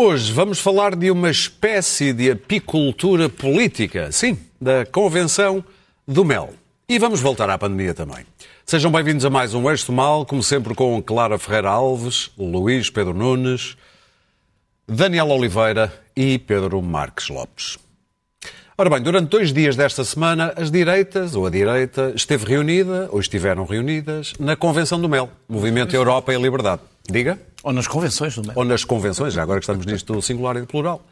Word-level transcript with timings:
Hoje 0.00 0.32
vamos 0.32 0.60
falar 0.60 0.94
de 0.94 1.10
uma 1.10 1.28
espécie 1.28 2.12
de 2.12 2.30
apicultura 2.30 3.28
política, 3.28 4.12
sim, 4.12 4.38
da 4.60 4.86
Convenção 4.86 5.64
do 6.06 6.24
Mel. 6.24 6.54
E 6.88 7.00
vamos 7.00 7.20
voltar 7.20 7.50
à 7.50 7.58
pandemia 7.58 7.92
também. 7.92 8.24
Sejam 8.64 8.92
bem-vindos 8.92 9.24
a 9.24 9.30
mais 9.30 9.54
um 9.54 9.68
Eixo 9.68 9.90
Mal, 9.90 10.24
como 10.24 10.40
sempre 10.40 10.72
com 10.72 11.02
Clara 11.02 11.36
Ferreira 11.36 11.70
Alves, 11.70 12.30
Luís 12.38 12.88
Pedro 12.88 13.12
Nunes, 13.12 13.76
Daniel 14.86 15.30
Oliveira 15.30 15.92
e 16.14 16.38
Pedro 16.38 16.80
Marques 16.80 17.28
Lopes. 17.28 17.76
Ora 18.80 18.90
bem, 18.90 19.02
durante 19.02 19.28
dois 19.28 19.52
dias 19.52 19.74
desta 19.74 20.04
semana, 20.04 20.52
as 20.54 20.70
direitas, 20.70 21.34
ou 21.34 21.44
a 21.44 21.50
direita, 21.50 22.12
esteve 22.14 22.44
reunida, 22.44 23.08
ou 23.10 23.18
estiveram 23.18 23.64
reunidas, 23.64 24.34
na 24.38 24.54
Convenção 24.54 25.00
do 25.00 25.08
Mel, 25.08 25.28
Movimento 25.48 25.96
Europa 25.96 26.32
e 26.32 26.40
Liberdade. 26.40 26.82
Diga? 27.10 27.40
Ou 27.64 27.72
nas 27.72 27.88
convenções 27.88 28.36
do 28.36 28.42
Mel. 28.46 28.52
Ou 28.54 28.64
nas 28.64 28.84
convenções, 28.84 29.34
já 29.34 29.42
agora 29.42 29.58
que 29.58 29.64
estamos 29.64 29.84
nisto 29.84 30.22
singular 30.22 30.56
e 30.56 30.64
plural. 30.64 31.02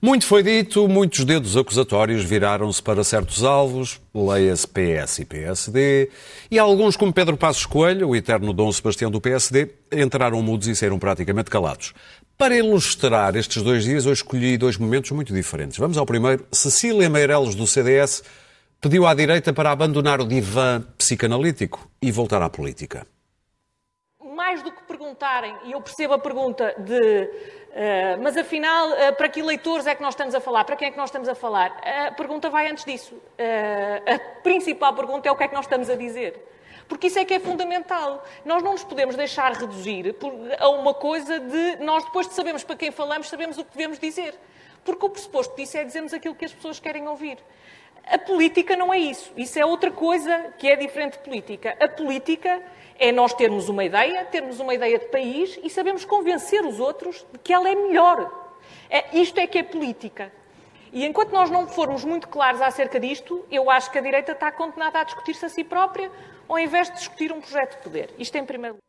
Muito 0.00 0.26
foi 0.26 0.42
dito, 0.42 0.88
muitos 0.88 1.24
dedos 1.24 1.56
acusatórios 1.56 2.24
viraram-se 2.24 2.82
para 2.82 3.04
certos 3.04 3.44
alvos, 3.44 4.00
leia-se 4.12 4.66
PS 4.66 5.20
e 5.20 5.24
PSD, 5.24 6.10
e 6.50 6.58
alguns, 6.58 6.96
como 6.96 7.12
Pedro 7.12 7.36
Passos 7.36 7.66
Coelho, 7.66 8.08
o 8.08 8.16
eterno 8.16 8.52
Dom 8.52 8.72
Sebastião 8.72 9.12
do 9.12 9.20
PSD, 9.20 9.68
entraram 9.92 10.42
mudos 10.42 10.66
e 10.66 10.74
saíram 10.74 10.98
praticamente 10.98 11.48
calados. 11.48 11.94
Para 12.42 12.56
ilustrar 12.56 13.36
estes 13.36 13.62
dois 13.62 13.84
dias, 13.84 14.04
eu 14.04 14.12
escolhi 14.12 14.58
dois 14.58 14.76
momentos 14.76 15.12
muito 15.12 15.32
diferentes. 15.32 15.78
Vamos 15.78 15.96
ao 15.96 16.04
primeiro. 16.04 16.44
Cecília 16.50 17.08
Meireles, 17.08 17.54
do 17.54 17.68
CDS, 17.68 18.24
pediu 18.80 19.06
à 19.06 19.14
direita 19.14 19.52
para 19.52 19.70
abandonar 19.70 20.20
o 20.20 20.26
divã 20.26 20.82
psicanalítico 20.98 21.88
e 22.02 22.10
voltar 22.10 22.42
à 22.42 22.50
política. 22.50 23.06
Mais 24.34 24.60
do 24.60 24.72
que 24.72 24.82
perguntarem, 24.82 25.54
e 25.66 25.70
eu 25.70 25.80
percebo 25.80 26.14
a 26.14 26.18
pergunta 26.18 26.74
de 26.80 27.30
Uh, 27.72 28.20
mas 28.22 28.36
afinal, 28.36 28.90
uh, 28.90 29.16
para 29.16 29.30
que 29.30 29.40
eleitores 29.40 29.86
é 29.86 29.94
que 29.94 30.02
nós 30.02 30.12
estamos 30.12 30.34
a 30.34 30.40
falar? 30.40 30.62
Para 30.64 30.76
quem 30.76 30.88
é 30.88 30.90
que 30.90 30.96
nós 30.98 31.08
estamos 31.08 31.26
a 31.26 31.34
falar? 31.34 31.74
A 32.08 32.12
pergunta 32.12 32.50
vai 32.50 32.70
antes 32.70 32.84
disso. 32.84 33.14
Uh, 33.14 34.14
a 34.14 34.18
principal 34.42 34.94
pergunta 34.94 35.26
é 35.26 35.32
o 35.32 35.36
que 35.36 35.44
é 35.44 35.48
que 35.48 35.54
nós 35.54 35.64
estamos 35.64 35.88
a 35.88 35.94
dizer. 35.94 36.38
Porque 36.88 37.06
isso 37.06 37.18
é 37.18 37.24
que 37.24 37.34
é 37.34 37.40
fundamental. 37.40 38.24
Nós 38.44 38.62
não 38.62 38.72
nos 38.72 38.84
podemos 38.84 39.16
deixar 39.16 39.52
reduzir 39.52 40.14
a 40.58 40.68
uma 40.68 40.94
coisa 40.94 41.38
de 41.38 41.76
nós, 41.76 42.04
depois 42.04 42.28
de 42.28 42.34
sabermos 42.34 42.64
para 42.64 42.76
quem 42.76 42.90
falamos, 42.90 43.28
sabemos 43.28 43.58
o 43.58 43.64
que 43.64 43.76
devemos 43.76 43.98
dizer. 43.98 44.34
Porque 44.84 45.06
o 45.06 45.10
pressuposto 45.10 45.54
disso 45.56 45.76
é 45.76 45.84
dizermos 45.84 46.12
aquilo 46.12 46.34
que 46.34 46.44
as 46.44 46.52
pessoas 46.52 46.80
querem 46.80 47.06
ouvir. 47.06 47.38
A 48.04 48.18
política 48.18 48.76
não 48.76 48.92
é 48.92 48.98
isso. 48.98 49.32
Isso 49.36 49.58
é 49.58 49.64
outra 49.64 49.90
coisa 49.90 50.52
que 50.58 50.68
é 50.68 50.76
diferente 50.76 51.18
de 51.18 51.18
política. 51.20 51.76
A 51.80 51.88
política 51.88 52.62
é 52.98 53.12
nós 53.12 53.32
termos 53.32 53.68
uma 53.68 53.84
ideia, 53.84 54.24
termos 54.24 54.60
uma 54.60 54.74
ideia 54.74 54.98
de 54.98 55.06
país 55.06 55.58
e 55.62 55.70
sabemos 55.70 56.04
convencer 56.04 56.64
os 56.64 56.80
outros 56.80 57.24
de 57.32 57.38
que 57.38 57.52
ela 57.52 57.68
é 57.68 57.74
melhor. 57.74 58.30
É, 58.90 59.16
isto 59.18 59.38
é 59.38 59.46
que 59.46 59.58
é 59.58 59.62
política. 59.62 60.32
E 60.92 61.06
enquanto 61.06 61.30
nós 61.30 61.50
não 61.50 61.66
formos 61.66 62.04
muito 62.04 62.28
claros 62.28 62.60
acerca 62.60 63.00
disto, 63.00 63.44
eu 63.50 63.70
acho 63.70 63.90
que 63.90 63.96
a 63.96 64.00
direita 64.02 64.32
está 64.32 64.52
condenada 64.52 65.00
a 65.00 65.04
discutir-se 65.04 65.44
a 65.46 65.48
si 65.48 65.64
própria, 65.64 66.12
ao 66.46 66.58
invés 66.58 66.90
de 66.90 66.96
discutir 66.96 67.32
um 67.32 67.40
projeto 67.40 67.78
de 67.78 67.82
poder. 67.82 68.10
Isto 68.18 68.36
em 68.36 68.44
primeiro 68.44 68.76
lugar. 68.76 68.82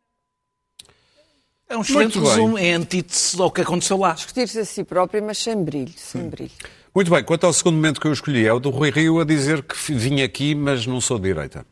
É 1.70 1.78
um 1.78 1.82
excelente 1.82 2.20
resumo, 2.20 2.58
é 2.58 2.72
antítese 2.72 3.42
ao 3.42 3.50
que 3.50 3.62
aconteceu 3.62 3.98
lá. 3.98 4.12
Discutir-se 4.12 4.60
a 4.60 4.66
si 4.66 4.84
própria, 4.84 5.22
mas 5.22 5.38
sem 5.38 5.64
brilho, 5.64 5.94
sem 5.95 6.30
brilho. 6.30 6.52
Muito 6.94 7.10
bem, 7.10 7.23
quanto 7.23 7.45
ao 7.45 7.54
segundo 7.54 7.76
momento 7.76 8.02
que 8.02 8.08
eu 8.08 8.12
escolhi, 8.12 8.45
é 8.45 8.54
o 8.54 8.60
do 8.60 8.70
Rui 8.70 8.92
Rio 8.92 9.20
a 9.22 9.23
dizer 9.23 9.64
que 9.64 9.76
vim 9.94 10.22
aqui, 10.22 10.54
mas 10.54 10.86
não 10.86 11.00
sou 11.00 11.17
de 11.17 11.33
direita. 11.33 11.66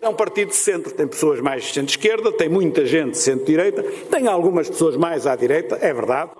É 0.00 0.08
um 0.08 0.14
partido 0.14 0.48
de 0.48 0.56
centro, 0.56 0.92
tem 0.92 1.06
pessoas 1.06 1.40
mais 1.40 1.62
de 1.62 1.72
centro-esquerda, 1.72 2.32
tem 2.32 2.48
muita 2.48 2.84
gente 2.84 3.12
de 3.12 3.18
centro-direita, 3.18 3.84
tem 4.10 4.26
algumas 4.26 4.68
pessoas 4.68 4.96
mais 4.96 5.24
à 5.26 5.36
direita, 5.36 5.78
é 5.80 5.94
verdade. 5.94 6.32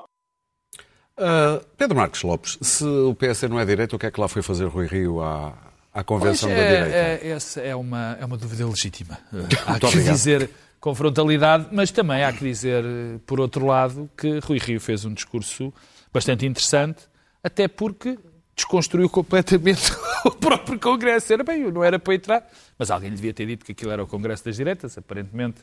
Uh, 1.19 1.65
Pedro 1.77 1.97
Marcos 1.97 2.23
Lopes, 2.23 2.59
se 2.61 2.85
o 2.85 3.15
PS 3.15 3.43
não 3.43 3.61
é 3.61 3.65
direita, 3.65 3.97
o 3.97 3.99
que 3.99 4.07
é 4.07 4.11
que 4.11 4.21
lá 4.21 4.29
foi 4.29 4.43
fazer 4.43 4.67
Rui 4.67 4.87
Rio 4.87 5.21
à, 5.21 5.53
à 5.93 6.03
convenção 6.03 6.49
pois 6.49 6.61
da 6.61 6.65
é, 6.65 6.77
direita? 6.77 7.27
É, 7.27 7.31
essa 7.31 7.61
é 7.61 7.77
uma, 7.77 8.17
é 8.21 8.25
uma 8.25 8.37
dúvida 8.37 8.67
legítima. 8.67 9.19
há 9.67 9.79
que 9.79 9.87
obrigado. 9.87 10.15
dizer 10.15 10.51
com 10.81 10.95
frontalidade, 10.95 11.69
mas 11.71 11.93
também 11.93 12.25
há 12.25 12.33
que 12.33 12.45
dizer, 12.45 12.85
por 13.25 13.39
outro 13.39 13.67
lado, 13.67 14.11
que 14.17 14.41
Rui 14.41 14.59
Rio 14.59 14.81
fez 14.81 15.05
um 15.05 15.15
discurso 15.15 15.73
bastante 16.13 16.45
interessante, 16.45 17.05
até 17.43 17.69
porque 17.69 18.19
desconstruiu 18.57 19.09
completamente 19.09 19.93
o 20.25 20.31
próprio 20.33 20.81
Congresso. 20.81 21.33
Era 21.33 21.45
bem, 21.45 21.71
não 21.71 21.85
era 21.85 21.99
para 21.99 22.15
entrar, 22.15 22.51
mas 22.79 22.91
alguém 22.91 23.11
lhe 23.11 23.17
devia 23.17 23.33
ter 23.33 23.47
dito 23.47 23.65
que 23.65 23.73
aquilo 23.73 23.93
era 23.93 24.03
o 24.03 24.07
Congresso 24.07 24.45
das 24.45 24.57
Direitas, 24.57 24.99
aparentemente 24.99 25.63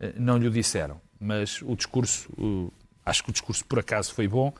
eh, 0.00 0.12
não 0.16 0.36
lhe 0.36 0.46
o 0.46 0.50
disseram. 0.50 1.00
Mas 1.18 1.62
o 1.62 1.74
discurso, 1.74 2.28
acho 3.04 3.24
que 3.24 3.30
o 3.30 3.32
discurso 3.32 3.64
por 3.64 3.78
acaso 3.78 4.12
foi 4.12 4.28
bom. 4.28 4.52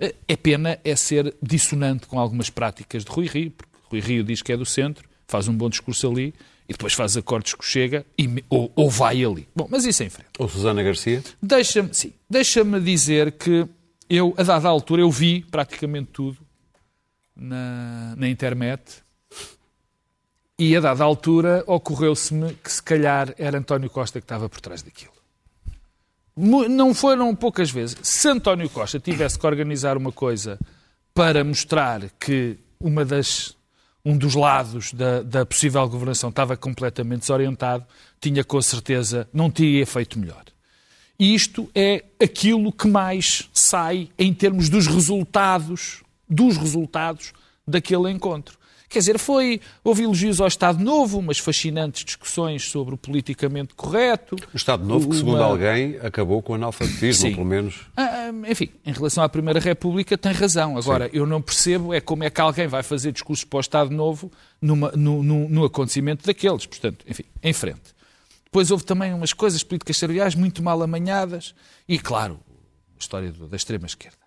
Eh, 0.00 0.14
é 0.28 0.36
pena 0.36 0.78
é 0.84 0.96
ser 0.96 1.34
dissonante 1.42 2.06
com 2.06 2.18
algumas 2.18 2.50
práticas 2.50 3.04
de 3.04 3.10
Rui 3.10 3.26
Rio, 3.26 3.50
porque 3.50 3.72
Rui 3.90 4.00
Rio 4.00 4.24
diz 4.24 4.42
que 4.42 4.52
é 4.52 4.56
do 4.56 4.66
centro, 4.66 5.08
faz 5.26 5.48
um 5.48 5.54
bom 5.54 5.68
discurso 5.68 6.10
ali 6.10 6.34
e 6.68 6.72
depois 6.72 6.92
faz 6.92 7.16
acordos 7.16 7.54
que 7.54 7.64
chega 7.64 8.04
e, 8.18 8.42
ou, 8.48 8.72
ou 8.74 8.90
vai 8.90 9.24
ali. 9.24 9.48
Bom, 9.54 9.66
mas 9.70 9.84
isso 9.84 10.02
é 10.02 10.06
em 10.06 10.10
frente. 10.10 10.30
Ou 10.38 10.48
Susana 10.48 10.82
Garcia? 10.82 11.22
Deixa-me, 11.42 11.92
sim, 11.92 12.12
deixa-me 12.28 12.80
dizer 12.80 13.32
que 13.32 13.66
eu, 14.08 14.34
a 14.36 14.42
dada 14.42 14.68
altura, 14.68 15.02
eu 15.02 15.10
vi 15.10 15.42
praticamente 15.50 16.10
tudo 16.12 16.38
na, 17.34 18.14
na 18.16 18.28
internet 18.28 19.02
e 20.58 20.76
a 20.76 20.80
dada 20.80 21.02
altura 21.02 21.64
ocorreu-se-me 21.66 22.54
que 22.54 22.70
se 22.70 22.82
calhar 22.82 23.34
era 23.36 23.58
António 23.58 23.90
Costa 23.90 24.20
que 24.20 24.24
estava 24.24 24.48
por 24.48 24.60
trás 24.60 24.82
daquilo. 24.82 25.13
Não 26.36 26.92
foram 26.92 27.34
poucas 27.34 27.70
vezes. 27.70 27.96
Se 28.02 28.28
António 28.28 28.68
Costa 28.68 28.98
tivesse 28.98 29.38
que 29.38 29.46
organizar 29.46 29.96
uma 29.96 30.10
coisa 30.10 30.58
para 31.14 31.44
mostrar 31.44 32.02
que 32.18 32.58
uma 32.80 33.04
das, 33.04 33.56
um 34.04 34.16
dos 34.16 34.34
lados 34.34 34.92
da, 34.92 35.22
da 35.22 35.46
possível 35.46 35.88
governação 35.88 36.30
estava 36.30 36.56
completamente 36.56 37.20
desorientado, 37.20 37.86
tinha 38.20 38.42
com 38.42 38.60
certeza, 38.60 39.28
não 39.32 39.48
teria 39.48 39.86
feito 39.86 40.18
melhor. 40.18 40.44
E 41.18 41.34
isto 41.34 41.70
é 41.72 42.04
aquilo 42.20 42.72
que 42.72 42.88
mais 42.88 43.48
sai 43.52 44.08
em 44.18 44.34
termos 44.34 44.68
dos 44.68 44.88
resultados, 44.88 46.02
dos 46.28 46.56
resultados 46.56 47.32
daquele 47.66 48.10
encontro. 48.10 48.58
Quer 48.88 48.98
dizer, 49.00 49.18
foi, 49.18 49.60
houve 49.82 50.04
elogios 50.04 50.40
ao 50.40 50.46
Estado 50.46 50.82
Novo, 50.82 51.18
umas 51.18 51.38
fascinantes 51.38 52.04
discussões 52.04 52.68
sobre 52.70 52.94
o 52.94 52.98
politicamente 52.98 53.74
correto. 53.74 54.36
O 54.52 54.56
Estado 54.56 54.84
Novo, 54.84 55.08
que 55.08 55.16
segundo 55.16 55.42
alguém, 55.42 55.98
acabou 56.02 56.40
com 56.42 56.52
o 56.52 56.56
analfabetismo, 56.56 57.28
Sim. 57.28 57.34
pelo 57.34 57.46
menos. 57.46 57.80
Ah, 57.96 58.30
enfim, 58.48 58.70
em 58.84 58.92
relação 58.92 59.24
à 59.24 59.28
Primeira 59.28 59.58
República, 59.58 60.16
tem 60.16 60.32
razão. 60.32 60.76
Agora, 60.76 61.06
Sim. 61.06 61.18
eu 61.18 61.26
não 61.26 61.42
percebo 61.42 61.92
é 61.92 62.00
como 62.00 62.24
é 62.24 62.30
que 62.30 62.40
alguém 62.40 62.66
vai 62.66 62.82
fazer 62.82 63.10
discursos 63.12 63.44
para 63.44 63.56
o 63.56 63.60
Estado 63.60 63.90
Novo 63.90 64.30
numa, 64.60 64.92
no, 64.92 65.22
no, 65.22 65.48
no 65.48 65.64
acontecimento 65.64 66.24
daqueles. 66.24 66.66
Portanto, 66.66 67.04
enfim, 67.08 67.24
em 67.42 67.52
frente. 67.52 67.94
Depois 68.44 68.70
houve 68.70 68.84
também 68.84 69.12
umas 69.12 69.32
coisas 69.32 69.64
políticas 69.64 69.96
salariais 69.96 70.36
muito 70.36 70.62
mal 70.62 70.80
amanhadas 70.80 71.54
e, 71.88 71.98
claro, 71.98 72.38
a 72.94 73.00
história 73.00 73.32
da 73.32 73.56
extrema-esquerda. 73.56 74.18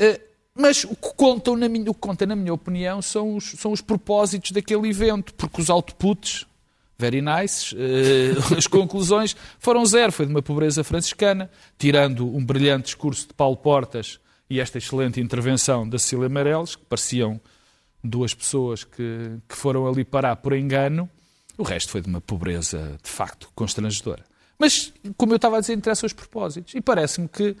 Uh, 0.00 0.33
mas 0.56 0.84
o 0.84 0.94
que, 0.94 1.12
contam 1.16 1.56
na 1.56 1.68
minha, 1.68 1.90
o 1.90 1.94
que 1.94 2.00
conta, 2.00 2.24
na 2.24 2.36
minha 2.36 2.54
opinião, 2.54 3.02
são 3.02 3.36
os, 3.36 3.52
são 3.58 3.72
os 3.72 3.80
propósitos 3.80 4.52
daquele 4.52 4.88
evento, 4.88 5.34
porque 5.34 5.60
os 5.60 5.68
outputs, 5.68 6.46
very 6.96 7.20
nice, 7.20 7.74
uh, 7.74 8.54
as 8.56 8.68
conclusões 8.68 9.34
foram 9.58 9.84
zero. 9.84 10.12
Foi 10.12 10.26
de 10.26 10.32
uma 10.32 10.42
pobreza 10.42 10.84
franciscana, 10.84 11.50
tirando 11.76 12.24
um 12.24 12.44
brilhante 12.44 12.84
discurso 12.84 13.26
de 13.26 13.34
Paulo 13.34 13.56
Portas 13.56 14.20
e 14.48 14.60
esta 14.60 14.78
excelente 14.78 15.20
intervenção 15.20 15.88
da 15.88 15.98
Cecília 15.98 16.28
Meirelles, 16.28 16.76
que 16.76 16.84
pareciam 16.84 17.40
duas 18.02 18.32
pessoas 18.32 18.84
que, 18.84 19.38
que 19.48 19.56
foram 19.56 19.88
ali 19.88 20.04
parar 20.04 20.36
por 20.36 20.52
engano. 20.52 21.10
O 21.58 21.64
resto 21.64 21.90
foi 21.90 22.00
de 22.00 22.08
uma 22.08 22.20
pobreza, 22.20 22.96
de 23.02 23.10
facto, 23.10 23.48
constrangedora. 23.56 24.24
Mas, 24.56 24.92
como 25.16 25.32
eu 25.32 25.36
estava 25.36 25.56
a 25.56 25.60
dizer, 25.60 25.72
interessam 25.72 26.06
os 26.06 26.12
propósitos. 26.12 26.74
E 26.74 26.80
parece-me 26.80 27.26
que 27.26 27.56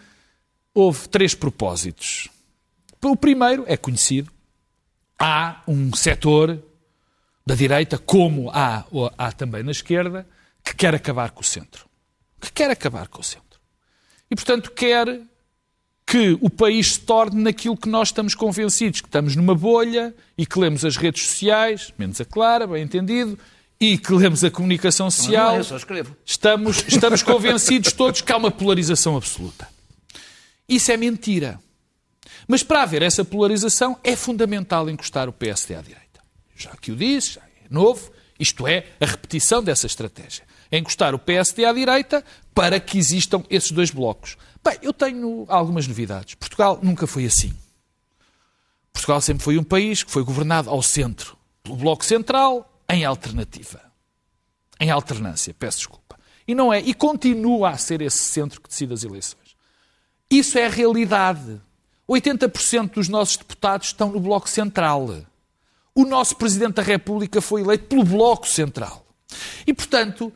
houve 0.72 1.08
três 1.08 1.34
propósitos 1.34 2.28
o 3.12 3.16
primeiro 3.16 3.64
é 3.66 3.76
conhecido. 3.76 4.30
Há 5.18 5.62
um 5.66 5.94
setor 5.94 6.62
da 7.46 7.54
direita, 7.54 7.98
como 7.98 8.50
há, 8.50 8.84
há 9.18 9.32
também 9.32 9.62
na 9.62 9.70
esquerda, 9.70 10.26
que 10.64 10.74
quer 10.74 10.94
acabar 10.94 11.30
com 11.30 11.42
o 11.42 11.44
centro. 11.44 11.86
Que 12.40 12.50
quer 12.52 12.70
acabar 12.70 13.08
com 13.08 13.20
o 13.20 13.24
centro. 13.24 13.60
E, 14.30 14.34
portanto, 14.34 14.70
quer 14.70 15.20
que 16.06 16.36
o 16.40 16.50
país 16.50 16.94
se 16.94 17.00
torne 17.00 17.42
naquilo 17.42 17.76
que 17.76 17.88
nós 17.88 18.08
estamos 18.08 18.34
convencidos, 18.34 19.00
que 19.00 19.08
estamos 19.08 19.36
numa 19.36 19.54
bolha 19.54 20.14
e 20.36 20.44
que 20.44 20.58
lemos 20.58 20.84
as 20.84 20.96
redes 20.96 21.24
sociais, 21.24 21.92
menos 21.98 22.20
a 22.20 22.24
Clara, 22.24 22.66
bem 22.66 22.82
entendido, 22.82 23.38
e 23.80 23.98
que 23.98 24.12
lemos 24.12 24.44
a 24.44 24.50
comunicação 24.50 25.10
social. 25.10 25.46
Não, 25.46 25.52
não, 25.52 25.58
eu 25.58 25.64
só 25.64 25.76
escrevo. 25.76 26.16
Estamos, 26.24 26.84
estamos 26.86 27.22
convencidos 27.22 27.92
todos 27.92 28.20
que 28.20 28.32
há 28.32 28.36
uma 28.36 28.50
polarização 28.50 29.16
absoluta. 29.16 29.68
Isso 30.68 30.90
é 30.92 30.96
mentira. 30.96 31.60
Mas 32.46 32.62
para 32.62 32.82
haver 32.82 33.02
essa 33.02 33.24
polarização 33.24 33.98
é 34.02 34.14
fundamental 34.14 34.88
encostar 34.90 35.28
o 35.28 35.32
PSD 35.32 35.74
à 35.74 35.80
direita. 35.80 36.20
Já 36.54 36.70
que 36.76 36.92
o 36.92 36.96
disse, 36.96 37.34
já 37.34 37.40
é 37.40 37.68
novo, 37.70 38.10
isto 38.38 38.66
é 38.66 38.86
a 39.00 39.06
repetição 39.06 39.62
dessa 39.62 39.86
estratégia. 39.86 40.44
encostar 40.72 41.14
o 41.14 41.18
PSD 41.18 41.64
à 41.64 41.72
direita 41.72 42.24
para 42.52 42.80
que 42.80 42.98
existam 42.98 43.44
esses 43.48 43.70
dois 43.70 43.90
blocos. 43.90 44.36
Bem, 44.64 44.76
eu 44.82 44.92
tenho 44.92 45.44
algumas 45.48 45.86
novidades. 45.86 46.34
Portugal 46.34 46.80
nunca 46.82 47.06
foi 47.06 47.26
assim. 47.26 47.54
Portugal 48.92 49.20
sempre 49.20 49.44
foi 49.44 49.58
um 49.58 49.64
país 49.64 50.02
que 50.02 50.10
foi 50.10 50.24
governado 50.24 50.70
ao 50.70 50.82
centro, 50.82 51.36
pelo 51.62 51.76
Bloco 51.76 52.04
Central, 52.04 52.82
em 52.88 53.04
alternativa. 53.04 53.80
Em 54.80 54.90
alternância, 54.90 55.54
peço 55.54 55.78
desculpa. 55.78 56.18
E 56.46 56.54
não 56.54 56.72
é, 56.72 56.80
e 56.80 56.94
continua 56.94 57.70
a 57.70 57.78
ser 57.78 58.00
esse 58.02 58.18
centro 58.18 58.60
que 58.60 58.68
decide 58.68 58.92
as 58.92 59.02
eleições. 59.02 59.56
Isso 60.30 60.58
é 60.58 60.66
a 60.66 60.70
realidade. 60.70 61.60
80% 62.08 62.94
dos 62.94 63.08
nossos 63.08 63.36
deputados 63.36 63.88
estão 63.88 64.10
no 64.10 64.20
Bloco 64.20 64.48
Central. 64.48 65.24
O 65.94 66.04
nosso 66.04 66.36
Presidente 66.36 66.74
da 66.74 66.82
República 66.82 67.40
foi 67.40 67.62
eleito 67.62 67.84
pelo 67.84 68.04
Bloco 68.04 68.46
Central. 68.46 69.06
E, 69.66 69.72
portanto, 69.72 70.32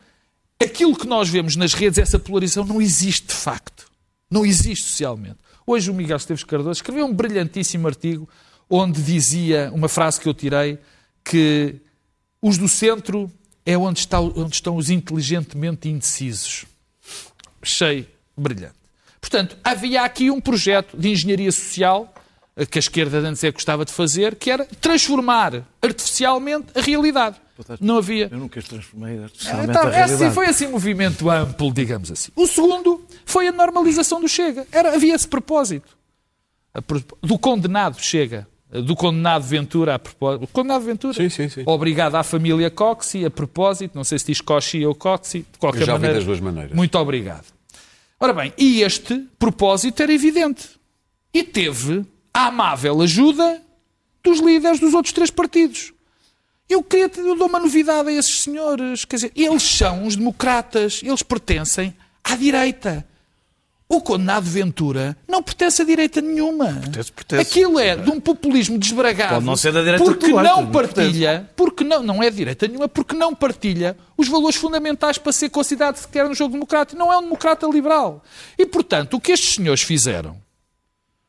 aquilo 0.61 0.95
que 0.95 1.07
nós 1.07 1.29
vemos 1.29 1.55
nas 1.55 1.73
redes, 1.73 1.99
essa 1.99 2.17
polarização, 2.17 2.65
não 2.65 2.81
existe 2.81 3.27
de 3.27 3.33
facto. 3.33 3.89
Não 4.29 4.45
existe 4.45 4.85
socialmente. 4.85 5.37
Hoje 5.65 5.91
o 5.91 5.93
Miguel 5.93 6.17
Esteves 6.17 6.43
Cardoso 6.43 6.79
escreveu 6.79 7.05
um 7.05 7.13
brilhantíssimo 7.13 7.87
artigo 7.87 8.27
onde 8.69 9.01
dizia, 9.01 9.71
uma 9.73 9.89
frase 9.89 10.19
que 10.19 10.29
eu 10.29 10.33
tirei, 10.33 10.79
que 11.23 11.75
os 12.41 12.57
do 12.57 12.67
centro 12.67 13.31
é 13.65 13.77
onde, 13.77 13.99
está, 13.99 14.19
onde 14.19 14.55
estão 14.55 14.75
os 14.75 14.89
inteligentemente 14.89 15.89
indecisos. 15.89 16.65
Achei 17.61 18.07
brilhante. 18.37 18.78
Portanto, 19.29 19.55
havia 19.63 20.01
aqui 20.01 20.31
um 20.31 20.41
projeto 20.41 20.97
de 20.97 21.09
engenharia 21.09 21.51
social 21.51 22.11
eh, 22.57 22.65
que 22.65 22.79
a 22.79 22.81
esquerda 22.81 23.19
antes 23.19 23.43
é 23.43 23.51
gostava 23.51 23.85
de 23.85 23.93
fazer, 23.93 24.33
que 24.35 24.49
era 24.49 24.65
transformar 24.81 25.63
artificialmente 25.79 26.67
a 26.73 26.81
realidade. 26.81 27.35
Não 27.79 27.97
havia. 27.97 28.27
Eu 28.31 28.39
nunca 28.39 28.59
transformei 28.59 29.21
artificialmente 29.21 29.69
então, 29.69 29.83
a 29.83 29.89
realidade. 29.89 30.23
Assim, 30.23 30.33
foi 30.33 30.47
assim 30.47 30.65
um 30.65 30.71
movimento 30.71 31.29
amplo, 31.29 31.71
digamos 31.71 32.11
assim. 32.11 32.31
O 32.35 32.47
segundo 32.47 33.05
foi 33.23 33.47
a 33.47 33.51
normalização 33.51 34.19
do 34.19 34.27
Chega. 34.27 34.65
Era, 34.71 34.95
havia 34.95 35.13
esse 35.13 35.27
propósito. 35.27 35.95
Do 37.21 37.37
condenado 37.37 38.01
Chega. 38.01 38.47
Do 38.71 38.95
condenado 38.95 39.43
Ventura 39.43 39.95
a 39.95 39.99
propósito. 39.99 40.43
O 40.45 40.47
condenado 40.47 40.85
Ventura. 40.85 41.13
Sim, 41.13 41.29
sim, 41.29 41.49
sim. 41.49 41.63
Obrigado 41.67 42.15
à 42.15 42.23
família 42.23 42.71
Coxi 42.71 43.25
a 43.25 43.29
propósito. 43.29 43.91
Não 43.93 44.03
sei 44.03 44.17
se 44.17 44.25
diz 44.25 44.41
Coxi 44.41 44.83
ou 44.85 44.95
Coxi. 44.95 45.39
De 45.51 45.59
qualquer 45.59 45.81
Eu 45.81 45.85
já 45.85 45.93
maneira. 45.93 46.13
vi 46.13 46.19
das 46.19 46.25
duas 46.25 46.39
maneiras. 46.39 46.73
Muito 46.73 46.97
obrigado. 46.97 47.58
Ora 48.19 48.33
bem, 48.33 48.53
e 48.57 48.81
este 48.81 49.27
propósito 49.37 50.03
era 50.03 50.13
evidente. 50.13 50.69
E 51.33 51.43
teve 51.43 52.05
a 52.33 52.47
amável 52.47 53.01
ajuda 53.01 53.61
dos 54.23 54.39
líderes 54.39 54.79
dos 54.79 54.93
outros 54.93 55.13
três 55.13 55.29
partidos. 55.29 55.93
Eu, 56.67 56.83
queria, 56.83 57.09
eu 57.17 57.35
dou 57.35 57.47
uma 57.47 57.59
novidade 57.59 58.09
a 58.09 58.11
esses 58.11 58.41
senhores. 58.41 59.05
Quer 59.05 59.15
dizer, 59.15 59.31
eles 59.35 59.63
são 59.63 60.05
os 60.05 60.15
democratas. 60.15 61.01
Eles 61.03 61.23
pertencem 61.23 61.95
à 62.23 62.35
direita. 62.35 63.07
O 63.91 64.01
condenado 64.01 64.43
Ventura 64.43 65.17
não 65.27 65.41
pertence 65.41 65.81
a 65.81 65.85
direita 65.85 66.21
nenhuma. 66.21 66.73
Pertence, 66.73 67.11
pertence. 67.11 67.41
Aquilo 67.41 67.79
é 67.79 67.95
de 67.95 68.11
um 68.11 68.21
populismo 68.21 68.77
desbragado. 68.77 69.33
Pode 69.33 69.45
não 69.47 69.55
ser 69.55 69.73
da 69.73 69.81
direita 69.81 70.05
porque 70.05 70.27
não 70.27 70.69
partilha, 70.69 71.49
porque 71.55 71.83
não, 71.83 72.03
não 72.03 72.21
é 72.21 72.29
direita 72.29 72.67
nenhuma, 72.67 72.87
porque 72.87 73.15
não 73.15 73.33
partilha 73.33 73.97
os 74.15 74.27
valores 74.27 74.57
fundamentais 74.57 75.17
para 75.17 75.31
ser 75.31 75.49
considerado 75.49 75.95
sequer 75.95 76.23
um 76.27 76.35
jogo 76.35 76.53
democrático. 76.53 76.99
Não 76.99 77.11
é 77.11 77.17
um 77.17 77.23
democrata 77.23 77.65
liberal. 77.65 78.23
E, 78.59 78.63
portanto, 78.63 79.15
o 79.15 79.19
que 79.19 79.31
estes 79.31 79.55
senhores 79.55 79.81
fizeram 79.81 80.39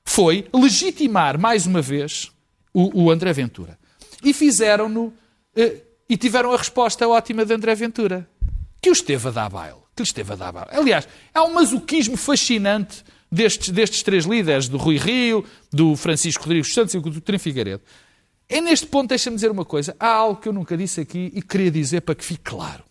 foi 0.05 0.47
legitimar 0.53 1.41
mais 1.41 1.65
uma 1.65 1.81
vez 1.81 2.31
o, 2.75 3.05
o 3.05 3.11
André 3.11 3.33
Ventura. 3.33 3.79
E 4.23 4.35
fizeram-no 4.35 5.15
eh, 5.57 5.77
e 6.11 6.17
tiveram 6.19 6.53
a 6.53 6.59
resposta 6.59 7.09
ótima 7.09 7.47
de 7.47 7.55
André 7.55 7.75
Ventura, 7.75 8.29
que 8.83 8.91
o 8.91 8.93
esteve 8.93 9.29
a 9.29 9.31
dar 9.31 9.49
baile. 9.49 9.80
Que 10.01 10.03
lhe 10.03 10.09
esteve 10.09 10.33
a 10.33 10.37
dar 10.37 10.53
baile. 10.53 10.71
Aliás, 10.73 11.07
há 11.35 11.45
um 11.45 11.53
masoquismo 11.53 12.17
fascinante 12.17 13.05
destes, 13.31 13.69
destes 13.69 14.03
três 14.03 14.25
líderes, 14.25 14.67
do 14.67 14.79
Rui 14.79 14.97
Rio, 14.97 15.45
do 15.71 15.95
Francisco 15.95 16.45
Rodrigues 16.45 16.73
Santos 16.73 16.95
e 16.95 17.01
do 17.01 17.21
Trim 17.21 17.39
Figueiredo. 17.39 17.83
É 18.49 18.61
neste 18.61 18.87
ponto, 18.87 19.11
deixa-me 19.11 19.37
dizer 19.37 19.51
uma 19.51 19.65
coisa. 19.65 19.95
Há 20.01 20.09
algo 20.09 20.41
que 20.41 20.49
eu 20.49 20.53
nunca 20.53 20.77
disse 20.77 21.03
aqui 21.03 21.31
e 21.35 21.43
queria 21.43 21.71
dizer 21.71 22.01
para 22.01 22.15
que 22.15 22.25
fique 22.25 22.43
claro. 22.43 22.83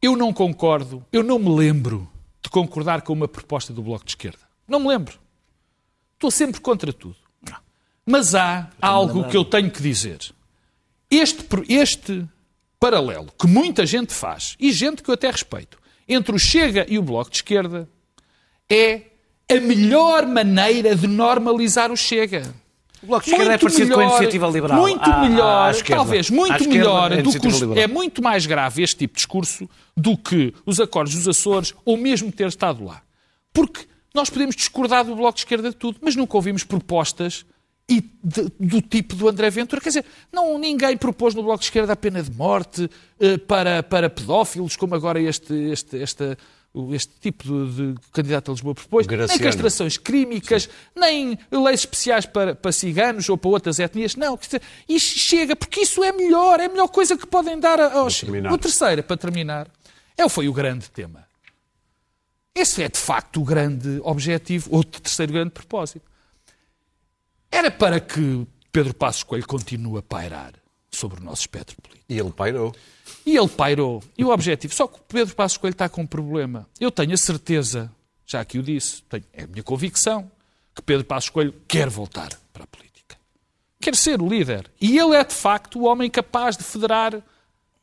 Eu 0.00 0.16
não 0.16 0.32
concordo, 0.32 1.04
eu 1.12 1.22
não 1.22 1.38
me 1.38 1.50
lembro 1.50 2.08
de 2.40 2.48
concordar 2.48 3.02
com 3.02 3.12
uma 3.12 3.26
proposta 3.26 3.72
do 3.72 3.82
Bloco 3.82 4.04
de 4.04 4.12
Esquerda. 4.12 4.38
Não 4.68 4.78
me 4.78 4.88
lembro. 4.88 5.18
Estou 6.14 6.30
sempre 6.30 6.60
contra 6.60 6.92
tudo. 6.92 7.16
Mas 8.06 8.34
há 8.34 8.70
algo 8.80 9.28
que 9.28 9.36
eu 9.36 9.44
tenho 9.44 9.70
que 9.70 9.82
dizer. 9.82 10.20
Este, 11.10 11.44
este 11.68 12.28
paralelo 12.84 13.28
que 13.38 13.46
muita 13.46 13.86
gente 13.86 14.12
faz, 14.12 14.56
e 14.60 14.70
gente 14.70 15.02
que 15.02 15.08
eu 15.08 15.14
até 15.14 15.30
respeito, 15.30 15.78
entre 16.06 16.34
o 16.36 16.38
Chega 16.38 16.84
e 16.86 16.98
o 16.98 17.02
Bloco 17.02 17.30
de 17.30 17.36
Esquerda, 17.36 17.88
é 18.70 19.02
a 19.50 19.54
melhor 19.60 20.26
maneira 20.26 20.94
de 20.94 21.06
normalizar 21.06 21.90
o 21.90 21.96
Chega. 21.96 22.54
O 23.02 23.06
Bloco 23.06 23.24
de 23.24 23.30
Esquerda 23.32 23.54
é 23.54 23.58
parecido 23.58 23.94
com 23.94 24.00
a 24.00 24.04
iniciativa 24.04 24.46
liberal. 24.48 24.78
Muito 24.80 25.10
À- 25.10 25.20
melhor, 25.28 25.68
à 25.68 25.70
esquerda. 25.70 25.96
talvez, 26.02 26.28
muito 26.28 26.68
melhor 26.68 27.22
do 27.22 27.30
que 27.40 27.46
os, 27.48 27.60
liberal. 27.60 27.78
é 27.82 27.86
muito 27.86 28.22
mais 28.22 28.44
grave 28.44 28.82
este 28.82 28.96
tipo 28.98 29.14
de 29.14 29.18
discurso 29.18 29.68
do 29.96 30.14
que 30.16 30.52
os 30.66 30.78
acordos 30.78 31.14
dos 31.14 31.26
Açores 31.28 31.72
ou 31.86 31.96
mesmo 31.96 32.30
ter 32.30 32.48
estado 32.48 32.84
lá. 32.84 33.00
Porque 33.52 33.86
nós 34.14 34.28
podemos 34.28 34.54
discordar 34.54 35.04
do 35.06 35.16
Bloco 35.16 35.34
de 35.36 35.40
Esquerda 35.40 35.70
de 35.70 35.76
tudo, 35.76 35.98
mas 36.02 36.14
nunca 36.16 36.36
ouvimos 36.36 36.64
propostas 36.64 37.46
e 37.88 38.00
de- 38.22 38.50
do 38.58 38.80
tipo 38.80 39.14
do 39.14 39.28
André 39.28 39.50
Ventura. 39.50 39.80
Quer 39.80 39.90
dizer, 39.90 40.04
não, 40.32 40.58
ninguém 40.58 40.96
propôs 40.96 41.34
no 41.34 41.42
Bloco 41.42 41.58
de 41.60 41.66
Esquerda 41.66 41.92
a 41.92 41.96
pena 41.96 42.22
de 42.22 42.30
morte 42.30 42.88
eh, 43.20 43.36
para, 43.38 43.82
para 43.82 44.08
pedófilos, 44.08 44.74
como 44.76 44.94
agora 44.94 45.20
este, 45.20 45.52
este, 45.70 46.00
esta, 46.02 46.38
este 46.92 47.12
tipo 47.20 47.44
de, 47.44 47.92
de 47.92 48.00
candidato 48.10 48.50
a 48.50 48.54
Lisboa 48.54 48.74
propôs. 48.74 49.06
Nem 49.06 49.16
Graciano. 49.18 49.42
castrações 49.42 49.98
químicas, 49.98 50.68
nem 50.96 51.38
leis 51.52 51.80
especiais 51.80 52.24
para, 52.24 52.54
para 52.54 52.72
ciganos 52.72 53.28
ou 53.28 53.36
para 53.36 53.50
outras 53.50 53.78
etnias. 53.78 54.16
Não, 54.16 54.36
dizer, 54.36 54.62
isto 54.88 55.18
chega, 55.18 55.54
porque 55.54 55.80
isso 55.80 56.02
é 56.02 56.10
melhor, 56.10 56.60
é 56.60 56.64
a 56.64 56.68
melhor 56.70 56.88
coisa 56.88 57.18
que 57.18 57.26
podem 57.26 57.60
dar 57.60 57.78
aos... 57.78 58.22
O 58.22 58.58
terceiro, 58.58 59.02
para 59.02 59.16
terminar, 59.18 59.68
é, 60.16 60.26
foi 60.28 60.48
o 60.48 60.52
grande 60.54 60.90
tema. 60.90 61.26
Esse 62.56 62.82
é, 62.82 62.88
de 62.88 62.98
facto, 62.98 63.40
o 63.42 63.44
grande 63.44 64.00
objetivo, 64.04 64.70
ou 64.72 64.80
o 64.80 64.84
terceiro 64.84 65.32
grande 65.32 65.50
propósito. 65.50 66.13
Era 67.54 67.70
para 67.70 68.00
que 68.00 68.44
Pedro 68.72 68.92
Passos 68.92 69.22
Coelho 69.22 69.46
continue 69.46 70.00
a 70.00 70.02
pairar 70.02 70.54
sobre 70.90 71.20
o 71.20 71.22
nosso 71.22 71.42
espectro 71.42 71.80
político. 71.80 72.04
E 72.08 72.18
ele 72.18 72.32
pairou. 72.32 72.74
E 73.24 73.36
ele 73.36 73.48
pairou. 73.48 74.02
E 74.18 74.24
o 74.24 74.30
objetivo? 74.30 74.74
Só 74.74 74.88
que 74.88 74.98
o 74.98 75.02
Pedro 75.02 75.36
Passos 75.36 75.56
Coelho 75.56 75.72
está 75.72 75.88
com 75.88 76.02
um 76.02 76.06
problema. 76.06 76.68
Eu 76.80 76.90
tenho 76.90 77.14
a 77.14 77.16
certeza, 77.16 77.92
já 78.26 78.40
aqui 78.40 78.58
o 78.58 78.62
disse, 78.62 79.04
tenho, 79.04 79.22
é 79.32 79.44
a 79.44 79.46
minha 79.46 79.62
convicção, 79.62 80.28
que 80.74 80.82
Pedro 80.82 81.04
Passos 81.04 81.30
Coelho 81.30 81.54
quer 81.68 81.88
voltar 81.88 82.30
para 82.52 82.64
a 82.64 82.66
política. 82.66 83.16
Quer 83.80 83.94
ser 83.94 84.20
o 84.20 84.28
líder. 84.28 84.68
E 84.80 84.98
ele 84.98 85.14
é, 85.14 85.22
de 85.22 85.34
facto, 85.34 85.78
o 85.78 85.84
homem 85.84 86.10
capaz 86.10 86.56
de 86.56 86.64
federar 86.64 87.22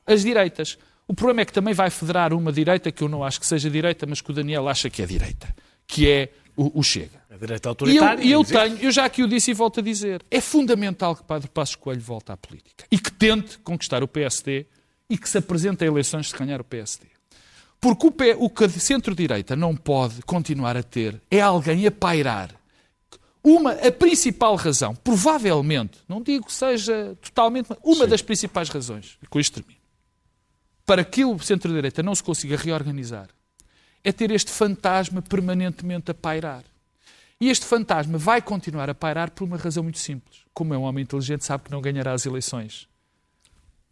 as 0.05 0.21
direitas. 0.21 0.77
O 1.07 1.13
problema 1.13 1.43
é 1.43 1.45
que 1.45 1.53
também 1.53 1.73
vai 1.73 1.89
federar 1.89 2.33
uma 2.33 2.51
direita 2.51 2.91
que 2.91 3.01
eu 3.01 3.07
não 3.07 3.23
acho 3.23 3.39
que 3.39 3.47
seja 3.47 3.69
direita, 3.69 4.05
mas 4.05 4.19
que 4.19 4.31
o 4.31 4.33
Daniel 4.33 4.67
acha 4.67 4.89
que 4.89 5.01
é 5.01 5.05
direita, 5.05 5.55
que 5.87 6.09
é 6.09 6.29
o, 6.61 6.79
o 6.79 6.83
Chega. 6.83 7.21
A 7.29 7.37
direita 7.37 7.67
E 7.67 7.69
eu, 7.69 7.71
autoritária. 7.71 8.23
e 8.23 8.31
eu 8.31 8.41
existe. 8.41 8.57
tenho, 8.59 8.77
eu 8.77 8.91
já 8.91 9.05
aqui 9.05 9.23
o 9.23 9.27
disse 9.27 9.51
e 9.51 9.53
volto 9.53 9.79
a 9.79 9.83
dizer, 9.83 10.23
é 10.29 10.39
fundamental 10.41 11.15
que 11.15 11.23
Pedro 11.23 11.49
Passos 11.49 11.75
Coelho 11.75 12.01
volte 12.01 12.31
à 12.31 12.37
política 12.37 12.85
e 12.91 12.97
que 12.99 13.11
tente 13.11 13.57
conquistar 13.59 14.03
o 14.03 14.07
PSD 14.07 14.65
e 15.09 15.17
que 15.17 15.27
se 15.29 15.37
apresente 15.37 15.83
a 15.83 15.87
eleições 15.87 16.27
de 16.27 16.33
ganhar 16.37 16.61
o 16.61 16.63
PSD. 16.63 17.05
Porque 17.79 18.07
o, 18.07 18.11
P- 18.11 18.35
o 18.37 18.49
que 18.49 18.65
a 18.65 18.69
centro-direita 18.69 19.55
não 19.55 19.75
pode 19.75 20.21
continuar 20.21 20.77
a 20.77 20.83
ter 20.83 21.19
é 21.31 21.41
alguém 21.41 21.87
a 21.87 21.91
pairar. 21.91 22.51
Uma, 23.43 23.71
a 23.71 23.91
principal 23.91 24.55
razão, 24.55 24.93
provavelmente, 24.95 25.97
não 26.07 26.21
digo 26.21 26.45
que 26.45 26.53
seja 26.53 27.17
totalmente, 27.21 27.67
mas 27.69 27.79
uma 27.83 28.05
das 28.05 28.21
principais 28.21 28.69
razões, 28.69 29.17
com 29.31 29.39
isto 29.39 29.55
termino, 29.59 29.81
para 30.85 31.03
que 31.03 31.25
o 31.25 31.39
centro-direita 31.39 32.03
não 32.03 32.13
se 32.13 32.21
consiga 32.23 32.55
reorganizar, 32.55 33.29
é 34.03 34.11
ter 34.11 34.31
este 34.31 34.51
fantasma 34.51 35.21
permanentemente 35.21 36.11
a 36.11 36.13
pairar. 36.13 36.63
E 37.39 37.49
este 37.49 37.65
fantasma 37.65 38.17
vai 38.17 38.41
continuar 38.41 38.89
a 38.89 38.93
pairar 38.93 39.31
por 39.31 39.43
uma 39.43 39.57
razão 39.57 39.83
muito 39.83 39.97
simples. 39.97 40.41
Como 40.53 40.73
é 40.73 40.77
um 40.77 40.83
homem 40.83 41.03
inteligente, 41.03 41.43
sabe 41.43 41.63
que 41.63 41.71
não 41.71 41.81
ganhará 41.81 42.13
as 42.13 42.25
eleições. 42.25 42.87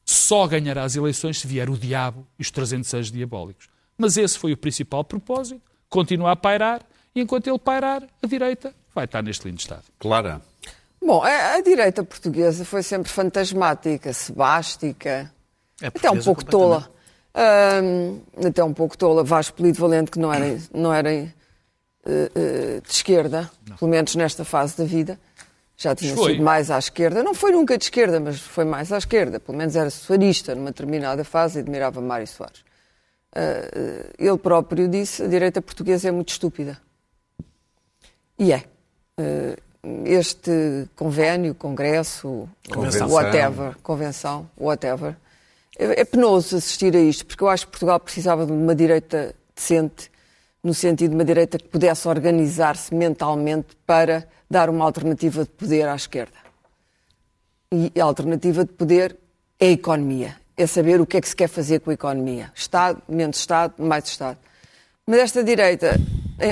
Só 0.05 0.45
ganhará 0.47 0.83
as 0.83 0.95
eleições 0.95 1.39
se 1.39 1.47
vier 1.47 1.69
o 1.69 1.77
diabo 1.77 2.27
e 2.37 2.41
os 2.41 2.51
300 2.51 2.93
anjos 2.93 3.11
diabólicos. 3.11 3.67
Mas 3.97 4.17
esse 4.17 4.37
foi 4.37 4.53
o 4.53 4.57
principal 4.57 5.03
propósito. 5.03 5.61
Continua 5.89 6.31
a 6.31 6.35
pairar 6.35 6.81
e 7.13 7.21
enquanto 7.21 7.47
ele 7.47 7.59
pairar, 7.59 8.03
a 8.21 8.27
direita 8.27 8.73
vai 8.93 9.05
estar 9.05 9.21
neste 9.23 9.47
lindo 9.47 9.59
estado. 9.59 9.83
Clara. 9.99 10.41
Bom, 11.01 11.23
a, 11.23 11.53
a 11.55 11.61
direita 11.61 12.03
portuguesa 12.03 12.63
foi 12.65 12.83
sempre 12.83 13.09
fantasmática, 13.11 14.13
sebástica, 14.13 15.33
É 15.81 15.87
até 15.87 16.11
um 16.11 16.21
pouco 16.21 16.45
tola. 16.45 16.91
Ahm, 17.33 18.19
até 18.45 18.63
um 18.63 18.73
pouco 18.73 18.97
tola. 18.97 19.23
Vasco 19.23 19.57
Polido 19.57 19.79
Valente, 19.79 20.11
que 20.11 20.19
não 20.19 20.33
era, 20.33 20.57
não 20.73 20.93
era 20.93 21.11
eh, 21.13 21.31
eh, 22.05 22.81
de 22.83 22.91
esquerda, 22.91 23.49
pelo 23.77 23.91
menos 23.91 24.15
nesta 24.15 24.43
fase 24.43 24.77
da 24.77 24.83
vida, 24.83 25.19
Já 25.77 25.95
tinha 25.95 26.15
foi. 26.15 26.33
sido 26.33 26.43
mais 26.43 26.71
à 26.71 26.79
esquerda. 26.79 27.23
Não 27.23 27.33
foi 27.33 27.51
nunca 27.51 27.77
de 27.77 27.83
esquerda, 27.83 28.19
mas 28.19 28.39
foi 28.39 28.65
mais 28.65 28.91
à 28.91 28.97
esquerda. 28.97 29.39
Pelo 29.39 29.57
menos 29.57 29.75
era 29.75 29.89
soarista 29.89 30.55
numa 30.55 30.71
determinada 30.71 31.23
fase 31.23 31.59
e 31.59 31.61
admirava 31.61 32.01
Mário 32.01 32.27
Soares. 32.27 32.61
Uh, 33.31 34.11
ele 34.17 34.37
próprio 34.39 34.87
disse 34.87 35.21
a 35.23 35.27
direita 35.27 35.61
portuguesa 35.61 36.07
é 36.07 36.11
muito 36.11 36.29
estúpida. 36.29 36.79
E 38.39 38.51
é. 38.51 38.63
Uh, 39.19 39.55
este 40.05 40.87
convênio, 40.95 41.55
congresso, 41.55 42.49
convenção. 42.69 43.09
whatever, 43.09 43.77
convenção, 43.81 44.49
whatever, 44.57 45.15
é, 45.79 46.01
é 46.01 46.05
penoso 46.05 46.57
assistir 46.57 46.93
a 46.95 46.99
isto, 46.99 47.25
porque 47.25 47.41
eu 47.41 47.47
acho 47.47 47.65
que 47.65 47.71
Portugal 47.71 47.99
precisava 47.99 48.45
de 48.45 48.51
uma 48.51 48.75
direita 48.75 49.33
decente, 49.55 50.11
no 50.61 50.73
sentido 50.73 51.11
de 51.11 51.15
uma 51.15 51.23
direita 51.23 51.57
que 51.57 51.69
pudesse 51.69 52.05
organizar-se 52.05 52.93
mentalmente 52.93 53.77
para 53.85 54.27
dar 54.49 54.69
uma 54.69 54.83
alternativa 54.83 55.43
de 55.43 55.49
poder 55.49 55.87
à 55.87 55.95
esquerda. 55.95 56.37
E 57.71 57.91
a 57.97 58.03
alternativa 58.03 58.65
de 58.65 58.73
poder 58.73 59.15
é 59.57 59.67
a 59.67 59.71
economia, 59.71 60.35
é 60.57 60.67
saber 60.67 60.99
o 60.99 61.05
que 61.05 61.15
é 61.15 61.21
que 61.21 61.29
se 61.29 61.35
quer 61.35 61.47
fazer 61.47 61.79
com 61.79 61.91
a 61.91 61.93
economia. 61.93 62.51
Estado, 62.53 63.01
menos 63.07 63.37
Estado, 63.37 63.75
mais 63.77 64.05
Estado. 64.05 64.37
Mas 65.07 65.19
esta 65.19 65.43
direita, 65.43 65.95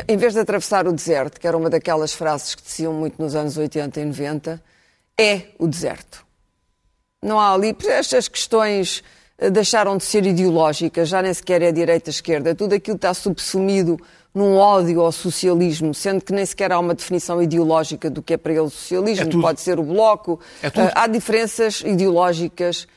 em 0.07 0.15
vez 0.15 0.34
de 0.34 0.39
atravessar 0.39 0.88
o 0.88 0.93
deserto, 0.93 1.39
que 1.39 1.48
era 1.48 1.57
uma 1.57 1.69
daquelas 1.69 2.13
frases 2.13 2.55
que 2.55 2.63
diziam 2.63 2.93
muito 2.93 3.22
nos 3.22 3.36
anos 3.36 3.57
80 3.57 4.00
e 4.00 4.05
90, 4.05 4.63
é 5.19 5.48
o 5.60 5.67
deserto. 5.67 6.25
Não 7.22 7.39
há 7.39 7.53
ali. 7.53 7.75
Estas 7.88 8.27
questões 8.27 9.03
deixaram 9.51 9.98
de 9.98 10.03
ser 10.03 10.25
ideológicas, 10.25 11.10
já 11.10 11.22
nem 11.22 11.34
sequer 11.34 11.62
é 11.62 11.72
direita-esquerda. 11.72 12.56
Tudo 12.56 12.74
aquilo 12.74 12.96
está 12.96 13.13
subsumido 13.13 14.00
num 14.34 14.56
ódio 14.56 15.01
ao 15.01 15.12
socialismo, 15.12 15.94
sendo 15.94 16.24
que 16.24 16.34
nem 16.34 16.46
sequer 16.46 16.72
há 16.72 16.79
uma 16.79 16.94
definição 16.94 17.41
ideológica 17.41 18.10
do 18.10 18.22
que 18.22 18.34
é 18.34 18.38
para 18.38 18.51
ele 18.51 18.62
o 18.62 18.70
socialismo, 18.70 19.29
é 19.29 19.41
pode 19.41 19.62
ser 19.62 19.79
o 19.79 19.84
bloco. 19.84 20.39
É 20.62 20.67
uh, 20.67 20.91
há 20.94 21.08
diferenças 21.08 21.82
ideológicas 21.82 22.88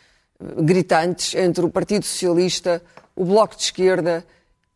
eh, 0.41 0.63
gritantes 0.63 1.35
entre 1.35 1.65
o 1.65 1.71
Partido 1.71 2.05
Socialista, 2.05 2.83
o 3.15 3.25
Bloco 3.25 3.57
de 3.57 3.63
Esquerda 3.63 4.25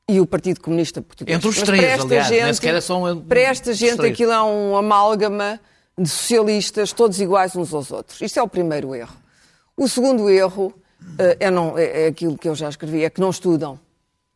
e 0.09 0.21
o 0.21 0.27
Partido 0.27 0.61
Comunista 0.61 1.01
Português. 1.01 1.37
Entre 1.37 1.49
os 1.49 1.59
Mas 1.59 1.67
três, 1.67 2.01
aliás, 2.01 2.29
gente, 2.29 2.55
sequer 2.55 2.81
são 2.83 3.21
Para 3.21 3.41
esta 3.41 3.73
gente 3.73 4.05
aquilo 4.05 4.33
é 4.33 4.43
um 4.43 4.77
amálgama 4.77 5.61
de 5.97 6.09
socialistas, 6.09 6.93
todos 6.93 7.21
iguais 7.21 7.55
uns 7.57 7.73
aos 7.73 7.91
outros. 7.91 8.21
Isto 8.21 8.39
é 8.39 8.43
o 8.43 8.49
primeiro 8.49 8.95
erro. 8.95 9.17
O 9.77 9.89
segundo 9.89 10.29
erro 10.29 10.75
é, 11.39 11.51
não, 11.51 11.79
é, 11.79 12.05
é 12.05 12.07
aquilo 12.07 12.37
que 12.37 12.49
eu 12.49 12.55
já 12.55 12.69
escrevi, 12.69 13.05
é 13.05 13.11
que 13.11 13.21
não 13.21 13.31
estudam. 13.31 13.79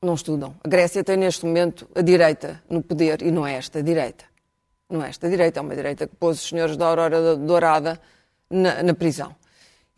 Não 0.00 0.14
estudam. 0.14 0.54
A 0.62 0.68
Grécia 0.68 1.02
tem 1.02 1.16
neste 1.16 1.44
momento 1.44 1.88
a 1.94 2.00
direita 2.00 2.62
no 2.70 2.82
poder 2.82 3.22
e 3.22 3.30
não 3.30 3.46
é 3.46 3.54
esta 3.54 3.82
direita. 3.82 4.24
Não 4.88 5.02
é 5.02 5.08
esta 5.08 5.28
direita, 5.28 5.58
é 5.58 5.62
uma 5.62 5.74
direita 5.74 6.06
que 6.06 6.16
pôs 6.16 6.38
os 6.38 6.48
senhores 6.48 6.76
da 6.76 6.86
Aurora 6.86 7.36
Dourada 7.36 8.00
na, 8.48 8.82
na 8.82 8.94
prisão. 8.94 9.34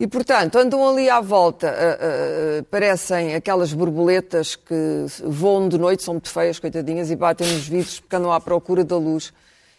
E, 0.01 0.07
portanto, 0.07 0.55
andam 0.57 0.89
ali 0.89 1.07
à 1.11 1.21
volta, 1.21 1.67
uh, 1.67 2.59
uh, 2.59 2.63
parecem 2.63 3.35
aquelas 3.35 3.71
borboletas 3.71 4.55
que 4.55 5.05
voam 5.23 5.69
de 5.69 5.77
noite, 5.77 6.01
são 6.01 6.15
muito 6.15 6.29
feias, 6.29 6.57
coitadinhas, 6.57 7.11
e 7.11 7.15
batem 7.15 7.47
nos 7.47 7.67
vidros 7.67 7.99
porque 7.99 8.15
andam 8.15 8.33
à 8.33 8.41
procura 8.41 8.83
da 8.83 8.97
luz. 8.97 9.31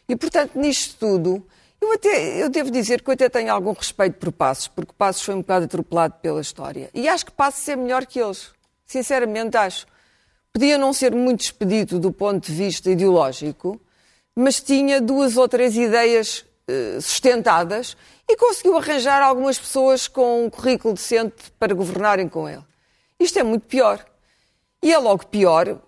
E, 0.09 0.15
portanto, 0.15 0.53
nisto 0.57 0.97
tudo, 1.01 1.45
eu, 1.83 1.93
até, 1.93 2.43
eu 2.43 2.49
devo 2.49 2.71
dizer 2.71 3.03
que 3.03 3.11
eu 3.11 3.15
até 3.15 3.29
tenho 3.29 3.53
algum 3.53 3.73
respeito 3.73 4.19
por 4.19 4.31
Passos, 4.31 4.69
porque 4.69 4.93
Passos 4.97 5.23
foi 5.23 5.35
um 5.35 5.41
bocado 5.41 5.65
atropelado 5.65 6.15
pela 6.23 6.41
história. 6.41 6.89
E 6.95 7.09
acho 7.09 7.27
que 7.27 7.33
Passos 7.33 7.69
é 7.69 7.77
melhor 7.77 8.07
que 8.07 8.21
eles. 8.21 8.51
Sinceramente, 8.87 9.57
acho. 9.57 9.87
Podia 10.53 10.79
não 10.79 10.93
ser 10.93 11.15
muito 11.15 11.41
expedito 11.41 11.99
do 11.99 12.13
ponto 12.13 12.47
de 12.47 12.53
vista 12.53 12.91
ideológico, 12.91 13.81
mas 14.35 14.61
tinha 14.61 15.01
duas 15.01 15.37
ou 15.37 15.49
três 15.49 15.77
ideias 15.77 16.45
uh, 16.69 17.01
sustentadas 17.01 17.97
e 18.29 18.37
conseguiu 18.37 18.77
arranjar 18.77 19.23
algumas 19.23 19.59
pessoas 19.59 20.07
com 20.07 20.45
um 20.45 20.51
currículo 20.51 20.95
decente 20.95 21.51
para 21.59 21.75
governarem 21.75 22.29
com 22.29 22.49
ele. 22.49 22.65
Isto 23.19 23.39
é 23.39 23.43
muito 23.43 23.67
pior. 23.67 24.05
E 24.83 24.93
é 24.93 24.99
logo 24.99 25.27
pior 25.27 25.81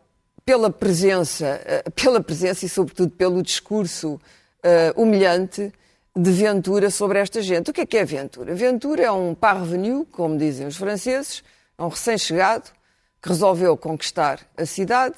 pela 0.45 0.71
presença, 0.71 1.61
eh, 1.65 1.85
pela 1.91 2.21
presença 2.21 2.65
e, 2.65 2.69
sobretudo, 2.69 3.11
pelo 3.11 3.43
discurso 3.43 4.15
uh, 4.15 5.01
humilhante 5.01 5.73
de 6.17 6.31
Ventura 6.31 6.91
sobre 6.91 7.19
esta 7.19 7.43
gente. 7.43 7.71
O 7.71 7.73
que 7.73 7.81
é 7.81 7.87
que 7.87 7.97
é 7.97 8.05
Ventura? 8.05 8.55
Ventura 8.55 9.03
é 9.03 9.11
um 9.11 9.35
parvenu, 9.35 10.07
como 10.13 10.39
dizem 10.39 10.67
os 10.67 10.77
franceses, 10.77 11.43
é 11.77 11.83
um 11.83 11.89
recém-chegado 11.89 12.71
que 13.21 13.29
resolveu 13.29 13.77
conquistar 13.77 14.41
a 14.57 14.65
cidade. 14.65 15.17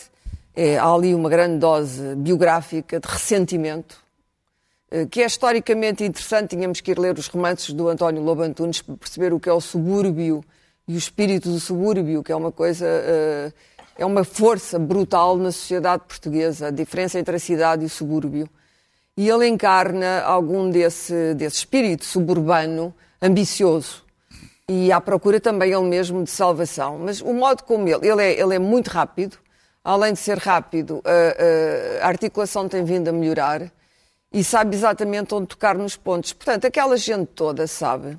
É, 0.55 0.79
há 0.79 0.91
ali 0.91 1.15
uma 1.15 1.29
grande 1.29 1.59
dose 1.59 2.15
biográfica 2.17 2.99
de 2.99 3.07
ressentimento 3.07 4.07
eh, 4.91 5.07
que 5.07 5.23
é 5.23 5.27
historicamente 5.27 6.05
interessante. 6.05 6.51
Tínhamos 6.51 6.81
que 6.81 6.93
ir 6.93 6.99
ler 6.99 7.19
os 7.19 7.27
romances 7.27 7.73
do 7.73 7.89
António 7.89 8.23
Lobo 8.23 8.43
Antunes 8.43 8.81
para 8.81 8.97
perceber 8.97 9.33
o 9.33 9.41
que 9.41 9.49
é 9.49 9.53
o 9.53 9.61
subúrbio 9.61 10.45
e 10.89 10.95
o 10.95 10.99
espírito 10.99 11.51
do 11.51 11.59
subúrbio, 11.59 12.23
que 12.23 12.33
é 12.33 12.37
uma 12.37 12.53
coisa, 12.53 12.87
eh, 12.87 13.53
é 13.99 14.07
uma 14.07 14.25
força 14.25 14.79
brutal 14.79 15.37
na 15.37 15.51
sociedade 15.53 16.05
portuguesa, 16.07 16.69
a 16.69 16.71
diferença 16.71 17.19
entre 17.19 17.37
a 17.37 17.39
cidade 17.39 17.83
e 17.83 17.87
o 17.87 17.91
subúrbio. 17.91 18.49
E 19.17 19.29
ele 19.29 19.47
encarna 19.49 20.23
algum 20.23 20.71
desse, 20.71 21.35
desse 21.35 21.57
espírito 21.57 22.05
suburbano 22.05 22.95
ambicioso 23.21 24.05
e 24.69 24.91
à 24.91 25.01
procura 25.01 25.41
também 25.41 25.73
ele 25.73 25.85
mesmo 25.85 26.23
de 26.25 26.31
salvação. 26.31 26.99
Mas 26.99 27.21
o 27.21 27.33
modo 27.33 27.63
como 27.63 27.89
ele, 27.89 28.07
ele 28.09 28.23
é, 28.23 28.41
ele 28.41 28.57
é 28.57 28.59
muito 28.59 28.89
rápido, 28.89 29.39
além 29.83 30.13
de 30.13 30.19
ser 30.19 30.39
rápido, 30.39 31.01
a, 31.05 32.05
a, 32.05 32.09
articulação 32.09 32.69
tem 32.69 32.85
vindo 32.85 33.09
a 33.09 33.13
melhorar 33.13 33.71
e 34.33 34.43
sabe 34.43 34.75
exatamente 34.75 35.35
onde 35.35 35.47
tocar 35.47 35.77
nos 35.77 35.97
pontos. 35.97 36.33
Portanto, 36.33 36.67
aquela 36.67 36.97
gente 36.97 37.27
toda 37.29 37.67
sabe 37.67 38.19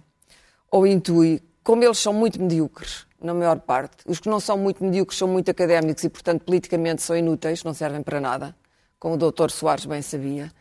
ou 0.71 0.87
intui, 0.87 1.41
como 1.63 1.83
eles 1.83 1.97
são 1.97 2.13
muito 2.13 2.41
medíocres, 2.41 3.05
na 3.21 3.33
maior 3.33 3.59
parte, 3.59 3.97
os 4.05 4.19
que 4.19 4.29
não 4.29 4.39
são 4.39 4.57
muito 4.57 4.83
medíocres 4.83 5.17
são 5.17 5.27
muito 5.27 5.49
académicos 5.51 6.03
e, 6.03 6.09
portanto, 6.09 6.43
politicamente 6.43 7.01
são 7.01 7.15
inúteis, 7.17 7.63
não 7.63 7.73
servem 7.73 8.01
para 8.01 8.21
nada, 8.21 8.55
como 8.99 9.15
o 9.15 9.17
doutor 9.17 9.51
Soares 9.51 9.85
bem 9.85 10.01
sabia. 10.01 10.51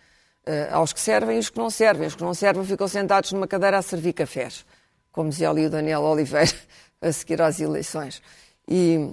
Uh, 0.47 0.73
aos 0.73 0.93
que 0.93 1.00
servem 1.00 1.37
e 1.37 1.38
os 1.41 1.50
que 1.50 1.59
não 1.59 1.71
servem. 1.71 2.07
Os 2.07 2.15
que 2.15 2.23
não 2.23 2.35
servem 2.35 2.65
ficam 2.65 2.87
sentados 2.87 3.33
numa 3.33 3.49
cadeira 3.49 3.79
a 3.79 3.83
servir 3.83 4.12
cafés, 4.12 4.65
como 5.11 5.31
dizia 5.31 5.50
ali 5.50 5.67
o 5.67 5.71
Daniel 5.71 6.03
Oliveira 6.03 6.53
a 7.03 7.12
seguir 7.12 7.43
às 7.43 7.59
eleições. 7.59 8.23
E, 8.69 9.11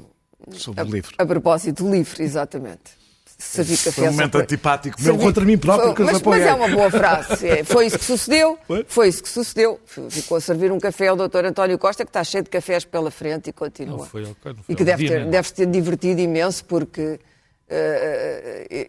Sobre 0.51 0.81
a, 0.81 0.83
o 0.83 0.87
livro. 0.87 1.15
A 1.17 1.25
propósito 1.25 1.83
do 1.83 1.91
livro, 1.91 2.21
exatamente 2.21 3.03
servir 3.43 3.77
café. 3.77 3.91
Foi 3.91 4.07
um 4.07 4.11
momento 4.11 4.37
antipático 4.37 5.01
meu 5.01 5.17
contra 5.17 5.43
mim 5.43 5.57
próprio 5.57 5.95
foi, 5.95 6.05
mas, 6.05 6.21
mas, 6.21 6.41
é 6.41 6.53
uma 6.53 6.67
boa 6.67 6.89
frase. 6.89 7.47
É, 7.47 7.63
foi 7.65 7.87
isso 7.87 7.99
que 7.99 8.05
sucedeu. 8.05 8.57
Foi? 8.65 8.85
foi? 8.87 9.07
isso 9.09 9.23
que 9.23 9.29
sucedeu. 9.29 9.79
Ficou 10.09 10.37
a 10.37 10.41
servir 10.41 10.71
um 10.71 10.79
café 10.79 11.07
ao 11.07 11.15
Dr. 11.15 11.45
António 11.45 11.77
Costa, 11.77 12.03
que 12.03 12.09
está 12.09 12.23
cheio 12.23 12.43
de 12.43 12.49
cafés 12.49 12.85
pela 12.85 13.11
frente 13.11 13.49
e 13.49 13.53
continua. 13.53 13.97
Não 13.97 14.05
foi, 14.05 14.23
não 14.23 14.35
foi, 14.41 14.55
e 14.69 14.75
que 14.75 14.83
deve 14.83 15.07
ter, 15.07 15.25
deve 15.25 15.51
ter 15.51 15.65
divertido 15.67 16.21
imenso, 16.21 16.63
porque 16.65 17.01
uh, 17.01 17.19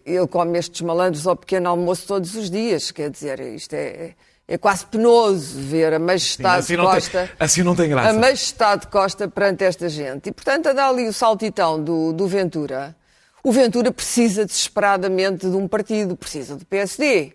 ele 0.05 0.27
come 0.27 0.57
estes 0.57 0.81
malandros 0.81 1.25
ao 1.25 1.35
pequeno 1.35 1.69
almoço 1.69 2.07
todos 2.07 2.35
os 2.35 2.49
dias. 2.49 2.91
Quer 2.91 3.09
dizer, 3.09 3.39
isto 3.39 3.73
é. 3.73 4.13
É 4.47 4.59
quase 4.59 4.85
penoso 4.85 5.59
ver 5.59 5.91
a 5.91 5.97
majestade 5.97 6.67
Sim, 6.67 6.75
assim 6.75 6.83
de 6.83 6.87
Costa. 6.87 7.19
Tem, 7.25 7.35
assim 7.39 7.63
não 7.63 7.75
tem 7.75 7.89
graça. 7.89 8.09
A 8.09 8.13
majestade 8.13 8.81
de 8.81 8.87
Costa 8.89 9.27
perante 9.27 9.63
esta 9.63 9.89
gente. 9.89 10.29
E, 10.29 10.31
portanto, 10.31 10.67
a 10.67 10.73
dar 10.73 10.89
ali 10.89 11.07
o 11.07 11.13
saltitão 11.13 11.83
do, 11.83 12.13
do 12.13 12.27
Ventura 12.27 12.95
o 13.45 13.51
Ventura 13.51 13.91
precisa 13.91 14.43
desesperadamente 14.43 15.47
de 15.47 15.55
um 15.55 15.67
partido, 15.67 16.17
precisa 16.17 16.55
do 16.55 16.65
PSD. 16.65 17.34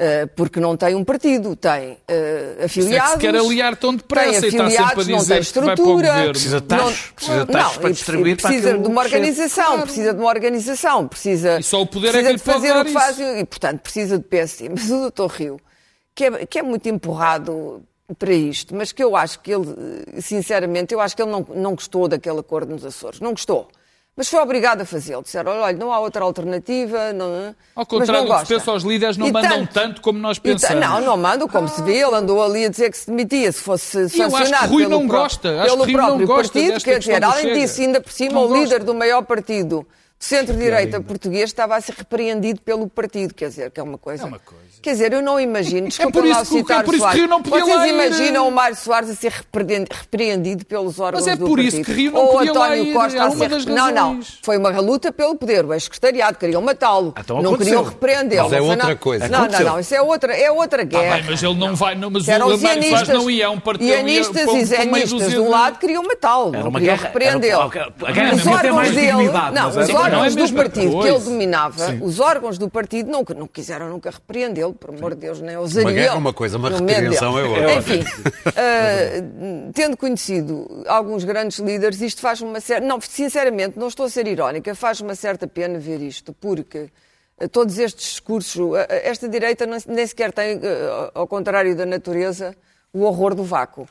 Uh, 0.00 0.26
porque 0.34 0.58
não 0.58 0.78
tem 0.78 0.94
um 0.94 1.04
partido, 1.04 1.54
tem 1.54 1.92
uh, 1.92 2.64
afiliados. 2.64 2.72
Se, 2.72 2.96
é 2.96 3.00
que 3.00 3.10
se 3.10 3.18
quer 3.18 3.36
aliar 3.36 3.76
tão 3.76 3.94
depressa 3.94 4.40
tem 4.40 4.48
afiliados, 4.48 4.72
e 4.72 4.72
está 4.72 4.88
sempre 4.88 5.00
a 5.00 5.04
dizer 5.04 5.12
não 5.12 5.24
tem 5.26 5.38
estrutura. 5.40 6.30
Precisa 6.30 6.60
de 6.62 6.66
taxas, 6.66 7.00
precisa 7.14 7.44
de 7.44 7.52
taxas 7.52 7.76
para 7.76 7.90
distribuir 7.90 8.36
precisa 8.38 8.68
para 8.70 8.78
de 8.78 8.88
uma 8.88 9.02
organização, 9.02 9.64
claro. 9.66 9.82
precisa 9.82 10.14
de 10.14 10.20
uma 10.20 10.28
organização, 10.30 11.06
precisa, 11.06 11.60
e 11.60 11.62
só 11.62 11.82
o 11.82 11.86
poder 11.86 12.14
é 12.14 12.22
que 12.22 12.32
lhe 12.32 12.38
fazer 12.38 12.74
o 12.74 12.84
que 12.86 12.92
faz 12.92 13.18
e, 13.20 13.44
portanto, 13.44 13.80
precisa 13.80 14.16
de 14.16 14.24
PSD. 14.24 14.70
Mas 14.74 14.90
o 14.90 15.10
Dr. 15.10 15.26
Rio, 15.34 15.60
que 16.14 16.24
é, 16.24 16.46
que 16.46 16.58
é 16.58 16.62
muito 16.62 16.88
empurrado 16.88 17.82
para 18.18 18.32
isto, 18.32 18.74
mas 18.74 18.92
que 18.92 19.04
eu 19.04 19.14
acho 19.14 19.38
que 19.40 19.52
ele, 19.52 19.66
sinceramente, 20.20 20.94
eu 20.94 21.00
acho 21.00 21.14
que 21.14 21.20
ele 21.22 21.30
não, 21.30 21.46
não 21.54 21.74
gostou 21.74 22.08
daquele 22.08 22.40
acordo 22.40 22.72
nos 22.72 22.84
Açores. 22.86 23.20
Não 23.20 23.32
gostou. 23.32 23.68
Mas 24.20 24.28
foi 24.28 24.38
obrigado 24.38 24.82
a 24.82 24.84
fazê-lo. 24.84 25.22
Disseram, 25.22 25.50
olha, 25.62 25.74
não 25.78 25.90
há 25.90 25.98
outra 25.98 26.22
alternativa. 26.22 27.10
Não, 27.10 27.54
Ao 27.74 27.86
contrário 27.86 28.28
do 28.28 28.34
que 28.34 28.46
se 28.46 28.54
pensa, 28.54 28.70
os 28.70 28.84
líderes 28.84 29.16
não 29.16 29.28
e 29.28 29.32
mandam 29.32 29.60
tanto, 29.60 29.72
tanto, 29.72 30.00
como 30.02 30.18
nós 30.18 30.38
pensamos. 30.38 30.78
Não, 30.78 31.00
não 31.00 31.16
mandam, 31.16 31.48
como 31.48 31.64
ah. 31.64 31.68
se 31.68 31.80
vê. 31.80 31.92
Ele 31.92 32.14
andou 32.14 32.42
ali 32.42 32.66
a 32.66 32.68
dizer 32.68 32.90
que 32.90 32.98
se 32.98 33.06
demitia 33.06 33.50
se 33.50 33.62
fosse 33.62 34.10
sancionado 34.10 34.70
Rui 34.70 34.82
pelo, 34.82 35.00
não 35.00 35.08
gosta. 35.08 35.62
Acho 35.62 35.74
pelo 35.74 35.86
que 35.86 35.92
próprio 35.94 36.18
não 36.18 36.26
gosta 36.26 36.52
partido. 36.52 36.84
Quer 36.84 36.98
dizer, 36.98 37.24
além 37.24 37.54
disso, 37.54 37.80
ainda 37.80 37.98
por 37.98 38.12
cima, 38.12 38.34
não 38.34 38.46
o 38.46 38.52
líder 38.52 38.80
gosta. 38.80 38.84
do 38.84 38.94
maior 38.94 39.22
partido 39.22 39.86
centro-direita 40.18 41.00
português 41.00 41.44
estava 41.44 41.74
a 41.76 41.80
ser 41.80 41.94
repreendido 41.94 42.60
pelo 42.60 42.86
partido, 42.90 43.32
quer 43.32 43.48
dizer, 43.48 43.70
que 43.70 43.80
é 43.80 43.82
uma 43.82 43.96
coisa. 43.96 44.24
É 44.24 44.26
uma 44.26 44.38
coisa. 44.38 44.69
Quer 44.82 44.92
dizer, 44.92 45.12
eu 45.12 45.20
não 45.20 45.38
imagino, 45.38 45.88
desculpa 45.88 46.12
por 46.20 46.24
isso 46.26 46.38
lá 46.38 46.44
que 46.46 46.54
o- 46.54 46.58
citar 46.58 46.80
é 46.80 46.82
por 46.84 46.94
isso 46.94 47.08
que. 47.10 47.16
Rio 47.18 47.28
não 47.28 47.42
podia 47.42 47.64
Vocês 47.64 47.76
lá 47.76 47.86
ir, 47.86 47.90
imaginam 47.94 48.48
o 48.48 48.50
Mário 48.50 48.74
Soares 48.76 49.10
a 49.10 49.14
ser 49.14 49.30
repreendido 49.30 50.64
pelos 50.64 50.98
órgãos 50.98 51.24
Mas 51.26 51.34
é 51.34 51.36
do 51.36 51.46
por 51.46 51.56
partido? 51.58 51.74
isso 51.74 51.84
que 51.84 51.92
Rio 51.92 52.12
não 52.12 52.20
Ou 52.24 52.32
podia 52.32 52.52
lá 52.54 52.66
António 52.66 52.84
ir, 52.86 52.92
Costa 52.94 53.22
a 53.24 53.30
ser... 53.30 53.66
Não, 53.66 53.90
não, 53.90 54.20
foi 54.42 54.56
uma 54.56 54.70
luta 54.80 55.12
pelo 55.12 55.34
poder, 55.34 55.66
o 55.66 55.74
ex-secretariado, 55.74 56.38
queriam 56.38 56.62
matá-lo, 56.62 57.12
Então 57.18 57.42
não 57.42 57.50
aconteceu. 57.50 57.74
queriam 57.76 57.84
repreendê-lo. 57.84 58.44
Mas 58.44 58.52
é 58.52 58.58
não 58.60 58.66
outra 58.68 58.84
nada- 58.86 58.96
coisa. 58.96 59.24
Não, 59.28 59.30
não, 59.30 59.44
Aconteceu. 59.44 59.66
não, 59.66 59.80
isso 59.80 59.94
é 59.94 60.02
outra, 60.02 60.34
é 60.34 60.50
outra 60.50 60.80
Ah, 60.82 60.84
guerra. 60.86 61.16
bem, 61.16 61.24
mas 61.28 61.42
ele 61.42 61.54
não 61.54 61.74
vai. 61.76 61.94
Não, 61.94 62.10
mas 62.10 62.26
Eram 62.28 62.46
o 62.46 62.58
Mário 62.58 62.82
Soares 62.88 63.08
não 63.08 63.30
ia 63.30 63.46
a 63.48 63.50
um 63.50 63.60
partido. 63.60 63.86
ianistas 63.88 64.48
e 64.54 64.64
zenistas 64.64 65.28
de 65.30 65.38
um 65.38 65.50
lado 65.50 65.78
queriam 65.78 66.02
matá-lo, 66.02 66.54
Era 66.54 66.62
não 66.62 66.70
uma 66.70 66.78
queriam 66.80 66.96
guerra- 66.96 67.06
repreendê-lo. 67.08 67.70
era- 67.74 67.92
a 68.06 68.12
guerra 68.12 68.34
Os 68.34 68.42
ter 68.42 68.48
órgãos 68.48 68.90
dele, 68.92 69.12
não, 69.52 69.68
os 69.68 69.76
não 69.76 69.82
é 69.82 69.94
órgãos 70.04 70.34
do 70.34 70.40
mesma 70.40 70.56
partido 70.56 71.00
que 71.00 71.08
ele 71.08 71.18
dominava, 71.18 71.98
os 72.00 72.18
órgãos 72.18 72.56
do 72.56 72.70
partido 72.70 73.10
não, 73.10 73.22
não 73.36 73.46
quiseram 73.46 73.90
nunca 73.90 74.10
repreendê-lo, 74.10 74.69
por 74.72 74.90
amor 74.90 75.14
de 75.14 75.20
Deus, 75.20 75.40
nem 75.40 75.56
ousariam. 75.56 75.90
Uma 75.90 75.94
guerra 75.94 76.14
é 76.14 76.18
uma 76.18 76.32
coisa, 76.32 76.56
uma 76.56 76.70
repreensão 76.70 77.38
é 77.38 77.44
outra. 77.44 77.74
Enfim, 77.74 78.04
ah, 78.46 79.70
tendo 79.74 79.96
conhecido 79.96 80.84
alguns 80.86 81.24
grandes 81.24 81.58
líderes, 81.58 82.00
isto 82.00 82.20
faz 82.20 82.40
uma 82.40 82.60
certa... 82.60 82.86
Não, 82.86 83.00
sinceramente, 83.00 83.78
não 83.78 83.88
estou 83.88 84.06
a 84.06 84.08
ser 84.10 84.26
irónica, 84.26 84.74
faz 84.74 85.00
uma 85.00 85.14
certa 85.14 85.46
pena 85.46 85.78
ver 85.78 86.00
isto, 86.00 86.32
porque 86.32 86.90
ah, 87.38 87.48
todos 87.48 87.78
estes 87.78 88.10
discursos, 88.10 88.74
ah, 88.74 88.86
esta 88.88 89.28
direita 89.28 89.66
nem 89.86 90.06
sequer 90.06 90.32
tem, 90.32 90.60
ao 91.14 91.26
contrário 91.26 91.76
da 91.76 91.86
natureza, 91.86 92.54
o 92.92 93.02
horror 93.02 93.34
do 93.34 93.44
vácuo 93.44 93.88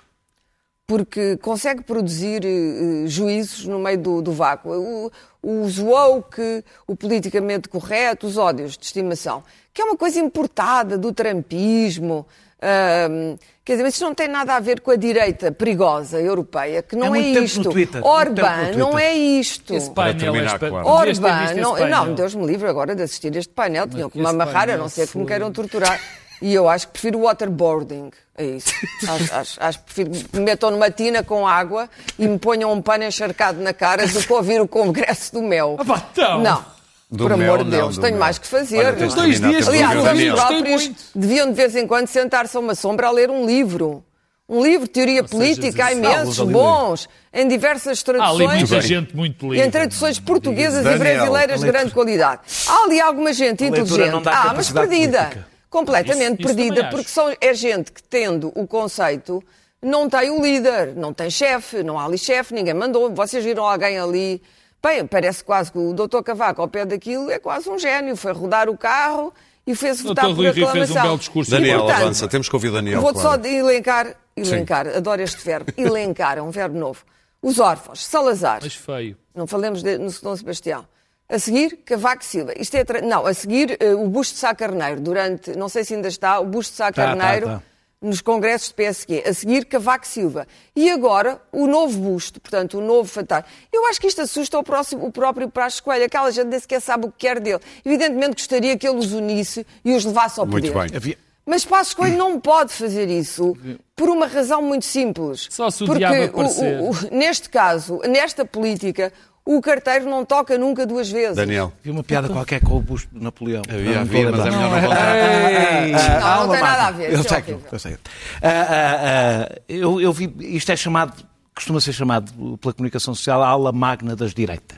porque 0.89 1.37
consegue 1.37 1.83
produzir 1.83 2.43
eh, 2.43 3.05
juízos 3.05 3.63
no 3.67 3.77
meio 3.77 3.99
do, 3.99 4.21
do 4.23 4.31
vácuo. 4.31 4.71
O, 4.71 5.11
os 5.43 5.77
woke, 5.77 6.63
o 6.87 6.95
politicamente 6.95 7.69
correto, 7.69 8.25
os 8.25 8.37
ódios 8.37 8.75
de 8.75 8.85
estimação, 8.85 9.43
que 9.73 9.81
é 9.81 9.85
uma 9.85 9.97
coisa 9.97 10.19
importada 10.19 10.97
do 10.97 11.13
trampismo. 11.13 12.25
ahm, 12.61 13.37
quer 13.63 13.73
dizer, 13.73 13.83
mas 13.83 13.93
isto 13.93 14.03
não 14.03 14.13
tem 14.15 14.27
nada 14.27 14.55
a 14.55 14.59
ver 14.59 14.81
com 14.81 14.91
a 14.91 14.95
direita 14.95 15.51
perigosa 15.51 16.19
europeia, 16.19 16.81
que 16.81 16.95
não 16.95 17.07
é, 17.07 17.09
muito 17.09 17.25
tempo 17.27 17.39
no 17.39 17.45
isto. 17.45 17.69
Twitter, 17.69 18.01
muito 18.01 18.03
tempo 18.03 18.07
Orban, 18.09 18.71
no 18.73 18.77
não 18.77 18.99
é 18.99 19.13
isto. 19.13 19.73
Esse 19.73 19.89
painel 19.91 20.19
terminar, 20.33 20.55
é 20.55 20.69
claro. 20.69 21.09
Esse 21.09 21.21
não, 21.21 21.75
painel. 21.75 22.05
não, 22.05 22.13
Deus 22.15 22.35
me 22.35 22.45
livre 22.45 22.67
agora 22.67 22.95
de 22.95 23.03
assistir 23.03 23.33
este 23.35 23.53
painel, 23.53 23.87
tinham 23.87 24.09
que 24.09 24.17
me 24.19 24.25
amarrar, 24.27 24.69
a 24.69 24.75
não 24.77 24.89
ser 24.89 25.07
que 25.07 25.17
me 25.17 25.23
foi- 25.23 25.29
queiram 25.31 25.51
torturar. 25.51 25.99
E 26.41 26.53
eu 26.53 26.69
acho 26.69 26.87
que 26.87 26.93
prefiro 26.93 27.19
waterboarding, 27.19 28.11
é 28.37 28.45
isso. 28.45 28.71
Acho, 29.07 29.33
acho, 29.35 29.57
acho 29.63 29.79
que 29.79 29.85
prefiro 29.85 30.09
que 30.11 30.37
me 30.39 30.45
metam 30.45 30.71
numa 30.71 30.89
tina 30.89 31.21
com 31.21 31.45
água 31.45 31.89
e 32.17 32.25
me 32.27 32.39
ponham 32.39 32.71
um 32.71 32.81
pano 32.81 33.03
encharcado 33.03 33.61
na 33.61 33.73
cara 33.73 34.07
do 34.07 34.21
que 34.23 34.31
ouvir 34.33 34.61
o 34.61 34.67
congresso 34.67 35.33
do 35.33 35.41
mel. 35.41 35.77
Ah, 35.79 36.01
então. 36.11 36.39
Não. 36.41 36.78
Do 37.11 37.23
Por 37.23 37.33
amor 37.33 37.57
de 37.59 37.63
não, 37.63 37.71
Deus, 37.71 37.95
do 37.95 38.01
tenho 38.01 38.19
mais 38.19 38.37
que 38.37 38.45
fazer. 38.45 38.77
Olha, 38.79 38.91
não 38.91 38.97
tens 38.99 39.13
dois 39.15 39.39
dias 39.41 39.67
Aliás, 39.67 39.95
ouvir 39.97 39.99
o 39.99 40.03
Daniel. 40.03 40.27
eles 40.27 40.39
Gostei 40.41 40.57
próprios 40.61 41.11
deviam 41.15 41.47
de 41.47 41.53
vez 41.53 41.75
em 41.75 41.87
quando 41.87 42.07
sentar-se 42.07 42.55
a 42.55 42.59
uma 42.59 42.75
sombra 42.75 43.07
a 43.07 43.11
ler 43.11 43.31
um 43.31 43.45
livro. 43.47 44.03
Um 44.47 44.63
livro 44.63 44.85
de 44.87 44.91
teoria 44.93 45.23
política, 45.23 45.85
há 45.85 45.91
imensos, 45.93 46.39
bons, 46.39 47.07
em 47.33 47.47
diversas 47.47 48.03
Há 48.07 48.11
ali 48.11 48.37
traduções. 48.37 48.59
muita 48.69 48.81
gente 48.81 49.15
muito 49.15 49.45
E 49.45 49.49
livre. 49.49 49.67
em 49.67 49.71
traduções 49.71 50.19
portuguesas 50.19 50.83
Daniel, 50.83 50.95
e 50.95 50.99
brasileiras 51.17 51.59
de 51.61 51.65
grande 51.67 51.91
qualidade. 51.91 52.41
Há 52.67 52.83
ali 52.83 52.99
alguma 53.01 53.31
gente 53.33 53.63
inteligente. 53.63 54.09
não 54.11 54.21
Ah, 54.25 54.53
mas 54.55 54.71
perdida. 54.71 55.17
política. 55.25 55.47
Completamente 55.69 56.41
Isso- 56.41 56.49
isso 56.49 56.55
perdida, 56.55 56.89
porque 56.89 57.09
são, 57.09 57.31
é 57.39 57.53
gente 57.53 57.91
que, 57.91 58.01
tendo 58.01 58.51
o 58.55 58.65
conceito, 58.67 59.43
não 59.81 60.09
tem 60.09 60.31
o 60.31 60.41
líder, 60.41 60.95
não 60.95 61.13
tem 61.13 61.29
chefe, 61.29 61.83
não 61.83 61.99
há 61.99 62.05
ali 62.05 62.17
chefe, 62.17 62.53
ninguém 62.53 62.73
mandou. 62.73 63.11
Vocês 63.13 63.43
viram 63.43 63.65
alguém 63.67 63.99
ali. 63.99 64.41
Bem, 64.81 65.05
parece 65.05 65.43
quase 65.43 65.71
que 65.71 65.77
o 65.77 65.93
doutor 65.93 66.23
Cavaco, 66.23 66.61
ao 66.61 66.67
pé 66.67 66.85
daquilo, 66.85 67.29
é 67.29 67.37
quase 67.39 67.69
um 67.69 67.77
gênio. 67.77 68.15
Foi 68.15 68.31
rodar 68.31 68.69
o 68.69 68.77
carro 68.77 69.33
e 69.67 69.75
fez 69.75 70.01
votar 70.01 70.25
Dr. 70.25 70.29
por 70.31 70.37
Rui 70.37 70.47
aclamação. 70.49 70.73
fez 70.73 70.91
um 70.91 70.93
belo 71.01 71.17
discurso. 71.17 71.51
E, 71.51 71.53
Daniel, 71.53 71.79
portanto, 71.81 72.01
avança. 72.01 72.27
Temos 72.27 72.47
que 72.49 72.55
ouvir 72.55 72.71
Daniel. 72.71 73.01
Vou-te 73.01 73.19
claro. 73.19 73.43
só 73.43 73.49
elencar, 73.49 74.15
elencar, 74.35 74.87
adoro 74.87 75.21
este 75.21 75.43
verbo, 75.43 75.71
elencar, 75.77 76.37
é 76.37 76.41
um 76.41 76.49
verbo 76.51 76.77
novo. 76.79 77.03
Os 77.41 77.59
órfãos, 77.59 78.05
Salazar, 78.05 78.59
Mas 78.61 78.73
feio. 78.75 79.17
não 79.35 79.45
falemos 79.47 79.81
de, 79.83 79.97
no 79.97 80.09
Dom 80.11 80.35
Sebastião. 80.35 80.85
A 81.27 81.37
seguir, 81.37 81.77
Cavaco 81.85 82.23
Silva. 82.23 82.53
Isto 82.57 82.75
é 82.75 82.83
tra- 82.83 83.01
não, 83.01 83.25
a 83.25 83.33
seguir, 83.33 83.77
eh, 83.79 83.93
o 83.93 84.07
busto 84.07 84.33
de 84.33 84.39
Sá 84.39 84.55
Carneiro, 84.55 84.99
durante, 84.99 85.55
não 85.55 85.69
sei 85.69 85.83
se 85.83 85.93
ainda 85.93 86.07
está, 86.07 86.39
o 86.39 86.45
busto 86.45 86.71
de 86.71 86.77
Sá 86.77 86.85
Tá, 86.91 86.93
Carneiro 86.93 87.45
tá, 87.45 87.53
tá. 87.57 87.63
Nos 88.01 88.21
congressos 88.21 88.69
de 88.69 88.73
PSG. 88.75 89.23
A 89.27 89.33
seguir, 89.33 89.65
Cavaco 89.65 90.07
Silva. 90.07 90.47
E 90.75 90.89
agora, 90.89 91.41
o 91.51 91.67
novo 91.67 91.99
busto, 91.99 92.39
portanto, 92.39 92.77
o 92.77 92.81
novo 92.81 93.09
fantasma. 93.09 93.45
Eu 93.73 93.85
acho 93.87 93.99
que 93.99 94.07
isto 94.07 94.21
assusta 94.21 94.57
o, 94.57 94.63
próximo, 94.63 95.05
o 95.05 95.11
próprio 95.11 95.49
Praxe 95.49 95.81
Coelho. 95.81 96.05
Aquela 96.05 96.31
gente 96.31 96.47
nem 96.47 96.59
sequer 96.59 96.79
sabe 96.81 97.07
o 97.07 97.11
que 97.11 97.17
quer 97.27 97.39
dele. 97.39 97.59
Evidentemente 97.85 98.33
gostaria 98.35 98.77
que 98.77 98.87
ele 98.87 98.97
os 98.97 99.11
unisse 99.11 99.65
e 99.83 99.93
os 99.93 100.05
levasse 100.05 100.39
ao 100.39 100.45
Muito 100.45 100.71
poder. 100.71 100.87
bem. 100.89 100.95
Havia- 100.97 101.17
Mas 101.45 101.65
Passos 101.65 101.93
Coelho 101.93 102.15
não 102.17 102.39
pode 102.39 102.71
fazer 102.71 103.09
isso 103.09 103.57
por 103.95 104.07
uma 104.07 104.27
razão 104.27 104.61
muito 104.61 104.85
simples. 104.85 105.47
Só 105.49 105.69
se 105.71 105.83
o 105.83 105.87
Porque 105.87 106.05
diabo 106.05 106.41
o- 106.41 106.45
o- 106.45 106.89
o- 106.91 106.95
neste 107.11 107.49
caso, 107.49 107.99
nesta 108.07 108.45
política, 108.45 109.11
o 109.57 109.61
carteiro 109.61 110.05
não 110.09 110.23
toca 110.25 110.57
nunca 110.57 110.85
duas 110.85 111.09
vezes. 111.09 111.35
Daniel. 111.35 111.71
Havia 111.79 111.91
uma 111.93 112.03
piada 112.03 112.29
qualquer 112.29 112.61
com 112.61 112.77
o 112.77 112.81
busto 112.81 113.09
de 113.13 113.23
Napoleão. 113.23 113.61
Havia, 113.67 113.83
Não 113.83 113.91
me 113.91 113.97
havia, 113.99 114.19
estou 114.29 114.33
a 114.33 114.37
mas 114.37 114.45
é 114.45 114.57
melhor 114.57 114.71
não 114.81 114.89
contar. 114.89 116.19
Não, 116.21 116.45
não 116.47 116.53
tem 116.53 116.61
nada 116.61 116.83
a 116.87 116.91
ver, 116.91 117.13
Eu 117.13 117.19
é 117.19 117.23
sei, 117.23 117.41
que- 117.41 117.51
horrível. 117.53 117.69
eu 117.71 117.79
sei. 117.79 117.97
Ah, 118.41 118.49
ah, 118.49 119.47
ah, 119.49 119.61
eu, 119.67 120.13
vi, 120.13 120.35
isto 120.39 120.71
é 120.71 120.75
chamado, 120.75 121.13
costuma 121.55 121.79
ser 121.81 121.93
chamado 121.93 122.57
pela 122.57 122.73
comunicação 122.73 123.15
social 123.15 123.41
a 123.43 123.47
ala 123.47 123.71
magna 123.71 124.15
das 124.15 124.33
direitas. 124.33 124.77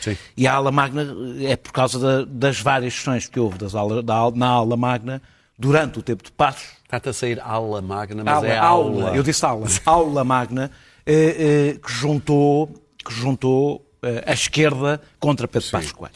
Sim. 0.00 0.16
E 0.36 0.46
a 0.46 0.54
ala 0.54 0.70
magna 0.70 1.06
é 1.42 1.56
por 1.56 1.72
causa 1.72 1.98
da- 1.98 2.24
das 2.30 2.60
várias 2.60 2.94
sessões 2.94 3.26
que 3.26 3.38
houve 3.40 3.58
das 3.58 3.74
ala- 3.74 4.02
da 4.02 4.30
na 4.34 4.48
ala 4.48 4.76
magna 4.76 5.20
durante 5.58 5.98
o 5.98 6.02
tempo 6.02 6.24
de 6.24 6.32
Passos. 6.32 6.68
Está-te 6.84 7.08
a 7.08 7.12
sair 7.12 7.40
aula 7.40 7.80
magna, 7.80 8.24
mas 8.24 8.34
Aula, 8.34 8.48
é 8.48 8.58
aula. 8.58 9.04
aula. 9.04 9.16
Eu 9.16 9.22
disse 9.22 9.44
aula. 9.44 9.66
aula 9.86 10.24
magna 10.24 10.70
eh, 11.06 11.74
eh, 11.74 11.78
que 11.82 11.92
juntou, 11.92 12.68
que 13.04 13.12
juntou 13.14 13.86
a 14.26 14.32
esquerda 14.32 15.00
contra 15.18 15.46
Pedro 15.48 15.70
Passos 15.70 15.92
Coelho. 15.92 16.14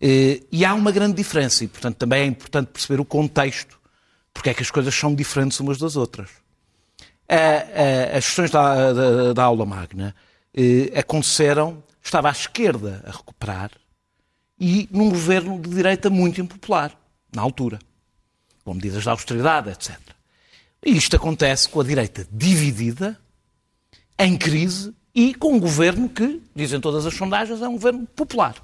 Eh, 0.00 0.42
e 0.50 0.64
há 0.64 0.72
uma 0.74 0.90
grande 0.90 1.16
diferença 1.16 1.62
e, 1.64 1.68
portanto, 1.68 1.96
também 1.96 2.22
é 2.22 2.26
importante 2.26 2.68
perceber 2.68 3.00
o 3.00 3.04
contexto, 3.04 3.78
porque 4.32 4.50
é 4.50 4.54
que 4.54 4.62
as 4.62 4.70
coisas 4.70 4.94
são 4.94 5.14
diferentes 5.14 5.60
umas 5.60 5.78
das 5.78 5.96
outras. 5.96 6.30
A- 7.28 7.34
a- 8.14 8.16
as 8.18 8.24
sessões 8.24 8.50
da, 8.50 8.92
da- 8.92 9.32
da 9.34 9.44
aula 9.44 9.64
magna 9.66 10.14
eh, 10.54 10.98
aconteceram, 10.98 11.82
estava 12.02 12.28
à 12.28 12.32
esquerda 12.32 13.02
a 13.06 13.10
recuperar 13.10 13.70
e 14.58 14.88
num 14.90 15.10
governo 15.10 15.58
de 15.60 15.70
direita 15.70 16.10
muito 16.10 16.40
impopular, 16.40 16.98
na 17.34 17.42
altura, 17.42 17.78
com 18.64 18.74
medidas 18.74 19.02
de 19.04 19.08
austeridade, 19.08 19.70
etc. 19.70 19.96
E 20.84 20.96
isto 20.96 21.14
acontece 21.14 21.68
com 21.68 21.80
a 21.80 21.84
direita 21.84 22.26
dividida, 22.32 23.18
em 24.18 24.36
crise 24.36 24.92
e 25.14 25.34
com 25.34 25.54
um 25.54 25.60
governo 25.60 26.08
que, 26.08 26.40
dizem 26.54 26.80
todas 26.80 27.06
as 27.06 27.14
sondagens, 27.14 27.60
é 27.60 27.68
um 27.68 27.72
governo 27.72 28.06
popular. 28.14 28.54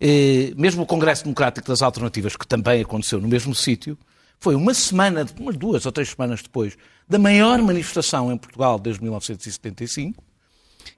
Eh, 0.00 0.52
mesmo 0.56 0.82
o 0.82 0.86
Congresso 0.86 1.24
Democrático 1.24 1.66
das 1.66 1.82
Alternativas, 1.82 2.36
que 2.36 2.46
também 2.46 2.82
aconteceu 2.82 3.20
no 3.20 3.28
mesmo 3.28 3.54
sítio, 3.54 3.98
foi 4.38 4.54
uma 4.54 4.74
semana, 4.74 5.26
umas 5.38 5.56
duas 5.56 5.86
ou 5.86 5.92
três 5.92 6.10
semanas 6.10 6.42
depois, 6.42 6.76
da 7.08 7.18
maior 7.18 7.60
manifestação 7.62 8.30
em 8.32 8.36
Portugal 8.36 8.78
desde 8.78 9.02
1975. 9.02 10.22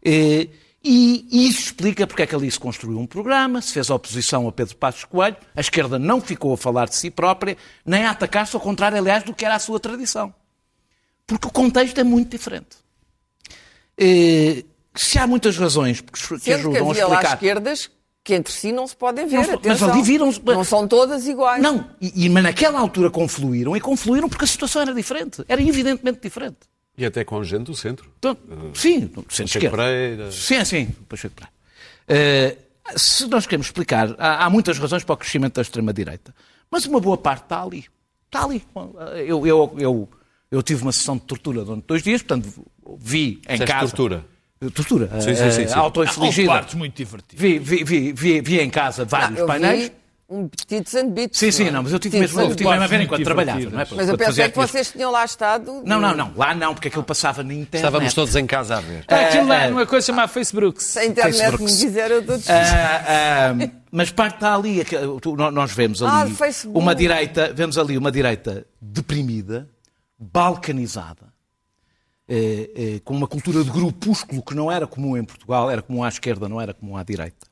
Eh, 0.05 0.49
e 0.83 1.49
isso 1.49 1.61
explica 1.61 2.07
porque 2.07 2.23
é 2.23 2.27
que 2.27 2.35
ali 2.35 2.51
se 2.51 2.59
construiu 2.59 2.99
um 2.99 3.07
programa, 3.07 3.61
se 3.61 3.73
fez 3.73 3.91
oposição 3.91 4.47
a 4.47 4.53
Pedro 4.53 4.77
Passos 4.77 5.05
Coelho, 5.05 5.37
a 5.55 5.61
esquerda 5.61 5.99
não 5.99 6.21
ficou 6.21 6.53
a 6.55 6.57
falar 6.57 6.89
de 6.89 6.95
si 6.95 7.11
própria, 7.11 7.57
nem 7.85 8.05
a 8.05 8.11
atacar-se, 8.11 8.55
ao 8.55 8.61
contrário, 8.63 8.97
aliás, 8.97 9.25
do 9.25 9.35
que 9.35 9.45
era 9.45 9.57
a 9.57 9.59
sua 9.59 9.81
tradição. 9.81 10.33
Porque 11.27 11.49
o 11.49 11.51
contexto 11.51 11.99
é 11.99 12.05
muito 12.05 12.31
diferente. 12.31 12.77
Eh, 13.99 14.65
se 14.95 15.19
há 15.19 15.27
muitas 15.27 15.57
razões 15.57 16.01
que 16.01 16.13
que 16.13 16.19
Sendo 16.19 16.41
que 16.43 16.53
ajudam 16.53 16.87
a 16.87 16.91
havia 16.91 17.07
lá 17.07 17.15
explicar... 17.17 17.35
esquerdas 17.35 17.91
que 18.25 18.35
entre 18.35 18.53
si 18.53 18.73
não 18.73 18.87
se 18.87 18.95
podem 18.97 19.27
ver. 19.27 19.37
Não 19.39 19.45
se- 19.45 19.59
mas 19.69 19.83
ali 19.83 20.03
viram-se- 20.03 20.41
Não 20.45 20.63
são 20.65 20.87
todas 20.87 21.27
iguais. 21.27 21.63
Não, 21.63 21.85
e, 22.01 22.27
e- 22.27 22.29
mas 22.29 22.43
naquela 22.43 22.79
altura 22.79 23.11
confluíram, 23.11 23.77
e 23.77 23.81
confluíram 23.81 24.29
porque 24.29 24.45
a 24.45 24.49
situação 24.49 24.83
era 24.83 24.93
diferente. 24.95 25.43
Era 25.49 25.63
evidentemente 25.63 26.21
diferente. 26.21 26.59
E 26.97 27.05
até 27.07 27.25
com 27.25 27.43
gente 27.45 27.65
do 27.65 27.77
centro. 27.77 28.11
Então, 28.19 28.37
sim, 28.75 28.99
no 29.01 29.23
Pacheco 29.23 29.33
centro-esquerda. 29.35 29.77
Pereira. 29.77 30.33
Sim, 30.33 30.65
sim, 30.65 30.87
Pacheco 31.09 31.35
Pereira. 31.37 31.53
Eh, 32.09 32.57
se 32.97 33.27
nós 33.29 33.47
queremos 33.47 33.67
explicar, 33.69 34.15
há, 34.19 34.45
há 34.45 34.51
muitas 34.51 34.79
razões 34.79 35.05
para 35.05 35.15
o 35.15 35.17
crescimento 35.17 35.55
da 35.55 35.63
extrema-direita, 35.63 36.35
mas 36.71 36.85
uma 36.87 37.01
boa 37.01 37.17
parte 37.17 37.45
está 37.45 37.63
ali. 37.63 37.85
Está 38.27 38.45
ali. 38.45 38.63
Eu, 39.27 39.47
eu, 39.47 39.75
eu, 39.79 40.09
eu 40.51 40.63
tive 40.63 40.83
uma 40.83 40.93
sessão 40.93 41.17
de 41.17 41.23
tortura 41.23 41.65
durante 41.65 41.85
dois 41.87 42.03
dias, 42.03 42.21
portanto, 42.23 42.49
vi 42.99 43.41
em 43.49 43.59
casa... 43.59 43.89
tortura. 43.89 44.25
Tortura. 44.75 45.09
Sim, 45.21 45.35
sim, 45.35 45.51
sim, 45.51 45.63
eh, 45.63 45.69
sim. 45.69 45.75
Autoinfligida. 45.75 46.49
partes 46.53 46.75
muito 46.75 46.97
divertidas. 46.97 47.41
Vi, 47.41 47.59
vi, 47.59 47.85
vi, 47.85 48.13
vi, 48.13 48.41
vi 48.41 48.61
em 48.61 48.71
casa 48.71 49.05
vários 49.05 49.39
eu 49.39 49.47
painéis. 49.47 49.85
vi 49.85 49.93
Um 50.31 50.47
petites 50.47 50.95
and 50.95 51.09
bits. 51.15 51.39
Sim, 51.39 51.51
sim, 51.51 51.69
é? 51.69 51.71
não, 51.71 51.83
mas 51.83 51.91
eu 51.91 51.99
tive 51.99 52.21
mesmo, 52.21 52.39
eu 52.39 52.55
tive 52.55 52.69
mesmo 52.69 52.85
a 52.85 52.87
ver 52.87 53.01
enquanto 53.01 53.25
trabalhava, 53.25 53.61
não 53.61 53.81
é? 53.81 53.87
Mas 53.97 54.09
eu 54.11 54.19
pensei 54.19 54.51
que 54.51 54.57
vocês 54.57 54.93
tinham 54.93 55.11
lá 55.11 55.25
estado. 55.25 55.83
Não, 55.87 55.99
não, 55.99 56.15
não, 56.15 56.33
lá 56.37 56.55
não, 56.55 56.75
porque 56.75 56.89
aquilo 56.89 57.03
passava 57.03 57.43
na 57.43 57.55
internet. 57.55 57.77
Estávamos 57.77 58.13
todos 58.13 58.37
em 58.37 58.47
casa 58.47 58.77
a 58.77 58.81
ver. 58.83 59.01
Está 59.01 59.23
aquilo 59.23 59.49
lá 59.49 59.63
é. 59.63 59.71
numa 59.71 59.87
coisa 59.87 60.07
chamada 60.07 60.29
Facebook. 60.29 60.83
Se 60.83 60.99
a 60.99 61.07
internet 61.07 61.59
me 61.59 61.65
dizer, 61.65 62.11
eu 62.11 62.21
dou 62.21 62.39
Ah, 62.47 63.55
ah, 63.57 63.69
mas 63.91 64.11
parte 64.11 64.35
está 64.35 64.55
ali, 64.55 64.85
nó- 65.35 65.51
nós 65.51 65.73
vemos 65.73 66.03
Ah, 66.03 66.21
ali 66.21 66.37
uma 66.75 66.95
direita, 66.95 67.51
vemos 67.55 67.79
ali 67.79 67.97
uma 67.97 68.13
direita 68.13 68.67
deprimida, 68.79 69.67
balcanizada, 70.19 71.28
com 73.05 73.15
uma 73.15 73.27
cultura 73.27 73.65
de 73.65 73.71
grupúsculo 73.71 74.43
que 74.43 74.55
não 74.55 74.71
era 74.71 74.87
comum 74.87 75.17
em 75.17 75.25
Portugal, 75.25 75.71
era 75.71 75.81
comum 75.81 76.03
à 76.03 76.09
esquerda, 76.09 76.49
não 76.49 76.61
era 76.61 76.75
comum 76.75 76.97
à 76.97 77.03
direita, 77.03 77.47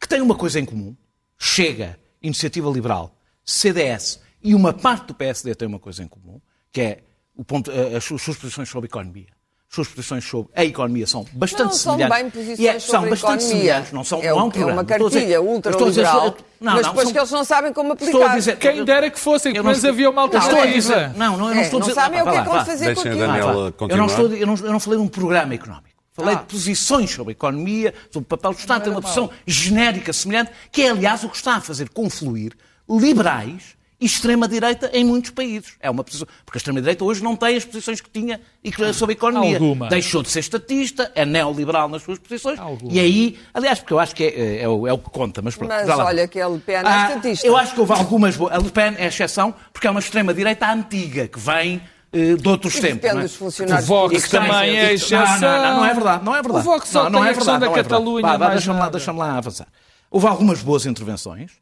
que 0.00 0.08
tem 0.08 0.20
uma 0.20 0.36
coisa 0.36 0.60
em 0.60 0.64
comum, 0.64 0.96
Chega, 1.38 1.98
Iniciativa 2.22 2.70
Liberal, 2.70 3.16
CDS 3.44 4.20
e 4.42 4.54
uma 4.54 4.72
parte 4.72 5.06
do 5.06 5.14
PSD 5.14 5.54
tem 5.54 5.66
uma 5.66 5.78
coisa 5.78 6.02
em 6.02 6.08
comum, 6.08 6.40
que 6.72 6.80
é 6.80 7.02
ponto, 7.46 7.70
eh, 7.70 7.96
as 7.96 8.04
suas 8.04 8.36
posições 8.36 8.68
sobre 8.68 8.88
economia. 8.88 9.28
As 9.70 9.74
suas 9.76 9.86
posições 9.86 10.24
sobre 10.24 10.50
a 10.56 10.64
economia 10.64 11.06
são 11.06 11.24
bastante 11.32 11.62
Não 11.62 11.70
são 11.72 11.92
semelhantes. 11.96 12.22
bem 12.22 12.30
posições 12.30 12.68
é- 12.68 12.78
são 12.80 12.94
sobre 12.96 13.10
bastante 13.10 13.44
economia. 13.44 13.48
semelhantes, 13.62 13.92
não 13.92 14.02
são 14.02 14.20
é, 14.20 14.28
não 14.30 14.38
há 14.40 14.44
um 14.44 14.48
é 14.48 14.50
programa. 14.50 14.72
uma 14.72 14.82
Estou 14.82 14.94
a 14.94 14.98
dizer- 15.10 15.20
cartilha 15.20 15.40
ultraliberal, 15.42 16.24
não, 16.24 16.34
mas 16.58 16.74
não, 16.74 16.82
depois 16.82 17.04
são- 17.04 17.12
que 17.12 17.18
eles 17.20 17.30
não 17.30 17.44
sabem 17.44 17.72
como 17.72 17.92
aplicar. 17.92 18.10
Estou 18.12 18.26
a 18.28 18.34
dizer- 18.34 18.56
Quem 18.58 18.84
dera 18.84 19.08
que 19.08 19.20
fossem, 19.20 19.52
estou- 19.56 19.70
havia 19.88 20.10
uma 20.10 20.22
Não, 20.22 20.26
estou 20.26 20.40
a 20.40 20.66
dizer- 20.66 20.92
alternativa. 20.94 21.18
Não, 21.18 21.36
não, 21.36 21.48
eu 21.50 21.54
não 21.54 21.60
É, 21.60 21.62
estou 21.62 21.76
a 21.76 21.80
não 21.82 21.88
dizer... 21.88 22.00
sabem 22.00 22.20
o 22.20 22.24
que 22.24 22.30
é 22.30 22.42
que 22.42 22.48
vão 22.48 22.64
fazer 22.64 22.84
Deixem 22.86 22.94
com 22.94 23.00
a 23.00 23.12
aquilo. 23.12 23.74
Eu 23.88 23.96
não, 23.96 24.06
estou, 24.06 24.32
eu, 24.34 24.46
não, 24.48 24.54
eu 24.56 24.72
não 24.72 24.80
falei 24.80 24.98
de 24.98 25.04
um 25.04 25.08
programa 25.08 25.54
económico. 25.54 25.88
Falei 26.12 26.34
Ah. 26.34 26.38
de 26.38 26.44
posições 26.46 27.10
sobre 27.12 27.30
a 27.30 27.34
economia, 27.34 27.94
sobre 28.10 28.26
o 28.26 28.28
papel 28.36 28.52
do 28.52 28.58
Estado. 28.58 28.82
Tem 28.82 28.92
uma 28.92 29.00
posição 29.00 29.30
genérica, 29.46 30.12
semelhante, 30.12 30.50
que 30.72 30.82
é, 30.82 30.90
aliás, 30.90 31.22
o 31.22 31.28
que 31.28 31.36
está 31.36 31.54
a 31.54 31.60
fazer 31.60 31.88
confluir 31.90 32.54
liberais 32.88 33.76
extrema-direita 34.00 34.90
em 34.92 35.04
muitos 35.04 35.30
países. 35.30 35.74
É 35.80 35.90
uma 35.90 36.02
posição... 36.02 36.26
Porque 36.44 36.56
a 36.56 36.60
extrema-direita 36.60 37.04
hoje 37.04 37.22
não 37.22 37.36
tem 37.36 37.56
as 37.56 37.64
posições 37.64 38.00
que 38.00 38.08
tinha 38.10 38.40
e 38.64 38.72
que- 38.72 38.92
sobre 38.92 39.14
a 39.14 39.16
economia. 39.16 39.56
Alguma. 39.56 39.88
Deixou 39.88 40.22
de 40.22 40.30
ser 40.30 40.40
estatista, 40.40 41.10
é 41.14 41.24
neoliberal 41.24 41.88
nas 41.88 42.02
suas 42.02 42.18
posições. 42.18 42.58
Alguma. 42.58 42.92
E 42.92 42.98
aí, 42.98 43.38
aliás, 43.52 43.78
porque 43.80 43.92
eu 43.92 43.98
acho 43.98 44.14
que 44.14 44.24
é, 44.24 44.62
é 44.62 44.68
o, 44.68 44.86
é 44.86 44.92
o 44.92 44.98
que 44.98 45.10
conta. 45.10 45.42
Mas, 45.42 45.54
pronto, 45.56 45.70
Mas 45.70 45.88
olha 45.88 46.26
que 46.26 46.40
a 46.40 46.48
Le 46.48 46.58
Pen 46.60 46.76
é 46.76 46.82
Ah, 46.84 47.08
estatista. 47.10 47.46
Eu 47.46 47.56
acho 47.56 47.74
que 47.74 47.80
houve 47.80 47.92
algumas. 47.92 48.36
bo- 48.36 48.48
A 48.48 48.56
Le 48.58 48.70
Pen 48.70 48.94
é 48.98 49.06
exceção 49.06 49.54
porque 49.72 49.86
é 49.86 49.90
uma 49.90 50.00
extrema-direita 50.00 50.70
antiga 50.72 51.28
que 51.28 51.38
vem 51.38 51.80
eh, 52.12 52.34
de 52.34 52.48
outros 52.48 52.74
E 52.76 52.80
tempos. 52.80 52.96
depende 52.96 53.14
não 53.14 53.20
é? 53.20 53.24
dos 53.24 53.36
funcionários 53.36 53.84
O 53.84 53.86
Vox 53.88 54.28
também 54.28 54.76
é 54.78 54.92
exceção. 54.94 55.20
Não, 55.24 55.40
não, 55.40 55.62
não, 55.62 55.76
não 55.76 55.84
é 55.84 55.94
verdade, 55.94 56.24
não 56.24 56.36
é 56.36 56.42
verdade. 56.42 56.66
O 56.66 56.70
Vox 56.72 56.88
só 56.88 57.04
não, 57.04 57.10
não 57.10 57.18
tem 57.20 57.28
é 57.28 57.30
a 57.30 57.34
questão 57.34 57.52
verdade, 57.58 57.60
da 57.60 57.66
não 57.66 57.72
é 57.72 57.82
verdade. 57.82 58.04
Catalunha, 58.04 58.38
mais 58.38 58.52
Deixa-me 58.54 58.78
lá, 58.80 58.88
deixa 58.88 59.12
lá 59.12 59.36
avançar. 59.38 59.68
Houve 60.10 60.26
algumas 60.26 60.60
boas 60.62 60.86
intervenções 60.86 61.52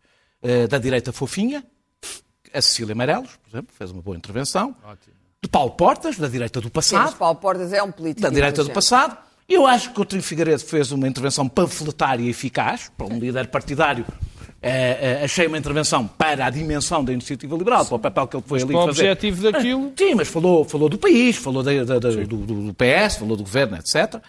eh, 0.42 0.66
da 0.66 0.78
direita 0.78 1.12
fofinha, 1.12 1.62
a 2.52 2.60
Cecília 2.62 2.94
Meirelles, 2.94 3.30
por 3.42 3.48
exemplo, 3.50 3.74
fez 3.76 3.90
uma 3.90 4.02
boa 4.02 4.16
intervenção. 4.16 4.74
De 5.42 5.48
Paulo 5.48 5.70
Portas, 5.72 6.16
da 6.18 6.26
direita 6.28 6.60
do 6.60 6.66
Sim, 6.66 6.70
passado 6.72 7.04
mas 7.04 7.14
Paulo 7.14 7.36
Portas 7.36 7.72
é 7.72 7.82
um 7.82 7.92
político. 7.92 8.22
da 8.22 8.30
direita 8.30 8.64
do 8.64 8.70
passado. 8.70 9.16
Eu 9.48 9.66
acho 9.66 9.86
que 9.86 9.92
o 9.92 9.94
Coutinho 9.96 10.22
Figueiredo 10.22 10.62
fez 10.62 10.92
uma 10.92 11.06
intervenção 11.08 11.48
panfletária 11.48 12.22
e 12.22 12.28
eficaz, 12.28 12.90
para 12.96 13.06
um 13.06 13.18
líder 13.18 13.46
partidário. 13.48 14.04
eh, 14.60 15.20
eh, 15.20 15.24
achei 15.24 15.46
uma 15.46 15.56
intervenção 15.56 16.04
para 16.08 16.44
a 16.44 16.50
dimensão 16.50 17.04
da 17.04 17.12
iniciativa 17.12 17.56
liberal, 17.56 17.86
para 17.86 17.94
o 17.94 17.98
papel 18.00 18.26
que 18.26 18.36
ele 18.36 18.44
foi 18.44 18.58
ali 18.60 18.72
para 18.72 18.82
o 18.82 18.86
fazer. 18.88 19.02
objetivo 19.12 19.52
daquilo- 19.52 19.92
Sim, 19.96 20.14
mas 20.16 20.26
falou, 20.26 20.64
falou 20.64 20.88
do 20.88 20.98
país, 20.98 21.36
falou 21.36 21.62
da- 21.62 21.84
da- 21.84 21.98
da- 22.00 22.10
do, 22.10 22.26
do- 22.26 22.66
do 22.66 22.74
PS, 22.74 23.18
falou 23.18 23.36
do 23.36 23.44
governo, 23.44 23.76
etc. 23.76 24.20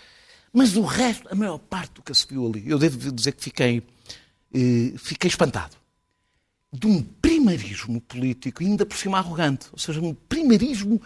Mas 0.54 0.76
o 0.78 0.84
resto, 0.84 1.28
a 1.32 1.34
maior 1.36 1.58
parte 1.58 1.94
do 1.96 2.04
que 2.04 2.14
se 2.14 2.28
viu 2.30 2.46
ali, 2.48 2.64
eu 2.70 2.78
devo 2.78 3.12
dizer 3.12 3.32
que 3.32 3.44
fiquei, 3.44 3.82
eh, 4.54 4.94
fiquei 4.98 5.28
espantado 5.28 5.76
de 6.72 6.88
um 6.88 7.02
primarismo 7.02 8.00
político, 8.02 8.64
ainda 8.64 8.86
por 8.86 8.96
cima 8.98 9.18
arrogante. 9.18 9.68
Ou 9.72 9.80
seja, 9.80 10.00
um 10.00 10.14
primarismo 10.14 11.02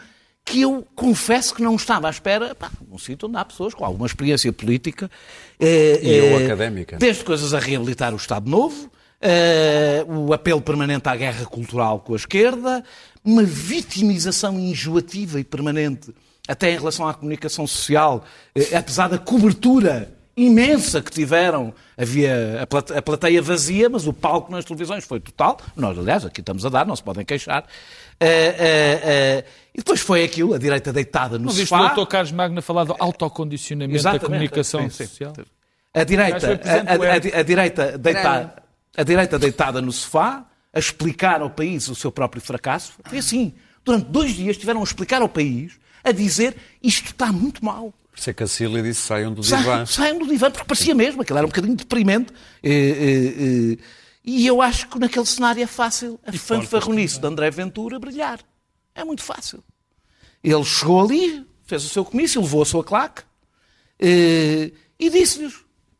que 0.45 0.61
eu 0.61 0.85
confesso 0.93 1.55
que 1.55 1.61
não 1.61 1.75
estava 1.75 2.07
à 2.07 2.09
espera, 2.09 2.53
pá, 2.53 2.69
num 2.89 2.97
sítio 2.97 3.29
onde 3.29 3.37
há 3.37 3.45
pessoas 3.45 3.73
com 3.73 3.85
alguma 3.85 4.05
experiência 4.05 4.51
política. 4.51 5.09
eh, 5.59 5.99
E 6.03 6.09
eu 6.17 6.25
eh, 6.39 6.45
académica. 6.45 6.97
Desde 6.97 7.23
coisas 7.23 7.53
a 7.53 7.59
reabilitar 7.59 8.13
o 8.13 8.17
Estado 8.17 8.49
Novo, 8.49 8.91
eh, 9.21 10.05
o 10.05 10.33
apelo 10.33 10.61
permanente 10.61 11.07
à 11.07 11.15
guerra 11.15 11.45
cultural 11.45 12.01
com 12.01 12.11
a 12.11 12.17
esquerda, 12.17 12.83
uma 13.23 13.43
vitimização 13.43 14.59
enjoativa 14.59 15.39
e 15.39 15.45
permanente, 15.45 16.13
até 16.45 16.73
em 16.73 16.77
relação 16.77 17.07
à 17.07 17.13
comunicação 17.13 17.65
social, 17.65 18.25
apesar 18.77 19.07
da 19.07 19.17
cobertura 19.17 20.13
imensa 20.35 21.01
que 21.01 21.11
tiveram. 21.11 21.73
Havia 21.97 22.61
a 22.63 22.67
plate- 22.67 22.93
a 22.93 23.01
plateia 23.01 23.41
vazia, 23.41 23.87
mas 23.89 24.07
o 24.07 24.13
palco 24.13 24.51
nas 24.51 24.65
televisões 24.65 25.03
foi 25.05 25.19
total. 25.19 25.57
Nós, 25.75 25.97
aliás, 25.97 26.25
aqui 26.25 26.39
estamos 26.41 26.65
a 26.65 26.69
dar, 26.69 26.85
não 26.85 26.95
se 26.95 27.03
podem 27.03 27.23
queixar. 27.23 27.65
Eh, 28.19 28.27
eh, 28.57 29.01
eh, 29.03 29.45
e 29.73 29.77
depois 29.77 29.99
foi 29.99 30.23
aquilo, 30.23 30.53
a 30.53 30.57
direita 30.57 30.91
deitada 30.93 31.37
no 31.37 31.45
Não 31.45 31.51
viste 31.53 31.73
o 31.73 31.77
sofá. 31.77 31.93
Dr. 31.93 32.05
Carlos 32.07 32.31
Magna 32.31 32.61
falar 32.61 32.83
do 32.85 32.95
autocondicionamento 32.99 33.91
da 33.93 34.09
Exatamente, 34.11 34.25
comunicação 34.25 34.81
sim, 34.89 34.89
sim. 34.89 35.05
social? 35.07 35.33
A 35.93 36.03
direita, 36.03 36.59
a, 36.63 37.35
a- 37.35 37.39
a- 37.39 37.43
direita 37.43 37.97
deitada, 37.97 38.63
a 38.97 39.03
direita 39.03 39.37
deitada 39.37 39.81
no 39.81 39.91
sofá, 39.91 40.45
a 40.73 40.79
explicar 40.79 41.41
ao 41.41 41.49
país 41.51 41.87
o 41.87 41.93
seu 41.95 42.11
próprio 42.11 42.41
fracasso. 42.41 42.93
Foi 43.03 43.19
assim. 43.19 43.53
Durante 43.85 44.05
dois 44.05 44.31
dias 44.33 44.57
tiveram 44.57 44.79
a 44.79 44.83
explicar 44.83 45.21
ao 45.21 45.29
país, 45.29 45.73
a 46.03 46.11
dizer 46.11 46.55
isto 46.81 47.07
está 47.11 47.31
muito 47.31 47.63
mal. 47.63 47.93
Por 48.13 48.19
isso 48.19 48.29
é 48.29 48.33
que 48.33 48.43
a 48.43 48.47
Cília 48.47 48.81
disse 48.83 49.01
saiam 49.01 49.33
do 49.33 49.43
Sa- 49.43 49.57
divã. 49.57 49.85
Saiam 49.85 50.19
do 50.19 50.27
divã, 50.27 50.49
porque 50.51 50.65
parecia 50.67 50.93
mesmo, 50.93 51.21
aquilo 51.23 51.39
era 51.39 51.47
um 51.47 51.49
bocadinho 51.49 51.75
deprimente. 51.75 52.31
Eh, 52.61 52.69
eh, 52.71 53.73
eh, 53.73 53.77
E 54.23 54.45
eu 54.47 54.61
acho 54.61 54.87
que 54.87 54.97
naquele 54.99 55.25
cenário 55.25 55.61
é 55.61 55.67
fácil 55.67 56.19
a 56.25 56.31
fanfarronice 56.31 57.19
de 57.19 57.27
André 57.27 57.49
Ventura 57.51 57.99
brilhar. 57.99 58.39
É 58.95 59.03
muito 59.03 59.23
fácil. 59.23 59.63
Ele 60.43 60.63
chegou 60.63 61.01
ali, 61.03 61.45
fez 61.65 61.83
o 61.83 61.89
seu 61.89 62.05
comício, 62.05 62.39
levou 62.39 62.61
a 62.61 62.65
sua 62.65 62.83
claque 62.83 63.23
e 63.99 65.09
disse-lhes: 65.09 65.55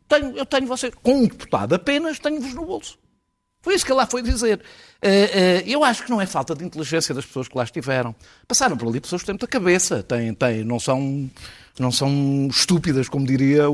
tenho, 0.07 0.37
Eu 0.37 0.45
tenho 0.45 0.67
vocês, 0.67 0.93
com 1.01 1.15
um 1.15 1.23
deputado 1.27 1.73
apenas, 1.73 2.19
tenho-vos 2.19 2.53
no 2.53 2.65
bolso. 2.65 2.97
Foi 3.61 3.75
isso 3.75 3.85
que 3.85 3.91
ele 3.91 3.97
lá 3.99 4.05
foi 4.05 4.21
dizer. 4.21 4.61
Eu 5.65 5.83
acho 5.83 6.03
que 6.03 6.09
não 6.11 6.19
é 6.21 6.25
falta 6.25 6.53
de 6.53 6.63
inteligência 6.65 7.15
das 7.15 7.25
pessoas 7.25 7.47
que 7.47 7.57
lá 7.57 7.63
estiveram. 7.63 8.13
Passaram 8.47 8.75
por 8.77 8.87
ali 8.89 8.99
pessoas 8.99 9.21
que 9.21 9.25
têm 9.27 9.33
muita 9.33 9.47
cabeça, 9.47 10.03
têm, 10.03 10.33
têm, 10.33 10.63
não, 10.65 10.79
são, 10.79 11.29
não 11.81 11.91
são 11.91 12.47
estúpidas, 12.51 13.09
como 13.09 13.25
diria 13.25 13.69
o, 13.69 13.73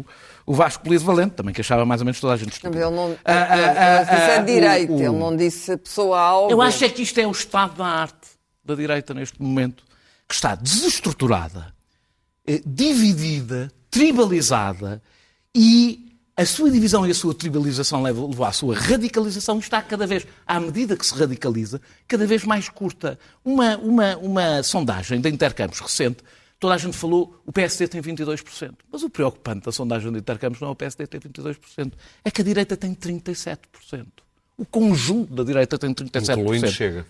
o, 0.00 0.06
o 0.46 0.54
Vasco 0.54 0.82
Polido 0.82 1.04
Valente, 1.04 1.34
também 1.34 1.52
que 1.54 1.60
achava 1.60 1.84
mais 1.84 2.00
ou 2.00 2.04
menos 2.06 2.18
toda 2.20 2.32
a 2.32 2.36
gente 2.36 2.52
estúpida. 2.52 2.70
mas 2.78 2.86
ele 2.88 2.96
não. 2.96 3.16
Ah, 3.24 3.46
ah, 3.50 3.56
ele 3.58 3.64
ah, 3.78 4.02
disse 4.04 4.30
ah, 4.30 4.34
a 4.36 4.42
direita, 4.42 4.92
o- 4.92 4.96
o- 4.96 5.00
ele 5.02 5.18
não 5.18 5.36
disse 5.36 5.72
a 5.72 5.78
pessoa 5.78 6.18
algo. 6.20 6.50
Eu 6.50 6.62
acho 6.62 6.84
é 6.84 6.88
que 6.88 7.02
isto 7.02 7.18
é 7.18 7.26
o 7.26 7.30
estado 7.30 7.74
da 7.76 7.86
arte 7.86 8.28
da 8.64 8.74
direita 8.74 9.12
neste 9.12 9.40
momento, 9.42 9.82
que 10.28 10.34
está 10.34 10.54
desestruturada, 10.54 11.74
eh, 12.46 12.62
dividida, 12.64 13.70
tribalizada 13.90 15.02
e 15.54 16.06
a 16.36 16.46
sua 16.46 16.70
divisão 16.70 17.06
e 17.06 17.10
a 17.10 17.14
sua 17.14 17.34
tribalização 17.34 18.02
levou 18.02 18.44
à 18.44 18.52
sua 18.52 18.74
radicalização 18.76 19.56
e 19.56 19.60
está 19.60 19.82
cada 19.82 20.06
vez, 20.06 20.26
à 20.46 20.58
medida 20.60 20.96
que 20.96 21.04
se 21.04 21.14
radicaliza, 21.14 21.80
cada 22.08 22.26
vez 22.26 22.44
mais 22.44 22.68
curta. 22.68 23.18
Uma, 23.44 23.76
uma, 23.78 24.16
uma 24.18 24.62
sondagem 24.62 25.20
da 25.20 25.28
Intercampos 25.28 25.80
recente, 25.80 26.18
toda 26.60 26.74
a 26.74 26.78
gente 26.78 26.96
falou, 26.96 27.40
o 27.46 27.50
PSD 27.50 27.88
tem 27.88 28.02
22%. 28.02 28.74
Mas 28.92 29.02
o 29.02 29.08
preocupante 29.08 29.64
da 29.64 29.72
sondagem 29.72 30.12
da 30.12 30.18
Intercampos 30.18 30.60
não 30.60 30.68
é 30.68 30.70
o 30.72 30.76
PSD 30.76 31.06
ter 31.06 31.18
22%, 31.18 31.92
é 32.22 32.30
que 32.30 32.42
a 32.42 32.44
direita 32.44 32.76
tem 32.76 32.94
37%. 32.94 34.06
O 34.58 34.66
conjunto 34.66 35.34
da 35.34 35.42
direita 35.42 35.78
tem 35.78 35.92
37%. 35.92 36.38
Incluindo 36.38 36.70
Chega. 36.70 37.06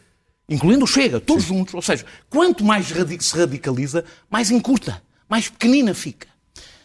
Incluindo 0.48 0.86
Chega, 0.86 1.20
todos 1.20 1.44
juntos. 1.44 1.74
Ou 1.74 1.82
seja, 1.82 2.06
quanto 2.30 2.64
mais 2.64 2.86
se 2.86 3.36
radicaliza, 3.36 4.04
mais 4.30 4.52
encurta, 4.52 5.02
mais 5.28 5.48
pequenina 5.48 5.92
fica. 5.92 6.28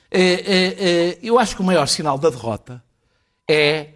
É, 0.10 0.22
é, 0.22 0.66
é, 0.66 1.20
eu 1.22 1.38
acho 1.38 1.56
que 1.56 1.62
o 1.62 1.66
maior 1.66 1.88
sinal 1.88 2.18
da 2.18 2.32
derrota 2.32 2.84
é 3.48 3.90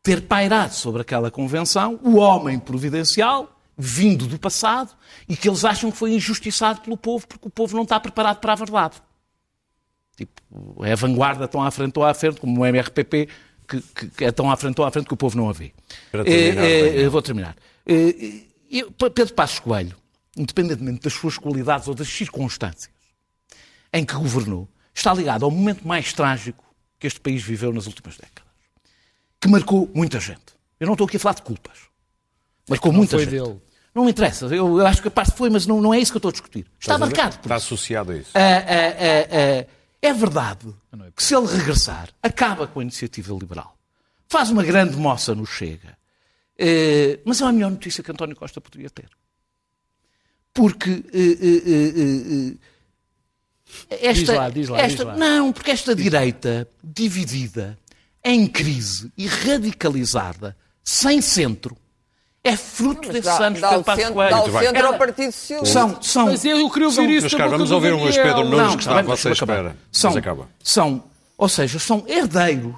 ter 0.00 0.22
pairado 0.22 0.74
sobre 0.74 1.02
aquela 1.02 1.28
convenção 1.28 1.98
o 2.04 2.16
homem 2.16 2.60
providencial, 2.60 3.55
vindo 3.78 4.26
do 4.26 4.38
passado, 4.38 4.94
e 5.28 5.36
que 5.36 5.48
eles 5.48 5.64
acham 5.64 5.90
que 5.90 5.96
foi 5.98 6.14
injustiçado 6.14 6.80
pelo 6.80 6.96
povo 6.96 7.26
porque 7.26 7.46
o 7.46 7.50
povo 7.50 7.76
não 7.76 7.82
está 7.82 8.00
preparado 8.00 8.38
para 8.40 8.52
a 8.52 8.56
verdade. 8.56 8.96
Tipo, 10.16 10.84
é 10.84 10.92
a 10.92 10.96
vanguarda 10.96 11.46
tão 11.46 11.62
à 11.62 11.70
frente, 11.70 11.92
tão 11.92 12.02
à 12.02 12.14
frente, 12.14 12.40
como 12.40 12.60
o 12.60 12.66
MRPP, 12.66 13.28
que, 13.68 13.80
que- 13.82 14.08
que 14.08 14.24
é 14.24 14.32
tão 14.32 14.50
à 14.50 14.56
frente, 14.56 14.74
tão 14.76 14.84
à 14.84 14.90
frente 14.90 15.06
que 15.06 15.12
o 15.14 15.16
povo 15.16 15.36
não 15.36 15.48
a 15.50 15.52
vê. 15.52 15.72
Para 16.10 16.24
terminar, 16.24 16.62
Daniel. 16.62 16.86
eu 17.02 17.10
vou 17.10 17.20
terminar. 17.22 17.56
Eh, 17.86 18.44
eu- 18.70 18.90
Pedro 18.92 19.34
Passos 19.34 19.58
Coelho, 19.58 19.94
independentemente 20.36 21.00
das 21.02 21.12
suas 21.12 21.36
qualidades 21.36 21.86
ou 21.88 21.94
das 21.94 22.08
circunstâncias 22.08 22.90
em 23.92 24.04
que 24.04 24.14
governou, 24.14 24.68
está 24.94 25.12
ligado 25.12 25.44
ao 25.44 25.50
momento 25.50 25.86
mais 25.86 26.12
trágico 26.14 26.64
que 26.98 27.06
este 27.06 27.20
país 27.20 27.42
viveu 27.42 27.72
nas 27.72 27.86
últimas 27.86 28.16
décadas, 28.16 28.50
que 29.38 29.48
marcou 29.48 29.90
muita 29.94 30.18
gente. 30.18 30.56
Eu 30.80 30.86
não 30.86 30.94
estou 30.94 31.06
aqui 31.06 31.18
a 31.18 31.20
falar 31.20 31.34
de 31.34 31.42
culpas. 31.42 31.78
Marcou 32.68 32.90
muita 32.92 33.16
foi 33.16 33.24
gente. 33.26 33.38
dele. 33.42 33.60
Não 33.96 34.04
me 34.04 34.10
interessa. 34.10 34.44
Eu, 34.46 34.78
eu 34.78 34.86
acho 34.86 35.00
que 35.00 35.08
a 35.08 35.10
parte 35.10 35.32
foi, 35.34 35.48
mas 35.48 35.66
não, 35.66 35.80
não 35.80 35.94
é 35.94 35.98
isso 35.98 36.12
que 36.12 36.16
eu 36.16 36.18
estou 36.18 36.28
a 36.28 36.32
discutir. 36.32 36.66
Está 36.78 36.98
marcado 36.98 37.38
por 37.38 37.46
Está 37.46 37.54
associado 37.54 38.12
a 38.12 38.16
isso. 38.18 38.30
ah, 38.34 38.40
ah, 38.40 39.64
ah, 39.64 39.66
é 40.02 40.12
verdade 40.12 40.68
que 41.16 41.22
se 41.22 41.34
ele 41.34 41.46
regressar, 41.46 42.10
acaba 42.22 42.66
com 42.66 42.80
a 42.80 42.82
iniciativa 42.82 43.32
liberal. 43.34 43.74
faz 44.28 44.50
uma 44.50 44.62
grande 44.62 44.96
moça 44.96 45.34
no 45.34 45.46
Chega. 45.46 45.96
Eh, 46.58 47.20
mas 47.24 47.40
é 47.40 47.44
a 47.44 47.52
melhor 47.52 47.70
notícia 47.70 48.02
que 48.04 48.10
António 48.10 48.36
Costa 48.36 48.60
poderia 48.60 48.90
ter. 48.90 49.08
Porque 50.52 50.90
eh, 51.12 52.56
eh, 53.90 53.98
esta, 54.10 54.12
Diz 54.12 54.28
lá, 54.28 54.48
diz 54.50 54.68
lá, 54.68 54.78
esta- 54.80 55.04
diz 55.04 55.06
lá. 55.06 55.16
não, 55.16 55.52
porque 55.52 55.70
esta 55.70 55.94
direita 55.94 56.68
dividida, 56.84 57.78
em 58.24 58.46
crise 58.46 59.10
e 59.16 59.26
radicalizada, 59.26 60.56
sem 60.82 61.20
centro, 61.20 61.76
é 62.48 62.56
fruto 62.56 63.08
desses 63.08 63.24
Dá, 63.24 63.46
anos 63.46 63.56
de 63.58 63.62
dá 63.62 63.70
centro, 63.96 64.14
Coelho. 64.14 64.30
dá 64.30 64.42
o 64.44 64.58
centro 64.60 64.86
ao 64.86 64.94
Partido 64.98 65.32
Socialista. 65.32 65.72
São, 65.80 66.02
são, 66.02 66.26
Mas 66.26 66.44
eu 66.44 66.70
queria 66.70 66.88
ouvir 66.88 67.10
isso 67.10 67.20
Meus 67.22 67.32
da 67.32 67.38
caros, 67.38 67.52
boca 67.52 67.58
vamos 67.58 67.70
ouvir 67.72 67.92
um 67.94 68.00
Luís 68.02 68.16
Pedro. 68.16 68.44
Nunes 68.44 68.58
Não, 68.58 68.76
que 68.76 68.82
está 68.82 68.98
à 68.98 69.02
vossa 69.02 69.30
espera. 69.30 69.76
São, 69.90 70.10
Mas 70.10 70.18
acaba. 70.18 70.48
são, 70.62 71.04
ou 71.36 71.48
seja, 71.48 71.78
são 71.78 72.04
herdeiros 72.06 72.74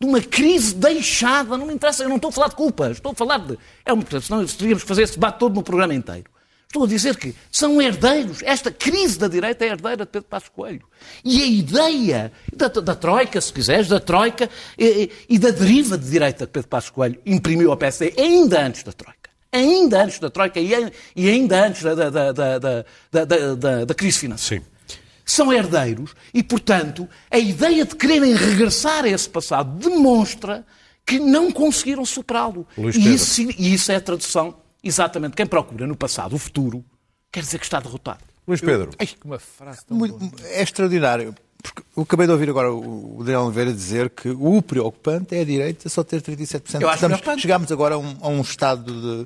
de 0.00 0.06
uma 0.06 0.20
crise 0.20 0.74
deixada, 0.74 1.56
não 1.56 1.66
me 1.66 1.72
interessa, 1.74 2.02
eu 2.02 2.08
não 2.08 2.16
estou 2.16 2.28
a 2.28 2.32
falar 2.32 2.48
de 2.48 2.54
culpas, 2.56 2.92
estou 2.92 3.12
a 3.12 3.14
falar 3.14 3.38
de. 3.38 3.58
É 3.84 3.92
uma, 3.92 4.02
senão 4.20 4.44
teríamos 4.44 4.82
que 4.82 4.88
fazer 4.88 5.02
esse 5.02 5.14
debate 5.14 5.38
todo 5.38 5.54
no 5.54 5.62
programa 5.62 5.94
inteiro. 5.94 6.30
Estou 6.66 6.84
a 6.84 6.88
dizer 6.88 7.16
que 7.16 7.34
são 7.50 7.80
herdeiros, 7.80 8.42
esta 8.42 8.70
crise 8.70 9.18
da 9.18 9.28
direita 9.28 9.64
é 9.64 9.68
herdeira 9.68 10.04
de 10.04 10.10
Pedro 10.10 10.28
Passos 10.28 10.48
Coelho. 10.50 10.82
E 11.24 11.40
a 11.42 11.46
ideia 11.46 12.32
da, 12.54 12.68
da 12.68 12.94
Troika, 12.94 13.40
se 13.40 13.52
quiseres, 13.52 13.88
da 13.88 14.00
Troika 14.00 14.50
e, 14.78 15.10
e 15.28 15.38
da 15.38 15.50
deriva 15.50 15.96
de 15.96 16.10
direita 16.10 16.44
que 16.44 16.52
Pedro 16.52 16.68
Passos 16.68 16.90
Coelho 16.90 17.18
imprimiu 17.24 17.70
ao 17.70 17.76
PSD 17.76 18.14
ainda 18.18 18.60
antes 18.66 18.82
da 18.82 18.92
Troika. 18.92 19.16
Ainda 19.52 20.02
antes 20.02 20.18
da 20.18 20.28
Troika 20.28 20.60
e, 20.60 20.74
ai- 20.74 20.92
ainda 21.16 21.66
antes 21.66 21.82
da, 21.82 21.94
da, 21.94 22.32
da, 22.32 23.84
da, 23.84 23.94
crise 23.94 24.18
financeira 24.18 24.64
Sim. 24.64 24.96
são 25.24 25.52
herdeiros 25.52 26.10
e, 26.34 26.42
portanto, 26.42 27.08
a 27.30 27.38
ideia 27.38 27.84
de 27.86 27.94
quererem 27.94 28.34
regressar 28.34 29.04
a 29.04 29.08
esse 29.08 29.28
passado 29.30 29.78
demonstra 29.78 30.66
que 31.06 31.18
não 31.20 31.50
conseguiram 31.52 32.04
superá-lo. 32.04 32.66
E 32.76 33.14
isso, 33.14 33.40
e 33.42 33.72
isso 33.72 33.92
é 33.92 33.96
a 33.96 34.00
tradução, 34.00 34.54
exatamente, 34.86 35.34
quem 35.36 35.46
procura 35.46 35.86
no 35.86 35.96
passado 35.96 36.34
o 36.34 36.38
futuro, 36.38 36.84
quer 37.32 37.40
dizer 37.40 37.58
que 37.58 37.64
está 37.64 37.80
derrotado. 37.80 38.20
Luís 38.46 38.60
Pedro. 38.60 38.90
Ai, 38.98 39.06
que 39.06 39.16
uma 39.24 39.38
frase 39.38 39.84
tão 39.84 39.96
Muito- 39.96 40.16
boa. 40.18 40.32
é 40.48 40.62
extraordinário. 40.62 41.34
Porque 41.62 41.82
eu 41.96 42.02
acabei 42.04 42.26
de 42.26 42.32
ouvir 42.32 42.48
agora 42.48 42.72
o 42.72 43.16
Daniel 43.24 43.42
Oliveira 43.42 43.72
dizer 43.72 44.10
que 44.10 44.28
o 44.28 44.62
preocupante 44.62 45.34
é 45.34 45.40
a 45.40 45.44
direita 45.44 45.88
só 45.88 46.04
ter 46.04 46.22
37%. 46.22 46.80
Eu 46.80 46.88
acho 46.88 47.04
Estamos- 47.06 47.40
chegámos 47.42 47.72
agora 47.72 47.96
a 47.96 47.98
um, 47.98 48.16
a 48.20 48.28
um 48.28 48.40
estado 48.40 49.24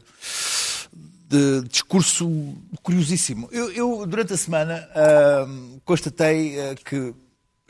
de, 1.28 1.60
de 1.62 1.68
discurso 1.68 2.56
curiosíssimo. 2.82 3.48
Eu, 3.52 3.70
eu, 3.72 4.06
durante 4.06 4.32
a 4.32 4.36
semana, 4.38 4.88
ahm, 4.94 5.78
constatei 5.84 6.58
ah, 6.60 6.74
que 6.82 7.12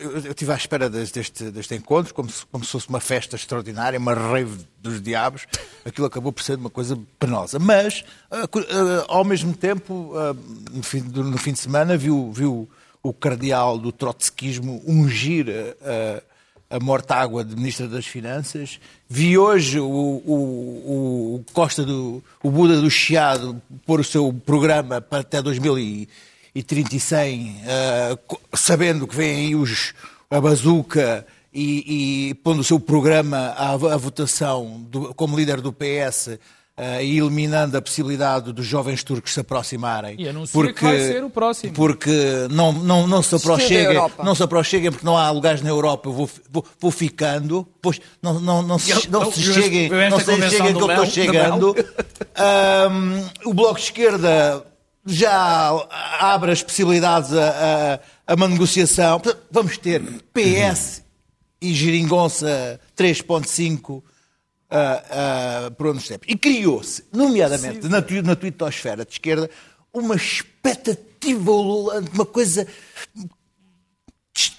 eu, 0.01 0.19
estive 0.31 0.53
à 0.53 0.57
espera 0.57 0.89
des- 0.91 1.11
deste, 1.11 1.51
deste 1.51 1.75
encontro, 1.75 2.13
como 2.15 2.29
se, 2.31 2.45
como 2.47 2.65
se 2.65 2.71
fosse 2.73 2.89
uma 2.89 3.01
festa 3.01 3.37
extraordinária, 3.37 3.99
uma 3.99 4.15
rave 4.15 4.59
dos 4.83 5.01
diabos. 5.01 5.47
Aquilo 5.85 6.07
acabou 6.07 6.33
por 6.33 6.43
ser 6.43 6.57
uma 6.57 6.71
coisa 6.71 6.99
penosa. 7.19 7.59
Mas, 7.59 8.05
cu- 8.51 8.61
ah, 8.61 9.05
ao 9.09 9.25
mesmo 9.25 9.55
tempo, 9.55 10.13
ah, 10.17 10.35
no, 10.73 10.83
fim, 10.83 11.01
no 11.01 11.39
fim 11.39 11.53
de 11.53 11.59
semana, 11.61 11.97
viu, 11.97 12.33
viu 12.33 12.69
o 13.03 13.13
cardeal 13.13 13.79
do 13.79 13.93
trotskismo 13.93 14.83
ungir 14.87 15.47
ah, 15.83 16.23
a 16.71 16.79
morta-água 16.79 17.45
de 17.45 17.57
Ministra 17.57 17.89
das 17.89 18.07
Finanças. 18.07 18.79
Vi 19.09 19.37
hoje 19.37 19.81
o, 19.81 19.85
o- 19.89 21.35
o 21.37 21.45
Costa 21.53 21.85
do 21.85 22.23
o 22.43 22.51
Buda 22.51 22.81
do 22.81 22.89
Chiado 22.91 23.61
pôr 23.85 24.01
o 24.01 24.05
seu 24.05 24.33
programa 24.33 25.01
para 25.01 25.21
até 25.21 25.43
2030 25.43 26.30
e 26.55 27.01
100, 27.01 27.57
eh, 27.67 28.19
co- 28.27 28.41
sabendo 28.55 29.07
que 29.07 29.15
vem 29.17 29.37
aí 29.49 29.55
os, 29.55 29.93
a 30.31 30.41
bazuca 30.41 31.27
e, 31.53 32.29
e 32.31 32.35
pondo 32.35 32.61
o 32.61 32.65
seu 32.65 32.79
programa 32.81 33.55
à, 33.57 33.73
à 33.73 33.97
votação 33.97 34.85
do- 34.89 35.13
como 35.15 35.37
líder 35.37 35.61
do 35.61 35.73
PS. 35.73 36.39
eh, 36.83 37.05
e 37.05 37.19
eliminando 37.19 37.77
a 37.77 37.83
possibilidade 37.83 38.53
dos 38.55 38.65
jovens 38.65 39.05
turcos 39.05 39.35
se 39.35 39.41
aproximarem. 39.41 40.15
E 40.19 40.27
anuncia 40.27 40.73
que 40.73 40.83
vai 40.83 40.99
ser 40.99 41.23
o 41.25 41.29
próximo. 41.29 41.75
Porque 41.75 42.11
não, 42.51 42.73
não, 42.73 43.07
não 43.07 43.23
se 43.23 43.35
aproxeguem, 43.35 43.99
não 44.25 44.35
se 44.35 44.43
aproxeguem 44.43 44.91
porque 44.91 45.05
não 45.05 45.15
há 45.19 45.31
lugares 45.31 45.61
na 45.61 45.69
Europa, 45.69 46.09
eu 46.09 46.13
vou, 46.15 46.31
vou, 46.51 46.65
vou 46.81 46.91
ficando, 46.91 47.69
pois 47.83 48.01
não, 48.23 48.41
não, 48.41 48.63
não 48.63 48.79
se, 48.79 49.11
não 49.11 49.25
eu- 49.25 49.33
se 49.33 49.45
eu- 49.47 49.53
cheguem, 49.53 49.89
não 50.09 50.19
se 50.21 50.25
cheguem 50.49 50.73
que 50.75 50.81
eu 50.83 50.91
estou 50.91 51.07
chegando. 51.07 51.77
Ahm, 52.35 53.29
o 53.45 53.53
Bloco 53.53 53.75
de 53.79 53.85
Esquerda 53.85 54.65
já 55.11 55.71
abre 56.19 56.53
as 56.53 56.63
possibilidades 56.63 57.33
a, 57.33 58.01
a, 58.27 58.33
a 58.33 58.35
uma 58.35 58.49
negociação. 58.49 59.21
Portanto, 59.21 59.45
Vamos 59.51 59.77
ter 59.79 60.03
PS 60.33 61.03
e 61.61 61.75
Geringonça 61.75 62.81
3.5 62.97 64.03
ah, 64.71 65.05
ah, 65.11 65.71
por 65.73 65.89
onde 65.89 66.07
tempos. 66.07 66.29
E 66.29 66.37
criou-se, 66.37 67.05
nomeadamente 67.13 67.89
na, 67.89 68.01
na 68.23 68.37
tuitosfera 68.37 69.05
de 69.05 69.13
esquerda, 69.13 69.51
uma 69.93 70.15
expectativa 70.15 71.51
ululante, 71.51 72.11
uma 72.15 72.25
coisa 72.25 72.67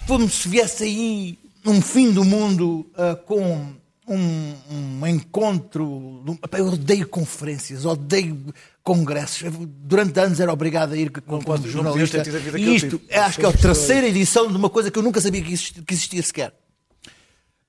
como 0.06 0.30
se 0.30 0.50
viesse 0.50 0.84
aí 0.84 1.40
um 1.66 1.82
fim 1.82 2.12
do 2.12 2.26
mundo 2.26 2.86
ah, 2.96 3.16
com 3.16 3.74
um, 4.08 4.56
um 4.70 5.08
encontro. 5.08 6.24
Eu 6.52 6.68
odeio 6.68 7.08
conferências, 7.08 7.86
odeio 7.86 8.54
congressos. 8.84 9.42
Eu, 9.44 9.52
durante 9.52 10.20
anos 10.20 10.40
era 10.40 10.52
obrigado 10.52 10.94
a 10.94 10.98
ir 10.98 11.10
como, 11.12 11.44
como 11.44 11.58
devias 11.58 11.74
jornalista. 11.74 12.22
a 12.22 12.60
E 12.60 12.76
isto, 12.76 12.98
tive. 13.00 13.14
acho 13.20 13.40
que 13.40 13.46
é 13.46 13.50
a 13.50 13.54
terceira 13.54 14.08
edição 14.08 14.48
de 14.48 14.56
uma 14.58 14.70
coisa 14.70 14.90
que 14.92 14.98
eu 15.00 15.04
nunca 15.04 15.20
sabia 15.22 15.42
que 15.42 15.54
existia, 15.54 15.84
que 15.84 15.94
existia 15.94 16.22
sequer. 16.24 16.54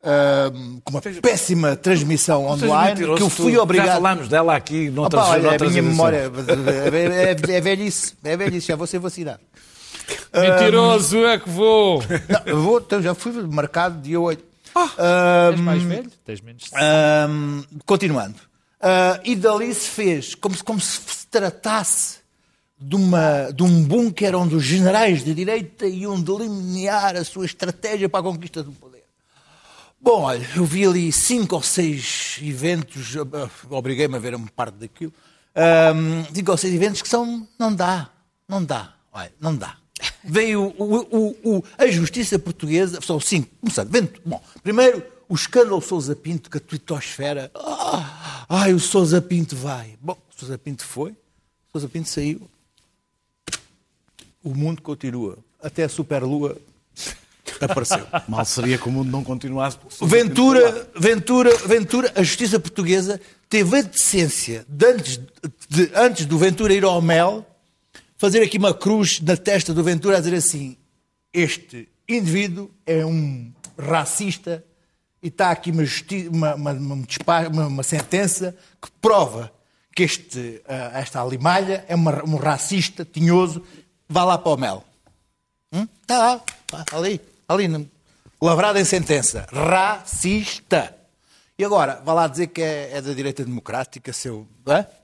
Ah, 0.04 0.50
com 0.82 0.90
uma 0.94 1.00
péssima 1.00 1.76
transmissão 1.76 2.44
online 2.46 2.96
que 2.96 3.02
eu 3.04 3.16
tu. 3.18 3.28
fui 3.30 3.52
Já 3.52 3.62
obrigado. 3.62 3.94
falámos 3.94 4.28
dela 4.28 4.56
aqui 4.56 4.90
noutras, 4.90 5.22
Opa, 5.22 5.32
olha, 5.32 5.40
a 5.40 5.50
noutras 5.50 5.70
minha 5.70 5.80
edições. 5.80 5.96
memória 5.96 6.32
é, 6.92 7.52
é, 7.52 7.56
é 7.56 7.60
velhice, 7.60 8.14
é 8.24 8.36
velhice, 8.36 8.66
já 8.66 8.74
vou 8.76 8.86
ser 8.88 8.98
vacinado. 8.98 9.40
Mentiroso 10.34 11.24
é 11.24 11.38
que 11.38 11.48
vou. 11.48 12.02
Não, 12.28 12.40
eu 12.46 12.60
vou, 12.62 12.78
então, 12.80 13.00
já 13.00 13.14
fui 13.14 13.32
marcado 13.46 14.00
dia 14.02 14.18
8. 14.20 14.42
És 15.54 15.60
mais 15.60 15.82
velho? 15.82 16.10
Tens 16.24 16.40
menos. 16.40 16.64
Ahm, 16.74 17.62
continuando. 17.86 18.34
Ah, 18.84 19.20
e 19.24 19.36
dali 19.36 19.72
se 19.72 19.88
fez 19.88 20.34
como 20.34 20.56
se, 20.56 20.64
como 20.64 20.80
se 20.80 21.00
se 21.06 21.26
tratasse 21.28 22.18
de, 22.78 22.96
uma, 22.96 23.52
de 23.54 23.62
um 23.62 23.84
bunker 23.84 24.34
onde 24.34 24.56
os 24.56 24.64
generais 24.64 25.22
de 25.24 25.32
direita 25.32 25.86
iam 25.86 26.20
delinear 26.20 27.14
a 27.16 27.24
sua 27.24 27.46
estratégia 27.46 28.08
para 28.08 28.20
a 28.20 28.22
conquista 28.24 28.60
do 28.62 28.72
poder. 28.72 29.04
Bom, 30.00 30.22
olha, 30.22 30.44
eu 30.56 30.64
vi 30.64 30.84
ali 30.84 31.12
cinco 31.12 31.54
ou 31.54 31.62
seis 31.62 32.38
eventos, 32.42 33.16
ah, 33.16 33.48
obriguei-me 33.70 34.16
a 34.16 34.18
ver 34.18 34.34
uma 34.34 34.48
parte 34.48 34.74
daquilo, 34.74 35.12
ahm, 35.54 36.24
cinco 36.34 36.50
ou 36.50 36.56
seis 36.56 36.74
eventos 36.74 37.00
que 37.02 37.08
são, 37.08 37.46
não 37.56 37.72
dá, 37.72 38.10
não 38.48 38.64
dá, 38.64 38.94
olha, 39.12 39.32
não 39.40 39.54
dá. 39.54 39.76
Veio 40.24 40.74
o, 40.76 40.96
o- 40.96 41.36
o- 41.58 41.64
a 41.78 41.86
justiça 41.86 42.36
portuguesa, 42.36 43.00
são 43.00 43.20
cinco, 43.20 43.48
começando, 43.60 43.88
vento, 43.90 44.20
bom, 44.26 44.42
primeiro 44.60 45.04
o 45.32 45.34
escândalo 45.34 45.80
Sousa 45.80 46.14
Pinto, 46.14 46.50
que 46.50 46.58
a 46.58 46.60
tuitosfera, 46.60 47.50
ah, 47.54 48.44
ai, 48.50 48.74
o 48.74 48.78
Sousa 48.78 49.18
Pinto 49.18 49.56
vai. 49.56 49.96
Bom, 49.98 50.12
o 50.12 50.38
Sousa 50.38 50.58
Pinto 50.58 50.84
foi, 50.84 51.12
o 51.12 51.16
Sousa 51.72 51.88
Pinto 51.88 52.10
saiu, 52.10 52.42
o 54.44 54.54
mundo 54.54 54.82
continua, 54.82 55.38
até 55.62 55.84
a 55.84 55.88
superlua 55.88 56.58
apareceu. 57.58 58.06
Mal 58.28 58.44
seria 58.44 58.76
que 58.76 58.86
o 58.86 58.92
mundo 58.92 59.10
não 59.10 59.24
continuasse. 59.24 59.78
Ventura, 60.02 60.90
Ventura, 60.94 61.56
Ventura, 61.66 62.12
a 62.14 62.22
justiça 62.22 62.60
portuguesa 62.60 63.18
teve 63.48 63.78
a 63.78 63.80
decência 63.80 64.66
de 64.68 64.86
antes, 64.86 65.20
de, 65.66 65.90
antes 65.94 66.26
do 66.26 66.36
Ventura 66.36 66.74
ir 66.74 66.84
ao 66.84 67.00
mel, 67.00 67.46
fazer 68.18 68.42
aqui 68.42 68.58
uma 68.58 68.74
cruz 68.74 69.18
na 69.18 69.34
testa 69.38 69.72
do 69.72 69.82
Ventura 69.82 70.18
a 70.18 70.20
dizer 70.20 70.36
assim: 70.36 70.76
este 71.32 71.88
indivíduo 72.06 72.70
é 72.84 73.02
um 73.02 73.50
racista 73.78 74.62
e 75.22 75.28
está 75.28 75.50
aqui 75.50 75.70
uma, 76.28 76.54
uma, 76.54 76.72
uma, 76.72 77.66
uma 77.66 77.82
sentença 77.82 78.56
que 78.80 78.90
prova 79.00 79.52
que 79.94 80.02
este, 80.02 80.62
ah, 80.66 80.92
esta 80.94 81.22
alimalha 81.22 81.84
é 81.86 81.94
um 81.94 82.36
racista 82.36 83.04
tinhoso, 83.04 83.62
vá 84.08 84.24
lá 84.24 84.38
para 84.38 84.52
o 84.52 84.56
mel. 84.56 84.84
Está 86.02 86.18
lá, 86.18 86.40
ali, 86.92 87.20
ali, 87.48 87.90
lavrado 88.40 88.78
em 88.78 88.84
sentença. 88.84 89.46
Racista. 89.52 90.94
E 91.58 91.64
agora, 91.64 92.00
vá 92.04 92.12
lá 92.14 92.26
dizer 92.26 92.48
que 92.48 92.62
é, 92.62 92.90
é 92.94 93.02
da 93.02 93.12
direita 93.12 93.44
democrática, 93.44 94.12
seu. 94.12 94.46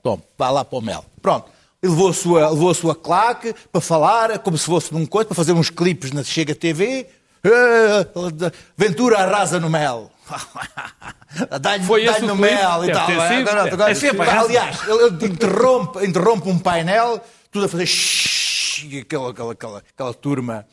Tome, 0.03 0.23
vá 0.37 0.49
lá 0.49 0.65
para 0.65 0.77
o 0.77 0.81
mel. 0.81 1.05
Pronto. 1.21 1.49
Ele 1.81 1.93
levou 1.93 2.09
a 2.09 2.13
sua, 2.13 2.49
levou 2.49 2.69
a 2.69 2.75
sua 2.75 2.93
claque 2.93 3.55
para 3.71 3.79
falar, 3.79 4.39
como 4.39 4.57
se 4.57 4.65
fosse 4.65 4.93
num 4.93 5.05
coisa, 5.05 5.27
para 5.27 5.35
fazer 5.35 5.53
uns 5.53 5.69
clipes 5.69 6.11
na 6.11 6.23
Chega 6.23 6.53
TV. 6.53 7.07
Eh, 7.43 8.51
Ventura 8.77 9.19
arrasa 9.19 9.59
no 9.59 9.69
mel. 9.69 10.11
Dá-lhe 11.61 11.83
Foi 11.85 12.05
dá 12.05 12.19
no 12.19 12.35
mel 12.35 12.85
e 12.85 12.91
tal. 12.91 13.07
sido. 13.07 13.49
Agora- 13.49 13.73
agora- 13.73 13.93
ter 13.93 13.95
sido, 13.95 14.15
parece. 14.17 14.37
aliás, 14.37 14.79
ele, 14.87 15.25
interrompe, 15.27 16.05
interrompe 16.05 16.49
um 16.49 16.59
painel, 16.59 17.23
tudo 17.51 17.65
a 17.65 17.69
fazer 17.69 17.85
shhh, 17.85 18.99
aquela, 19.01 19.31
aquela, 19.31 19.53
aquela, 19.53 19.77
aquela 19.79 20.13
turma 20.13 20.65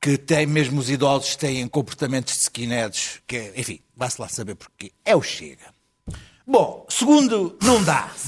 que 0.00 0.16
tem 0.18 0.46
mesmo 0.46 0.78
os 0.80 0.88
idosos 0.90 1.36
têm 1.36 1.66
comportamentos 1.68 2.34
de 2.34 2.40
skinheads, 2.42 3.20
que 3.26 3.36
é, 3.36 3.52
enfim, 3.56 3.80
Vai-se 3.96 4.20
lá 4.20 4.28
saber 4.28 4.54
porquê. 4.56 4.92
É 5.04 5.16
o 5.16 5.22
Chega. 5.22 5.74
Bom, 6.46 6.84
segundo, 6.88 7.56
não 7.62 7.82
dá. 7.82 8.10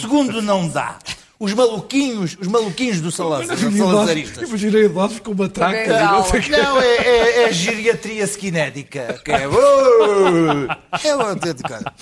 Segundo, 0.00 0.40
não 0.42 0.66
dá. 0.68 0.98
Os 1.44 1.52
maluquinhos, 1.52 2.36
os 2.40 2.46
maluquinhos 2.48 3.00
do 3.00 3.10
Salazar, 3.12 3.56
salazaristas. 3.58 4.48
Imaginei 4.48 4.84
idosos 4.86 5.20
com 5.20 5.32
uma 5.32 5.48
traca. 5.48 5.76
Bengala. 5.78 6.26
Não, 6.50 6.80
é, 6.80 6.96
é, 6.96 7.42
é 7.44 7.52
geriatria 7.52 8.24
skinética. 8.24 9.20
Que 9.24 9.30
é. 9.32 9.42
é 9.44 11.14
uma 11.14 11.30
autêntica. 11.30 11.92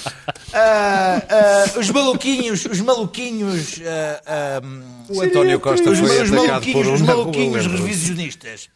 Ah, 0.54 1.22
ah, 1.28 1.78
os 1.78 1.90
maluquinhos, 1.90 2.64
os 2.66 2.80
maluquinhos. 2.80 3.80
ah, 3.84 4.22
ah, 4.26 4.60
O 5.08 5.20
António 5.22 5.58
Costa 5.60 5.90
os, 5.90 5.98
foi 5.98 6.22
os 6.22 6.32
atacado 6.32 6.48
maluquinhos, 6.48 6.72
por 6.72 6.86
um 6.86 6.94
os 6.94 7.00
maluquinhos 7.02 7.56
lembro-me. 7.66 7.78
revisionistas. 7.84 8.68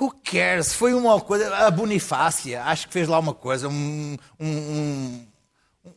Who 0.00 0.12
cares? 0.24 0.72
Foi 0.74 0.92
uma 0.92 1.20
coisa. 1.20 1.54
A 1.56 1.70
Bonifácia, 1.70 2.62
acho 2.64 2.86
que 2.88 2.92
fez 2.92 3.06
lá 3.08 3.18
uma 3.18 3.32
coisa, 3.32 3.68
um, 3.68 4.16
um- 4.40 4.46
um- 4.46 5.26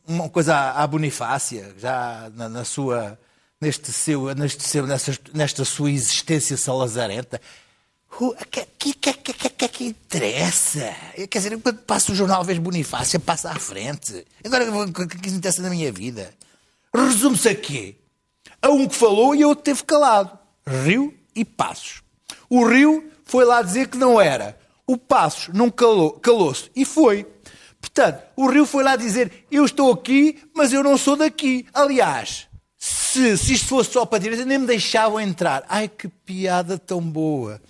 uma 0.08 0.30
coisa 0.30 0.54
à 0.56 0.84
à 0.84 0.88
Bonifácia, 0.88 1.74
já 1.78 2.30
na, 2.36 2.48
na 2.48 2.64
sua. 2.64 3.18
Neste 3.60 3.92
seu, 3.92 4.36
neste 4.36 4.64
seu, 4.64 4.86
nessa, 4.86 5.18
nesta 5.34 5.66
sua 5.66 5.92
existência 5.92 6.56
salazarenta. 6.56 7.42
O 8.20 8.34
que, 8.50 8.66
que, 8.78 8.94
que, 8.94 9.14
que, 9.14 9.50
que, 9.50 9.68
que, 9.68 9.84
interessa? 9.84 10.96
Quer 11.30 11.40
dizer, 11.40 11.60
quando 11.60 11.80
passa 11.80 12.12
o 12.12 12.16
jornal, 12.16 12.44
vês 12.44 12.60
Bonifácia, 12.60 13.20
passa 13.20 13.52
à 13.52 13.56
frente. 13.56 14.26
Agora, 14.44 14.70
o 14.72 14.94
que, 14.94 15.18
que 15.18 15.30
interessa 15.30 15.62
na 15.62 15.70
minha 15.70 15.92
vida? 15.92 16.34
Resume-se 16.94 17.50
a 17.50 17.56
quê? 17.56 17.96
A 18.62 18.70
um 18.70 18.88
que 18.88 18.96
falou 18.96 19.36
e 19.36 19.44
a 19.44 19.48
outro 19.48 19.64
teve 19.64 19.84
calado. 19.84 20.38
Rio 20.66 21.14
e 21.36 21.46
Passos. 21.46 22.02
O 22.50 22.66
Rio 22.66 23.12
foi 23.26 23.46
lá 23.46 23.62
dizer 23.62 23.88
que 23.88 23.98
não 23.98 24.20
era. 24.20 24.58
O 24.86 24.98
Passos 24.98 25.54
não 25.54 25.70
calou, 25.70 26.14
calou-se 26.14 26.72
e 26.76 26.86
foi. 26.86 27.26
Portanto, 27.80 28.24
o 28.36 28.50
Rio 28.50 28.66
foi 28.66 28.84
lá 28.84 28.96
dizer: 28.96 29.46
Eu 29.52 29.66
estou 29.66 29.92
aqui, 29.92 30.42
mas 30.56 30.74
eu 30.74 30.84
não 30.84 30.98
sou 30.98 31.16
daqui. 31.16 31.68
Aliás, 31.74 32.47
se, 32.88 33.38
se 33.38 33.54
isto 33.54 33.68
fosse 33.68 33.92
só 33.92 34.06
para 34.06 34.18
a 34.18 34.22
direita, 34.22 34.46
nem 34.46 34.60
me 34.60 34.68
deixavam 34.68 35.20
entrar. 35.20 35.66
Ai, 35.68 35.90
que 35.90 36.08
piada 36.08 36.78
tão 36.78 37.02
boa. 37.02 37.62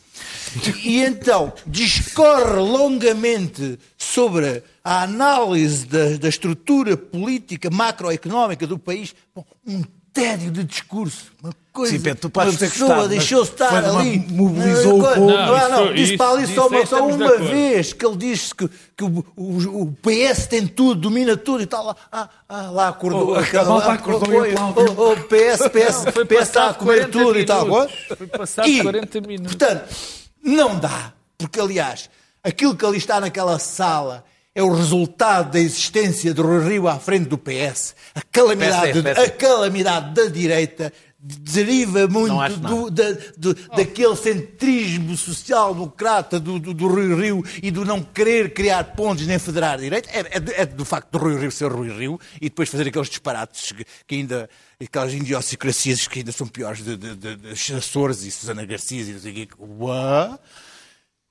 E 0.84 1.04
então 1.04 1.52
discorre 1.66 2.60
longamente 2.60 3.80
sobre 3.98 4.64
a 4.84 5.04
análise 5.04 5.86
da, 5.86 6.18
da 6.18 6.30
estrutura 6.30 6.96
política 6.96 7.70
macroeconómica 7.70 8.68
do 8.68 8.78
país. 8.78 9.16
Bom, 9.34 9.46
um 9.66 9.84
tédio 10.22 10.52
de 10.52 10.64
discurso. 10.64 11.32
Uma 11.44 11.54
coisa. 11.72 11.92
Sim, 11.96 12.02
Pedro, 12.02 12.22
tu 12.22 12.30
podes 12.30 12.54
uma 12.54 12.60
ter 12.60 12.70
pessoa 12.72 13.08
deixou-se 13.08 13.52
estar 13.52 13.86
ali. 13.86 14.20
mobilizou 14.30 14.96
o 14.96 14.98
Não, 14.98 15.14
povo. 15.14 15.30
Não, 15.30 15.48
não, 15.48 15.70
Não, 15.70 15.86
isso- 15.86 15.94
disse 15.94 16.18
para 16.18 16.32
ali 16.32 16.48
só, 16.48 16.68
uma, 16.68 16.78
só 16.78 16.84
estamos 16.84 17.18
de 17.18 17.24
uma 17.24 17.38
vez 17.38 17.94
que 17.94 18.06
ele 18.06 18.16
disse 18.18 18.56
que, 18.56 18.68
que 18.98 19.04
o, 19.04 19.26
o, 19.36 19.82
o 19.84 19.92
PS 20.02 20.48
tem 20.48 20.66
tudo, 20.66 21.02
domina 21.02 21.38
tudo 21.38 21.62
e 21.62 21.66
tal. 21.68 21.96
Ah, 22.12 22.30
ah, 22.50 22.62
lá 22.72 22.88
acordou. 22.88 23.30
Oh, 23.32 23.36
a 23.36 23.40
aquela- 23.42 23.70
malta 23.70 23.88
lá- 23.88 23.94
acordou 23.94 24.26
foi, 24.26 24.54
oh, 24.56 25.12
oh, 25.12 25.16
PS, 25.28 25.70
PS, 25.70 26.06
Não, 26.06 26.12
foi 26.12 26.26
PS 26.26 26.42
está 26.42 26.62
a 26.62 26.74
passado 26.74 26.78
comer 26.80 26.96
40 27.10 27.12
tudo 27.12 27.40
e 27.40 27.46
tal. 27.46 27.66
minutos. 27.66 27.96
Foi 28.18 28.28
passado 28.28 28.68
E, 28.68 28.82
40 28.82 29.22
minutos. 29.22 29.56
Portanto, 29.56 29.96
não 30.44 30.80
dá. 30.80 31.14
Porque, 31.38 31.60
aliás, 31.60 32.10
aquilo 32.44 32.76
que 32.76 32.84
ali 32.86 32.98
está 32.98 33.20
naquela 33.22 33.60
sala 33.60 34.24
é 34.58 34.64
o 34.64 34.74
resultado 34.74 35.52
da 35.52 35.60
existência 35.60 36.34
do 36.34 36.42
Rui 36.42 36.68
Rio 36.68 36.88
à 36.88 36.98
frente 37.00 37.28
do 37.30 37.38
PS. 37.38 37.96
A 38.16 38.22
calamidade, 38.24 38.82
PSD, 38.94 39.04
PSD. 39.04 39.22
a 39.26 39.30
calamidade 39.32 40.14
da 40.16 40.26
direita 40.26 40.92
deriva 41.20 42.08
muito 42.08 42.34
do, 42.70 42.90
da- 42.92 43.18
do- 43.38 43.54
daquele 43.76 44.16
centrismo 44.16 45.16
social-democrata 45.18 46.40
do, 46.40 46.58
do, 46.60 46.74
do 46.74 46.88
Rui 46.88 47.14
Rio 47.16 47.44
e 47.62 47.70
do 47.72 47.84
não 47.86 48.02
querer 48.02 48.54
criar 48.54 48.84
pontos 48.96 49.26
nem 49.28 49.38
federar 49.38 49.74
a 49.74 49.78
direita. 49.78 50.10
É, 50.12 50.38
é, 50.38 50.40
do- 50.40 50.52
é 50.54 50.66
do 50.66 50.86
facto 50.86 51.10
do 51.12 51.18
Rui 51.18 51.38
Rio 51.40 51.52
ser 51.52 51.72
Rui 51.72 51.90
Rio 51.90 52.20
e 52.42 52.50
depois 52.50 52.70
fazer 52.70 52.88
aqueles 52.88 53.10
disparates 53.10 53.72
que, 53.72 53.86
que 54.08 54.16
ainda. 54.16 54.50
aquelas 54.82 55.14
idiosincrasias 55.14 56.08
que 56.08 56.20
ainda 56.20 56.32
são 56.32 56.48
piores 56.48 56.84
de, 56.84 56.96
de, 56.98 57.16
de, 57.16 57.36
de 57.36 57.74
Açores 57.76 58.24
e 58.24 58.32
Susana 58.32 58.64
Garcia 58.66 59.02
e 59.02 59.14
não 59.14 59.20
sei 59.20 59.32
o 59.32 59.36
quê. 59.36 59.48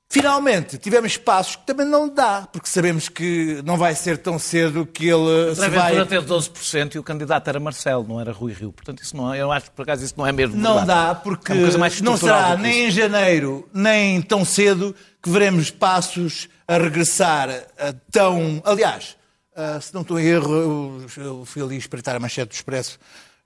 Finalmente, 0.08 0.78
tivemos 0.78 1.16
passos 1.16 1.56
que 1.56 1.66
também 1.66 1.84
não 1.84 2.08
dá, 2.08 2.48
porque 2.52 2.68
sabemos 2.68 3.08
que 3.08 3.60
não 3.64 3.76
vai 3.76 3.94
ser 3.94 4.16
tão 4.18 4.38
cedo 4.38 4.86
que 4.86 5.08
ele 5.08 5.54
se 5.54 5.68
vai... 5.68 5.90
Ventura 5.92 6.06
teve 6.06 6.26
12% 6.26 6.94
e 6.94 6.98
o 6.98 7.02
candidato 7.02 7.48
era 7.48 7.58
Marcelo, 7.58 8.06
não 8.08 8.20
era 8.20 8.30
Rui 8.32 8.52
Rio. 8.52 8.72
Portanto, 8.72 9.02
isso 9.02 9.16
não, 9.16 9.34
é- 9.34 9.40
eu 9.42 9.50
acho 9.50 9.66
que 9.66 9.72
por 9.76 9.82
acaso 9.82 10.04
isso 10.04 10.14
não 10.16 10.24
é 10.26 10.30
mesmo 10.32 10.56
Não 10.56 10.76
verdade. 10.76 11.08
dá, 11.08 11.14
porque 11.16 11.52
É 11.52 11.56
não 12.02 12.16
será 12.16 12.56
nem 12.56 12.86
em 12.86 12.90
janeiro, 12.90 13.68
nem 13.74 14.22
tão 14.22 14.44
cedo 14.44 14.94
que 15.22 15.28
veremos 15.28 15.70
passos 15.70 16.48
a 16.68 16.78
regressar 16.78 17.50
a 17.78 17.92
tão. 18.10 18.62
Aliás, 18.64 19.16
ah, 19.56 19.80
se 19.80 19.92
não 19.92 20.02
estou 20.02 20.20
em 20.20 20.24
erro, 20.26 20.54
eu, 20.54 21.06
eu 21.24 21.44
fui 21.44 21.62
ali 21.62 21.76
espreitar 21.76 22.14
a 22.14 22.20
manchete 22.20 22.50
do 22.50 22.54
Expresso. 22.54 22.96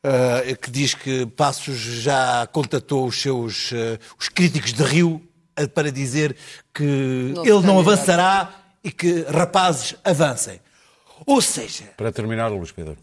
ah, 0.05 0.43
que 0.61 0.71
diz 0.71 0.95
que 0.95 1.25
Passos 1.27 1.79
já 1.79 2.47
contatou 2.53 3.07
os 3.07 3.21
seus 3.21 3.71
ah, 3.73 3.99
os 4.19 4.29
críticos 4.29 4.75
de 4.75 4.83
Rio 4.83 5.23
para 5.69 5.91
dizer 5.93 6.37
que 6.75 7.33
Não 7.35 7.45
ele 7.45 7.67
não 7.67 7.79
avançará 7.79 8.55
e 8.83 8.91
que 8.91 9.23
rapazes 9.23 9.95
avancem. 10.05 10.61
Ou 11.27 11.41
seja, 11.41 11.85
Para 11.97 12.11
terminar, 12.11 12.49
Luís 12.49 12.73
Pedro. 12.73 12.97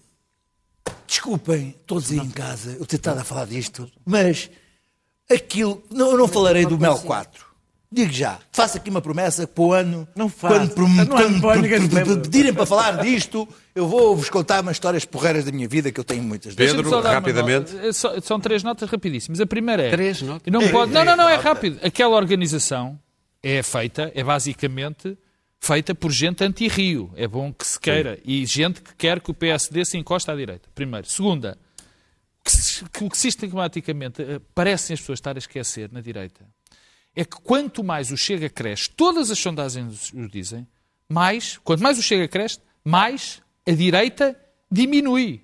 Desculpem, 1.06 1.76
todos 1.86 2.12
aí 2.12 2.18
em 2.18 2.30
casa, 2.30 2.72
eu 2.72 2.86
tenho 2.86 3.00
estado 3.00 3.20
a 3.20 3.24
falar 3.24 3.46
disto, 3.46 3.90
mas 4.06 4.50
aquilo. 5.30 5.84
Não, 5.90 6.12
eu 6.12 6.18
não 6.18 6.28
falarei 6.28 6.66
do 6.66 6.78
Mel 6.78 6.98
4. 7.00 7.47
Digo 7.90 8.12
já, 8.12 8.38
faço 8.52 8.76
aqui 8.78 8.90
uma 8.90 9.02
promessa 9.02 9.48
que 9.48 9.54
para 9.54 9.64
o 9.64 9.72
ano, 9.72 10.08
Não 10.14 10.28
faça. 10.28 10.56
quando, 10.56 10.74
prom- 10.74 10.88
Não 10.90 11.04
é 11.04 11.06
quando 11.06 11.90
pr- 11.90 12.22
pedirem 12.22 12.54
para 12.54 12.66
falar 12.66 13.02
disto, 13.02 13.48
eu 13.74 13.88
vou-vos 13.88 14.30
contar 14.30 14.62
umas 14.62 14.76
histórias 14.76 15.06
porreiras 15.06 15.46
da 15.46 15.54
minha 15.54 15.70
vida, 15.70 15.90
que 15.90 15.98
eu 16.00 16.04
tenho 16.04 16.22
muitas. 16.22 16.54
Pedro, 16.54 16.90
rapidamente. 17.02 17.78
É 17.78 17.94
só- 17.94 18.20
São 18.20 18.42
três 18.42 18.62
notas 18.62 18.90
rapidíssimas. 18.90 19.40
A 19.40 19.46
primeira 19.46 19.84
é. 19.84 19.90
Três 19.90 20.22
notas? 20.22 20.52
Não, 20.52 20.68
pode, 20.68 20.92
não, 20.92 21.06
não, 21.06 21.16
não, 21.16 21.30
é 21.30 21.36
rápido. 21.36 21.80
Aquela 21.82 22.18
organização 22.18 23.00
é 23.42 23.64
feita, 23.64 24.12
é 24.14 24.22
basicamente 24.22 25.18
feita 25.58 25.96
por 25.96 26.12
gente 26.12 26.44
anti-Rio. 26.44 27.10
É 27.16 27.26
bom 27.26 27.54
que 27.54 27.66
se 27.66 27.80
queira. 27.80 28.20
E 28.26 28.46
gente 28.46 28.82
que 28.82 28.94
quer 28.96 29.22
que 29.22 29.32
o 29.32 29.34
PSD 29.34 29.86
se 29.86 29.98
encoste 29.98 30.30
à 30.30 30.36
direita. 30.36 30.68
Primeiro. 30.76 31.08
Segunda, 31.08 31.58
que, 32.44 32.52
que 33.00 33.04
o 33.06 33.10
que 33.10 33.18
sistematicamente 33.18 34.22
eh, 34.22 34.42
parecem 34.54 34.94
as 34.94 35.00
pessoas 35.00 35.20
estar 35.20 35.36
a 35.36 35.40
esquecer 35.40 35.90
na 35.92 36.02
direita 36.02 36.46
é 37.18 37.26
que 37.26 37.36
quanto 37.42 37.84
mais 37.84 38.12
o 38.12 38.16
Chega 38.16 38.48
cresce, 38.48 38.92
todas 38.92 39.32
as 39.32 39.40
sondagens 39.40 40.14
o 40.14 40.30
dizem, 40.30 40.68
mais, 41.10 41.58
quanto 41.64 41.82
mais 41.82 41.98
o 41.98 42.04
Chega 42.04 42.28
cresce, 42.28 42.60
mais 42.86 43.42
a 43.68 43.72
direita 43.72 44.40
diminui. 44.72 45.42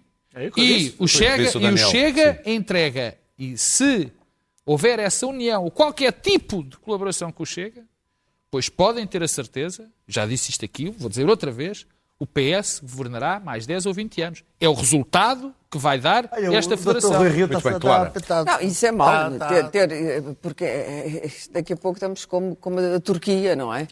E 0.55 0.93
o 0.99 1.07
Chega, 1.07 1.43
e 1.43 1.73
o 1.73 1.77
Chega 1.77 2.43
entrega. 2.45 3.17
E 3.39 3.57
se 3.57 4.11
houver 4.63 4.99
essa 4.99 5.25
união, 5.25 5.63
ou 5.63 5.71
qualquer 5.71 6.11
tipo 6.11 6.63
de 6.63 6.77
colaboração 6.77 7.31
com 7.31 7.41
o 7.41 7.45
Chega, 7.45 7.83
pois 8.51 8.69
podem 8.69 9.07
ter 9.07 9.23
a 9.23 9.27
certeza, 9.27 9.91
já 10.07 10.27
disse 10.27 10.51
isto 10.51 10.63
aqui, 10.63 10.91
vou 10.91 11.09
dizer 11.09 11.27
outra 11.27 11.51
vez, 11.51 11.87
o 12.19 12.25
PS 12.27 12.79
governará 12.81 13.39
mais 13.39 13.65
10 13.65 13.85
ou 13.85 13.93
20 13.93 14.21
anos. 14.21 14.43
É 14.59 14.69
o 14.69 14.73
resultado 14.73 15.53
que 15.69 15.77
vai 15.77 15.99
dar 15.99 16.29
esta 16.53 16.77
federação. 16.77 17.11
Muito 17.19 17.61
bem, 17.61 17.79
Clara. 17.79 18.11
Não, 18.45 18.61
isso 18.61 18.85
é 18.85 18.91
mau, 18.91 19.07
Tá, 19.07 19.31
tá. 19.39 19.63
ter, 19.69 19.87
ter, 19.87 20.21
porque 20.41 20.63
eh, 20.63 21.21
eh, 21.25 21.31
daqui 21.51 21.73
a 21.73 21.77
pouco 21.77 21.97
estamos 21.97 22.25
como, 22.25 22.55
como 22.55 22.79
a 22.79 22.99
Turquia, 22.99 23.55
não 23.55 23.73
é? 23.73 23.87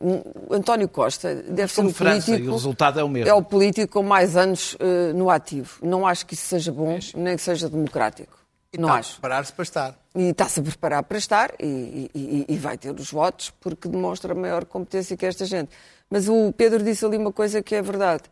Um- 0.00 0.54
António 0.56 0.88
Costa 0.88 1.34
deve 1.34 1.72
ser 1.72 1.84
o 1.84 1.90
França, 1.90 2.26
político. 2.26 2.46
e 2.46 2.48
o 2.48 2.52
resultado 2.52 2.98
é 3.00 3.04
o 3.04 3.08
mesmo. 3.08 3.28
É 3.30 3.34
o 3.34 3.42
político 3.42 3.92
com 3.94 4.02
mais 4.02 4.36
anos 4.36 4.76
eh, 4.80 5.12
no 5.12 5.30
ativo. 5.30 5.78
Não 5.82 6.06
acho 6.06 6.26
que 6.26 6.34
isso 6.34 6.46
seja 6.46 6.72
bom, 6.72 6.98
nem 7.16 7.36
que 7.36 7.42
seja 7.42 7.68
democrático. 7.68 8.36
Não 8.76 8.88
Tá, 8.88 8.94
acho. 8.96 9.12
Preparar-se 9.12 9.52
para 9.52 9.62
estar. 9.62 9.94
E 10.16 10.22
está-se 10.30 10.58
a 10.58 10.62
preparar 10.64 11.02
para 11.04 11.16
estar 11.18 11.52
e, 11.60 12.10
e- 12.12 12.44
e 12.48 12.56
vai 12.58 12.76
ter 12.76 12.90
os 12.92 13.10
votos 13.10 13.50
porque 13.60 13.88
demonstra 13.88 14.34
maior 14.34 14.64
competência 14.64 15.16
que 15.16 15.24
esta 15.24 15.44
gente. 15.46 15.70
Mas 16.14 16.28
o 16.28 16.52
Pedro 16.52 16.80
disse 16.80 17.04
ali 17.04 17.16
uma 17.16 17.32
coisa 17.32 17.60
que 17.60 17.74
é 17.74 17.82
verdade. 17.82 18.22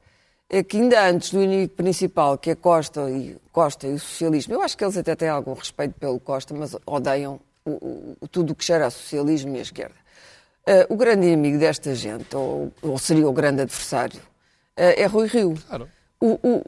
É 0.49 0.62
que 0.62 0.77
ainda 0.77 1.05
antes 1.05 1.33
do 1.33 1.42
inimigo 1.42 1.73
principal, 1.75 2.38
que 2.38 2.51
é 2.51 2.55
Costa 2.55 3.11
e, 3.11 3.37
Costa 3.51 3.88
e 3.88 3.95
o 3.95 3.99
socialismo, 3.99 4.55
eu 4.55 4.62
acho 4.62 4.77
que 4.79 4.85
eles 4.85 4.97
até 4.97 5.16
têm 5.16 5.29
algum 5.29 5.53
respeito 5.53 5.95
pelo 5.99 6.21
Costa, 6.21 6.55
mas 6.55 6.77
odeiam 6.87 7.40
o- 7.66 8.14
o- 8.21 8.29
tudo 8.29 8.53
o 8.53 8.55
que 8.55 8.64
cheira 8.64 8.87
a 8.87 8.90
socialismo 8.90 9.57
e 9.57 9.59
a 9.59 9.62
esquerda. 9.62 9.97
Eh, 10.64 10.87
o 10.90 10.97
grande 10.97 11.27
inimigo 11.27 11.59
desta 11.59 11.92
gente, 11.92 12.37
ou, 12.37 12.71
ou 12.83 12.97
seria 12.99 13.29
o 13.29 13.33
grande 13.33 13.62
adversário, 13.62 14.21
eh, 14.77 15.03
é 15.03 15.07
Rui 15.07 15.27
Rio. 15.27 15.55
O- 16.21 16.38
o- 16.40 16.64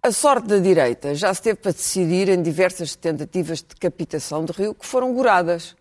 a 0.00 0.12
sorte 0.12 0.46
da 0.46 0.58
direita 0.58 1.12
já 1.12 1.34
se 1.34 1.42
teve 1.42 1.56
para 1.58 1.72
decidir 1.72 2.28
em 2.28 2.40
diversas 2.40 2.94
tentativas 2.94 3.58
de 3.62 3.64
decapitação 3.74 4.44
de 4.44 4.52
Rio 4.52 4.74
que 4.76 4.86
foram 4.86 5.12
goradas. 5.12 5.74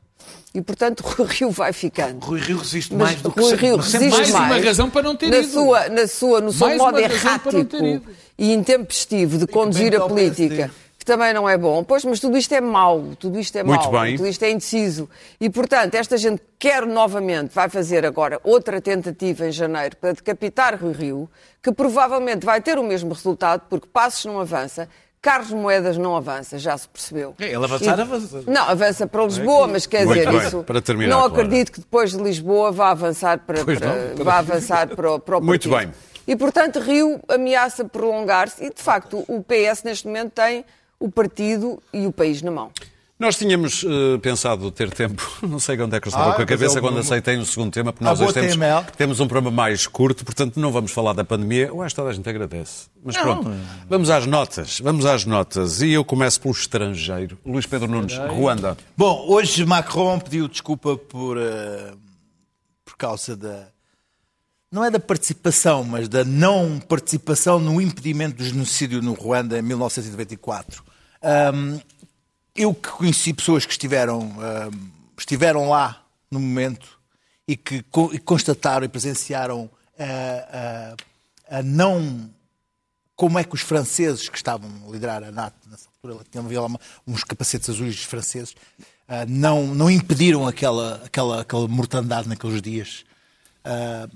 E, 0.55 0.61
portanto, 0.61 1.01
Rui 1.05 1.27
Rio 1.27 1.51
vai 1.51 1.73
ficando. 1.73 2.25
Rui 2.25 2.39
Rio 2.39 2.57
resiste 2.57 2.93
Mas 2.95 3.09
mais 3.09 3.21
do 3.21 3.29
que 3.29 3.41
Rui. 3.41 3.55
Rio 3.55 3.75
resiste 3.75 4.09
mais 4.09 4.29
uma 4.29 4.39
mais 4.47 4.65
razão 4.65 4.89
para 4.89 5.01
não 5.03 5.15
ter 5.15 5.29
na 5.29 5.37
ido. 5.39 5.51
Sua, 5.51 5.89
na 5.89 6.07
sua, 6.07 6.39
no 6.39 6.53
seu 6.53 6.67
Mais 6.67 6.77
modo 6.77 6.97
uma 6.97 7.01
errático 7.01 8.01
e 8.37 8.53
intempestivo 8.53 9.37
de 9.37 9.47
conduzir 9.47 9.93
a 9.95 10.07
política, 10.07 10.71
que 10.97 11.03
também 11.03 11.33
não 11.33 11.47
é 11.47 11.57
bom. 11.57 11.83
Pois, 11.83 12.05
mas 12.05 12.21
tudo 12.21 12.37
isto 12.37 12.53
é 12.53 12.61
mau, 12.61 13.03
tudo 13.19 13.37
isto 13.37 13.57
é 13.57 13.63
Muito 13.63 13.91
mau, 13.91 14.01
bem. 14.01 14.15
tudo 14.15 14.27
isto 14.29 14.43
é 14.43 14.51
indeciso. 14.51 15.09
E, 15.41 15.49
portanto, 15.49 15.95
esta 15.95 16.17
gente 16.17 16.41
quer 16.57 16.85
novamente, 16.85 17.53
vai 17.53 17.67
fazer 17.67 18.05
agora 18.05 18.39
outra 18.41 18.79
tentativa 18.79 19.45
em 19.47 19.51
janeiro 19.51 19.97
para 19.97 20.13
decapitar 20.13 20.81
Rui 20.81 20.93
Rio, 20.93 21.29
que 21.61 21.71
provavelmente 21.73 22.45
vai 22.45 22.61
ter 22.61 22.77
o 22.79 22.83
mesmo 22.83 23.13
resultado, 23.13 23.63
porque 23.69 23.87
Passos 23.91 24.23
não 24.23 24.39
avança, 24.39 24.87
Carlos 25.25 25.49
Moedas 25.49 25.97
não 25.97 26.15
avança, 26.15 26.59
já 26.59 26.77
se 26.77 26.87
percebeu. 26.87 27.33
Ele 27.39 27.55
avançar, 27.55 27.97
E- 27.97 28.01
avança. 28.01 28.43
Não, 28.45 28.61
avança 28.69 29.07
para 29.07 29.23
Lisboa, 29.25 29.67
mas 29.67 29.87
quer 29.87 30.05
Muito 30.05 30.19
dizer, 30.19 30.29
bem, 30.31 30.47
isso. 30.47 30.63
para 30.63 30.79
terminar, 30.79 31.15
não 31.17 31.25
acredito 31.25 31.71
que 31.71 31.79
depois 31.79 32.11
de 32.11 32.17
Lisboa 32.21 32.71
vá 32.71 32.91
avançar 32.91 33.39
para, 33.39 33.65
para- 33.65 34.13
não. 34.15 34.23
vá 34.23 34.37
avançar 34.37 34.87
para, 34.89 35.13
o- 35.13 35.19
para 35.19 35.37
o 35.39 35.41
Muito 35.43 35.67
bem. 35.67 35.91
E, 36.27 36.35
portanto, 36.35 36.79
Rio 36.79 37.19
ameaça 37.27 37.83
prolongar-se 37.83 38.63
e, 38.63 38.69
de 38.69 38.79
facto, 38.81 39.25
o 39.27 39.43
PS 39.43 39.83
neste 39.83 40.05
momento 40.05 40.31
tem 40.33 40.63
o 40.99 41.09
partido 41.09 41.81
e 41.91 42.05
o 42.05 42.11
país 42.11 42.43
na 42.43 42.51
mão. 42.51 42.69
Nós 43.17 43.37
tínhamos 43.37 43.85
eh, 43.85 44.17
pensado 44.17 44.69
ter 44.71 44.91
tempo, 44.91 45.23
não 45.41 45.57
sei 45.57 45.79
onde 45.79 45.95
é 45.95 46.01
que 46.01 46.07
eu 46.07 46.09
estava 46.09 46.31
Ah, 46.31 46.35
com 46.35 46.41
a 46.41 46.45
cabeça 46.45 46.79
é 46.79 46.81
quando 46.81 46.99
aceitei 46.99 47.37
o 47.37 47.45
segundo 47.45 47.71
tema, 47.71 47.93
porque 47.93 48.03
nós 48.03 48.19
Ah, 48.19 48.25
hoje 48.25 48.33
boa 48.33 48.43
temos, 48.45 48.57
TML. 48.57 48.85
temos 48.97 49.19
um 49.21 49.27
programa 49.27 49.55
mais 49.55 49.87
curto, 49.87 50.25
portanto 50.25 50.59
não 50.59 50.69
vamos 50.69 50.91
falar 50.91 51.13
da 51.13 51.23
pandemia. 51.23 51.67
Eu 51.67 51.81
acho 51.81 51.95
que 51.95 52.01
toda 52.01 52.09
a 52.09 52.13
gente 52.13 52.27
agradece. 52.27 52.87
Mas 53.01 53.15
pronto, 53.15 53.49
vamos 53.87 54.09
às 54.09 54.25
notas, 54.25 54.79
vamos 54.81 55.05
às 55.05 55.23
notas. 55.25 55.81
E 55.81 55.91
eu 55.91 56.03
começo 56.03 56.41
pelo 56.41 56.53
estrangeiro. 56.53 57.37
Luís 57.45 57.65
Pedro 57.65 57.87
Nunes, 57.87 58.17
Ruanda. 58.17 58.75
Bom, 58.97 59.25
hoje 59.29 59.63
Macron 59.65 60.19
pediu 60.19 60.49
desculpa 60.49 60.97
por, 60.97 61.37
eh, 61.37 61.93
por 62.83 62.97
causa 62.97 63.33
da. 63.37 63.67
Não 64.69 64.83
é 64.83 64.91
da 64.91 64.99
participação, 64.99 65.85
mas 65.85 66.09
da 66.09 66.25
não 66.25 66.79
participação 66.79 67.59
no 67.61 67.79
impedimento 67.79 68.37
do 68.39 68.43
genocídio 68.43 69.01
no 69.01 69.13
Ruanda 69.13 69.57
em 69.57 69.61
1994. 69.61 70.83
Ahm, 71.23 71.79
eu 72.55 72.73
que 72.73 72.89
conheci 72.89 73.33
pessoas 73.33 73.65
que 73.65 73.71
estiveram, 73.71 74.21
ahm, 74.41 74.71
estiveram 75.17 75.69
lá 75.69 76.03
no 76.31 76.39
momento 76.39 76.99
e 77.47 77.55
que 77.57 77.83
co- 77.83 78.11
e 78.13 78.19
constataram 78.19 78.85
e 78.85 78.89
presenciaram 78.89 79.69
a, 79.99 80.93
a- 81.53 81.57
a 81.59 81.63
não 81.63 82.29
como 83.15 83.39
é 83.39 83.43
que 83.43 83.53
os 83.55 83.61
franceses 83.61 84.27
que 84.27 84.35
estavam 84.37 84.69
a 84.87 84.91
liderar 84.91 85.23
a 85.23 85.31
NATO 85.31 85.55
nessa 85.69 85.87
altura, 86.03 86.25
tinham 86.29 86.45
lá 86.69 86.79
uns 87.07 87.23
capacetes 87.23 87.69
azuis 87.69 88.03
franceses, 88.03 88.55
ah, 89.07 89.25
não, 89.25 89.67
não 89.67 89.89
impediram 89.89 90.45
aquela, 90.45 91.01
aquela, 91.05 91.41
aquela 91.41 91.65
mortandade 91.67 92.27
naqueles 92.27 92.61
dias. 92.61 93.05
Ah, 93.63 94.09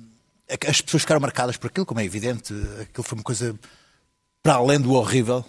as 0.67 0.81
pessoas 0.81 1.03
ficaram 1.03 1.21
marcadas 1.21 1.55
por 1.55 1.67
aquilo, 1.67 1.85
como 1.85 1.99
é 2.01 2.03
evidente, 2.05 2.53
aquilo 2.81 3.03
foi 3.03 3.17
uma 3.17 3.23
coisa 3.23 3.57
para 4.43 4.55
além 4.55 4.79
do 4.81 4.91
horrível 4.93 5.45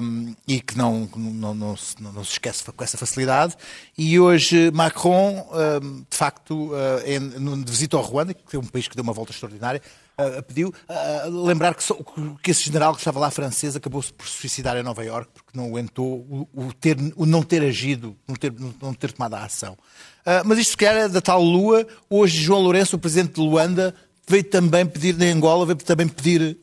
um, 0.00 0.34
e 0.46 0.60
que 0.60 0.76
não, 0.76 1.08
não, 1.16 1.54
não, 1.54 1.76
se, 1.76 1.94
não- 2.02 2.12
se 2.24 2.32
esquece 2.32 2.64
com 2.64 2.84
essa 2.84 2.98
facilidade. 2.98 3.54
E 3.96 4.18
hoje 4.18 4.70
Macron, 4.72 5.46
um, 5.82 5.98
de 6.10 6.16
facto, 6.16 6.72
uh, 6.72 7.40
no- 7.40 7.62
de 7.62 7.70
visita 7.70 7.96
ao 7.96 8.02
Ruanda, 8.02 8.34
que 8.34 8.56
é 8.56 8.58
um 8.58 8.64
país 8.66 8.88
que 8.88 8.96
deu 8.96 9.04
uma 9.04 9.12
volta 9.12 9.30
extraordinária, 9.32 9.80
uh, 10.18 10.42
pediu 10.42 10.68
uh, 10.88 11.44
lembrar 11.46 11.74
que, 11.74 11.84
só- 11.84 11.96
que 12.42 12.50
esse 12.50 12.64
general 12.64 12.92
que 12.94 13.00
estava 13.00 13.20
lá 13.20 13.30
francês 13.30 13.76
acabou 13.76 14.02
por 14.16 14.26
suicidar 14.26 14.76
em 14.76 14.82
Nova 14.82 15.04
Iorque 15.04 15.30
porque 15.32 15.56
não 15.56 15.66
aguentou 15.66 16.06
o, 16.28 16.48
o 16.54 16.72
ter, 16.72 16.96
o 17.16 17.24
não 17.24 17.42
ter 17.42 17.62
agido, 17.62 18.16
não 18.26 18.34
ter, 18.34 18.52
não 18.80 18.92
ter 18.92 19.12
tomado 19.12 19.34
a 19.34 19.44
ação. 19.44 19.74
Uh, 19.74 20.42
mas 20.44 20.58
isto, 20.58 20.70
se 20.72 20.76
calhar, 20.76 20.96
é 21.04 21.08
da 21.08 21.20
tal 21.20 21.42
lua. 21.42 21.86
Hoje, 22.10 22.42
João 22.42 22.60
Lourenço, 22.60 22.96
o 22.96 22.98
presidente 22.98 23.34
de 23.34 23.40
Luanda, 23.40 23.94
veio 24.28 24.44
também 24.44 24.86
pedir, 24.86 25.16
na 25.16 25.26
Angola, 25.26 25.66
veio 25.66 25.76
também 25.78 26.06
pedir 26.08 26.58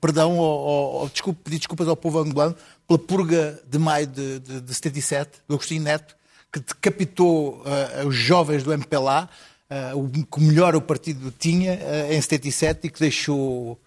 perdão, 0.00 0.36
ou, 0.38 0.44
ou- 0.60 0.92
ou 1.02 1.08
desculpa, 1.08 1.40
pedir 1.44 1.58
desculpas 1.58 1.88
ao 1.88 1.96
povo 1.96 2.18
angolano 2.18 2.54
pela 2.86 2.98
purga 2.98 3.60
de 3.68 3.78
maio 3.78 4.06
de, 4.06 4.38
de, 4.40 4.60
de 4.60 4.74
77, 4.74 5.40
do 5.48 5.54
Agostinho 5.54 5.82
Neto, 5.82 6.16
que 6.52 6.60
decapitou 6.60 7.62
eh, 7.66 8.04
os 8.06 8.14
jovens 8.14 8.62
do 8.62 8.72
MPLA, 8.72 9.28
eh, 9.68 9.92
o 9.94 10.08
que 10.08 10.40
melhor 10.40 10.74
o 10.74 10.80
partido 10.80 11.32
tinha 11.38 11.72
eh, 11.74 12.16
em 12.16 12.20
77 12.20 12.86
e 12.86 12.90
que 12.90 12.98
deixou 13.00 13.78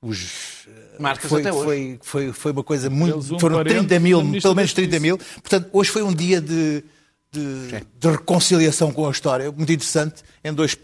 os. 0.00 0.66
eh, 0.68 0.96
Marcas 0.98 1.28
foi, 1.28 1.40
até 1.42 1.52
hoje. 1.52 1.64
Foi, 1.66 1.98
foi, 2.02 2.32
foi 2.32 2.52
uma 2.52 2.64
coisa 2.64 2.88
muito. 2.88 3.18
Um 3.34 3.38
foram 3.38 3.56
parente 3.56 3.80
30 3.86 4.00
mil, 4.00 4.18
pelo 4.40 4.54
menos 4.54 4.70
da 4.72 4.76
30 4.76 5.00
mil. 5.00 5.18
Portanto, 5.18 5.68
hoje 5.72 5.90
foi 5.90 6.02
um 6.02 6.14
dia 6.14 6.40
de, 6.40 6.82
de, 7.30 7.68
de 8.00 8.08
reconciliação 8.10 8.90
com 8.92 9.06
a 9.06 9.10
história, 9.10 9.52
muito 9.52 9.70
interessante, 9.70 10.22
em 10.42 10.54
dois 10.54 10.74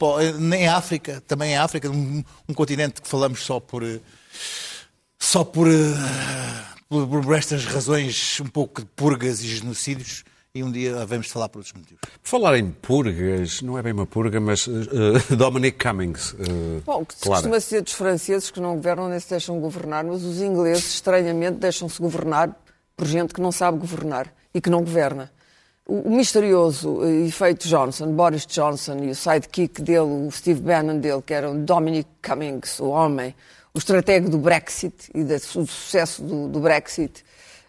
em 0.55 0.69
África, 0.69 1.23
também 1.27 1.53
em 1.53 1.57
África, 1.57 1.91
um, 1.91 2.23
um 2.47 2.53
continente 2.53 3.01
que 3.01 3.09
falamos 3.09 3.41
só 3.41 3.59
por 3.59 3.83
eh, 3.83 4.01
só 5.19 5.45
por, 5.45 5.69
eh, 5.69 5.73
por, 6.89 7.07
por 7.07 7.35
estas 7.37 7.65
razões 7.65 8.41
um 8.41 8.47
pouco 8.47 8.83
de 8.83 8.89
purgas 8.95 9.41
e 9.43 9.49
genocídios, 9.49 10.25
e 10.55 10.63
um 10.63 10.71
dia 10.71 11.07
de 11.07 11.23
falar 11.31 11.49
por 11.49 11.61
outros 11.61 11.73
motivos. 11.73 12.01
Por 12.23 12.29
falar 12.29 12.59
em 12.59 12.71
purgas, 12.71 13.63
não 13.63 13.79
é 13.79 13.83
bem 13.83 13.93
uma 13.95 14.05
purga, 14.05 14.39
mas 14.39 14.69
eh, 14.69 15.35
Dominic 15.35 15.83
Cummings. 15.83 16.35
eh, 16.39 16.81
Bom, 16.85 17.01
o 17.01 17.07
que 17.07 17.15
se 17.15 17.21
Clara. 17.23 17.41
costuma 17.41 17.59
ser 17.61 17.81
dos 17.81 17.95
franceses 17.95 18.51
que 18.51 18.61
não 18.61 18.75
governam 18.77 19.09
nem 19.09 19.19
se 19.19 19.31
deixam 19.31 19.59
governar, 19.61 20.05
mas 20.05 20.23
os 20.23 20.43
ingleses, 20.43 20.95
estranhamente, 20.95 21.59
deixam-se 21.59 21.99
governar 21.99 22.55
por 22.95 23.07
gente 23.07 23.33
que 23.33 23.41
não 23.41 23.51
sabe 23.51 23.79
governar 23.79 24.31
e 24.53 24.61
que 24.61 24.69
não 24.69 24.81
governa. 24.81 25.33
O, 25.93 26.09
misterioso 26.11 27.05
eh, 27.05 27.27
efeito 27.27 27.69
Johnson, 27.69 28.13
Boris 28.15 28.47
Johnson 28.47 28.97
e 29.05 29.11
o 29.11 29.15
sidekick 29.15 29.83
dele, 29.83 29.99
o 30.27 30.31
Steve 30.31 30.61
Bannon 30.63 30.99
dele, 30.99 31.21
que 31.21 31.35
era 31.35 31.51
o 31.51 31.55
Dominic 31.59 32.09
Cummings, 32.27 32.81
o 32.81 32.89
homem, 32.89 33.35
o 33.75 33.79
estratego 33.79 34.31
do 34.31 34.39
Brexit 34.39 35.11
e 35.15 35.23
do 35.23 35.39
sucesso 35.39 36.23
do, 36.23 36.49
do 36.49 36.61
Brexit, 36.61 37.23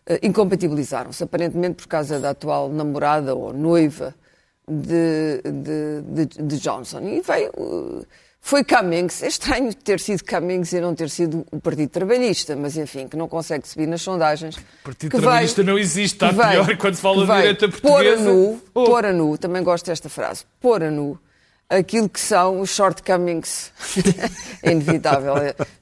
eh, 0.05 0.19
incompatibilizaram-se, 0.23 1.21
aparentemente 1.21 1.75
por 1.75 1.87
causa 1.87 2.17
da 2.17 2.29
atual 2.29 2.69
namorada 2.69 3.35
ou 3.35 3.51
noiva 3.51 4.15
de, 4.65 5.41
de, 5.43 6.25
de- 6.25 6.43
de 6.43 6.59
Johnson. 6.59 7.01
E 7.01 7.19
veio. 7.19 7.51
Foi 8.45 8.61
Cummings. 8.61 9.23
É 9.23 9.27
estranho 9.27 9.73
ter 9.73 10.01
sido 10.01 10.21
Cummings 10.25 10.73
e 10.73 10.81
não 10.81 10.93
ter 10.93 11.09
sido 11.09 11.45
o 11.49 11.61
Partido 11.61 11.89
Trabalhista, 11.89 12.57
mas 12.57 12.75
enfim, 12.75 13.07
que 13.07 13.15
não 13.15 13.25
consegue 13.29 13.65
subir 13.65 13.87
nas 13.87 14.01
sondagens. 14.01 14.57
O 14.57 14.61
Partido 14.83 15.17
Trabalhista 15.17 15.63
não 15.63 15.79
existe, 15.79 16.15
está 16.15 16.33
pior 16.33 16.75
quando 16.77 16.95
se 16.95 17.01
fala 17.01 17.25
de 17.25 17.33
direita 17.33 17.69
Pôr 17.69 18.01
a 18.01 18.03
portuguesa. 18.03 18.23
nu, 18.23 18.61
Oh. 18.75 18.83
pôr 18.83 19.05
a 19.05 19.13
nu, 19.13 19.37
também 19.37 19.63
gosto 19.63 19.85
desta 19.85 20.09
frase, 20.09 20.43
pôr 20.59 20.83
a 20.83 20.91
nu 20.91 21.17
aquilo 21.77 22.07
que 22.09 22.19
são 22.19 22.59
os 22.59 22.69
shortcomings. 22.69 23.71
é 24.63 24.71
inevitável. 24.71 25.33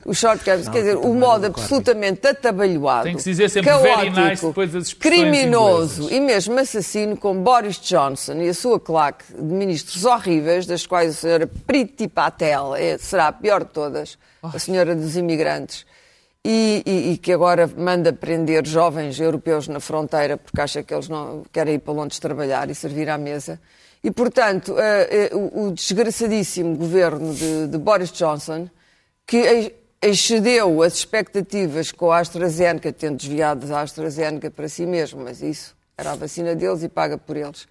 Os 0.05 0.17
shortcomings, 0.17 0.69
quer 0.69 0.79
dizer, 0.79 0.97
o 0.97 1.13
modo 1.13 1.45
absolutamente 1.47 2.25
atabalhoado, 2.27 3.03
Tem 3.03 3.15
que 3.15 3.21
se 3.21 3.31
dizer 3.31 3.49
sempre 3.49 3.71
very 3.79 4.09
nice 4.09 4.15
caótico, 4.21 4.47
depois 4.47 4.71
das 4.71 4.87
expressões 4.87 5.21
criminoso 5.21 6.01
inglesas. 6.03 6.17
e 6.17 6.19
mesmo 6.21 6.59
assassino 6.59 7.17
com 7.17 7.35
Boris 7.41 7.77
Johnson 7.79 8.33
e 8.41 8.49
a 8.49 8.53
sua 8.53 8.79
claque 8.79 9.25
de 9.33 9.41
ministros 9.41 10.05
horríveis, 10.05 10.65
das 10.65 10.85
quais 10.85 11.11
a 11.11 11.13
senhora 11.13 11.47
Priti 11.67 12.07
Patel 12.07 12.75
é- 12.75 12.97
será 12.97 13.27
a 13.27 13.31
pior 13.31 13.63
de 13.63 13.71
todas, 13.71 14.17
a 14.41 14.57
senhora 14.59 14.95
dos 14.95 15.15
imigrantes, 15.15 15.85
e, 16.43 16.81
e- 16.85 17.11
e 17.13 17.17
que 17.17 17.31
agora 17.31 17.69
manda 17.77 18.11
prender 18.11 18.65
jovens 18.65 19.19
europeus 19.19 19.67
na 19.67 19.79
fronteira 19.79 20.37
porque 20.37 20.59
acha 20.59 20.81
que 20.81 20.91
eles 20.93 21.07
não 21.07 21.43
querem 21.53 21.75
ir 21.75 21.79
para 21.79 21.93
Londres 21.93 22.17
trabalhar 22.19 22.67
e 22.69 22.73
servir 22.73 23.07
à 23.09 23.17
mesa. 23.17 23.59
E, 24.03 24.09
portanto, 24.09 24.75
eh, 24.79 25.29
eh, 25.31 25.35
o 25.35 25.71
desgraçadíssimo 25.71 26.75
governo 26.75 27.33
de, 27.35 27.67
de 27.67 27.77
Boris 27.77 28.11
Johnson, 28.11 28.67
que 29.27 29.37
ex- 29.37 29.71
excedeu 30.01 30.81
as 30.81 30.95
expectativas 30.95 31.91
com 31.91 32.11
a 32.11 32.19
AstraZeneca, 32.19 32.91
tendo 32.91 33.17
desviado 33.17 33.71
a 33.73 33.81
AstraZeneca 33.81 34.49
para 34.49 34.67
si 34.67 34.87
mesmo, 34.87 35.23
mas 35.23 35.41
isso 35.41 35.75
era 35.95 36.13
a 36.13 36.15
vacina 36.15 36.55
deles 36.55 36.81
e 36.81 36.89
paga 36.89 37.17
por 37.17 37.37
eles. 37.37 37.67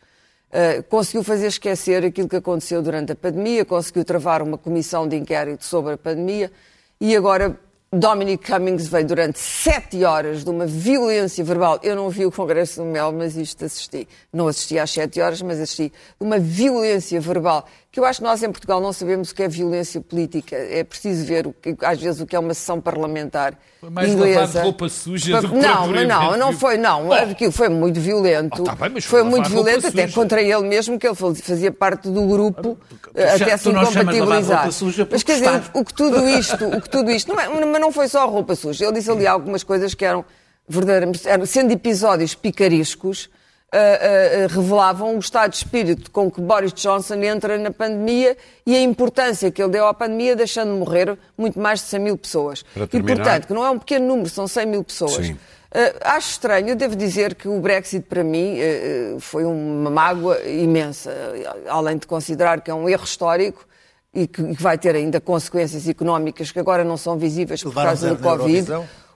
Uh, 0.52 0.82
conseguiu 0.88 1.22
fazer 1.22 1.48
esquecer 1.48 2.04
aquilo 2.04 2.28
que 2.28 2.36
aconteceu 2.36 2.80
durante 2.82 3.12
a 3.12 3.16
pandemia, 3.16 3.64
conseguiu 3.64 4.04
travar 4.04 4.42
uma 4.42 4.58
comissão 4.58 5.06
de 5.06 5.16
inquérito 5.16 5.64
sobre 5.64 5.94
a 5.94 5.98
pandemia 5.98 6.50
e 7.00 7.16
agora 7.16 7.58
Dominic 7.92 8.46
Cummings 8.48 8.86
veio 8.86 9.04
durante 9.04 9.40
sete 9.40 10.04
horas 10.04 10.44
de 10.44 10.50
uma 10.50 10.64
violência 10.64 11.42
verbal. 11.42 11.80
Eu 11.82 11.96
não 11.96 12.08
vi 12.08 12.24
o 12.24 12.30
Congresso 12.30 12.84
do 12.84 12.86
Mel, 12.86 13.10
mas 13.10 13.36
isto 13.36 13.64
assisti. 13.64 14.06
Não 14.32 14.46
assisti 14.46 14.78
às 14.78 14.92
sete 14.92 15.20
horas, 15.20 15.42
mas 15.42 15.58
assisti. 15.58 15.88
De 15.88 16.24
uma 16.24 16.38
violência 16.38 17.20
verbal 17.20 17.66
que 17.92 17.98
eu 17.98 18.04
acho 18.04 18.20
que 18.20 18.24
nós 18.24 18.40
em 18.40 18.50
Portugal 18.52 18.80
não 18.80 18.92
sabemos 18.92 19.30
o 19.30 19.34
que 19.34 19.42
é 19.42 19.48
violência 19.48 20.00
política. 20.00 20.54
É 20.54 20.84
preciso 20.84 21.24
ver, 21.24 21.48
o 21.48 21.52
que, 21.52 21.74
às 21.84 22.00
vezes, 22.00 22.20
o 22.20 22.26
que 22.26 22.36
é 22.36 22.38
uma 22.38 22.54
sessão 22.54 22.80
parlamentar 22.80 23.58
Foi 23.80 23.90
mais 23.90 24.12
inglesa. 24.12 24.60
de 24.60 24.64
roupa 24.64 24.88
suja 24.88 25.40
do 25.40 25.48
que 25.48 25.56
Não, 25.56 25.88
não, 25.88 26.36
não 26.36 26.52
foi, 26.52 26.76
não. 26.78 27.08
Oh. 27.08 27.12
Aquilo 27.12 27.50
foi 27.50 27.68
muito 27.68 27.98
violento. 28.00 28.62
Oh, 28.62 28.64
tá 28.64 28.76
bem, 28.76 28.90
foi 28.92 29.00
foi 29.00 29.22
muito 29.24 29.48
violento, 29.50 29.88
até 29.88 30.02
suja. 30.02 30.14
contra 30.14 30.40
ele 30.40 30.62
mesmo, 30.68 30.98
que 31.00 31.06
ele 31.08 31.16
fazia 31.16 31.72
parte 31.72 32.08
do 32.08 32.26
grupo, 32.28 32.78
eh, 33.12 33.36
já- 33.38 33.44
até 33.46 33.56
tu 33.56 33.62
se 33.64 33.68
lavar 33.72 33.92
incompatibilizar. 33.92 34.68
Mas 35.10 35.22
quer 35.24 35.32
dizer, 35.34 35.62
o, 35.74 35.84
que 35.84 35.92
tudo 35.92 36.28
isto, 36.28 36.64
o 36.64 36.80
que 36.80 36.88
tudo 36.88 37.10
isto, 37.10 37.32
não 37.32 37.40
é, 37.40 37.48
mas 37.66 37.80
não 37.80 37.90
foi 37.90 38.06
só 38.06 38.24
roupa 38.28 38.54
suja. 38.54 38.84
Ele 38.84 38.92
disse 38.92 39.10
ali 39.10 39.26
algumas 39.26 39.64
coisas 39.64 39.94
que 39.94 40.04
eram 40.04 40.24
verdadeiramente, 40.68 41.22
sendo 41.48 41.72
episódios 41.72 42.36
picarescos, 42.36 43.28
uh, 43.74 44.44
uh, 44.44 44.48
revelavam 44.48 45.16
o 45.16 45.18
estado 45.18 45.50
de 45.50 45.58
espírito 45.58 46.10
com 46.10 46.30
que 46.30 46.40
Boris 46.40 46.72
Johnson 46.72 47.14
entra 47.16 47.58
na 47.58 47.70
pandemia 47.70 48.36
e 48.66 48.76
a 48.76 48.80
importância 48.80 49.50
que 49.50 49.62
ele 49.62 49.72
deu 49.72 49.86
à 49.86 49.94
pandemia, 49.94 50.34
deixando 50.36 50.72
morrer 50.72 51.16
muito 51.36 51.58
mais 51.58 51.80
de 51.80 51.86
100 51.86 52.00
mil 52.00 52.18
pessoas. 52.18 52.64
E, 52.92 53.02
portanto, 53.02 53.46
que 53.46 53.54
não 53.54 53.64
é 53.64 53.70
um 53.70 53.78
pequeno 53.78 54.06
número, 54.06 54.28
são 54.28 54.46
100 54.46 54.66
mil 54.66 54.84
pessoas. 54.84 55.26
Sim. 55.26 55.32
Uh, 55.32 55.96
acho 56.02 56.30
estranho, 56.30 56.70
eu 56.70 56.76
devo 56.76 56.96
dizer 56.96 57.36
que 57.36 57.46
o 57.46 57.60
Brexit 57.60 58.04
para 58.08 58.24
mim 58.24 58.58
uh, 58.58 59.20
foi 59.20 59.44
uma 59.44 59.88
mágoa 59.88 60.40
imensa, 60.42 61.12
além 61.68 61.96
de 61.96 62.08
considerar 62.08 62.60
que 62.60 62.70
é 62.72 62.74
um 62.74 62.88
erro 62.88 63.04
histórico 63.04 63.64
e 64.12 64.26
que, 64.26 64.42
que 64.56 64.60
vai 64.60 64.76
ter 64.76 64.96
ainda 64.96 65.20
consequências 65.20 65.88
económicas 65.88 66.50
que 66.50 66.58
agora 66.58 66.82
não 66.82 66.96
são 66.96 67.16
visíveis 67.16 67.62
por 67.62 67.72
causa 67.72 68.14
do 68.14 68.20
Covid. 68.20 68.66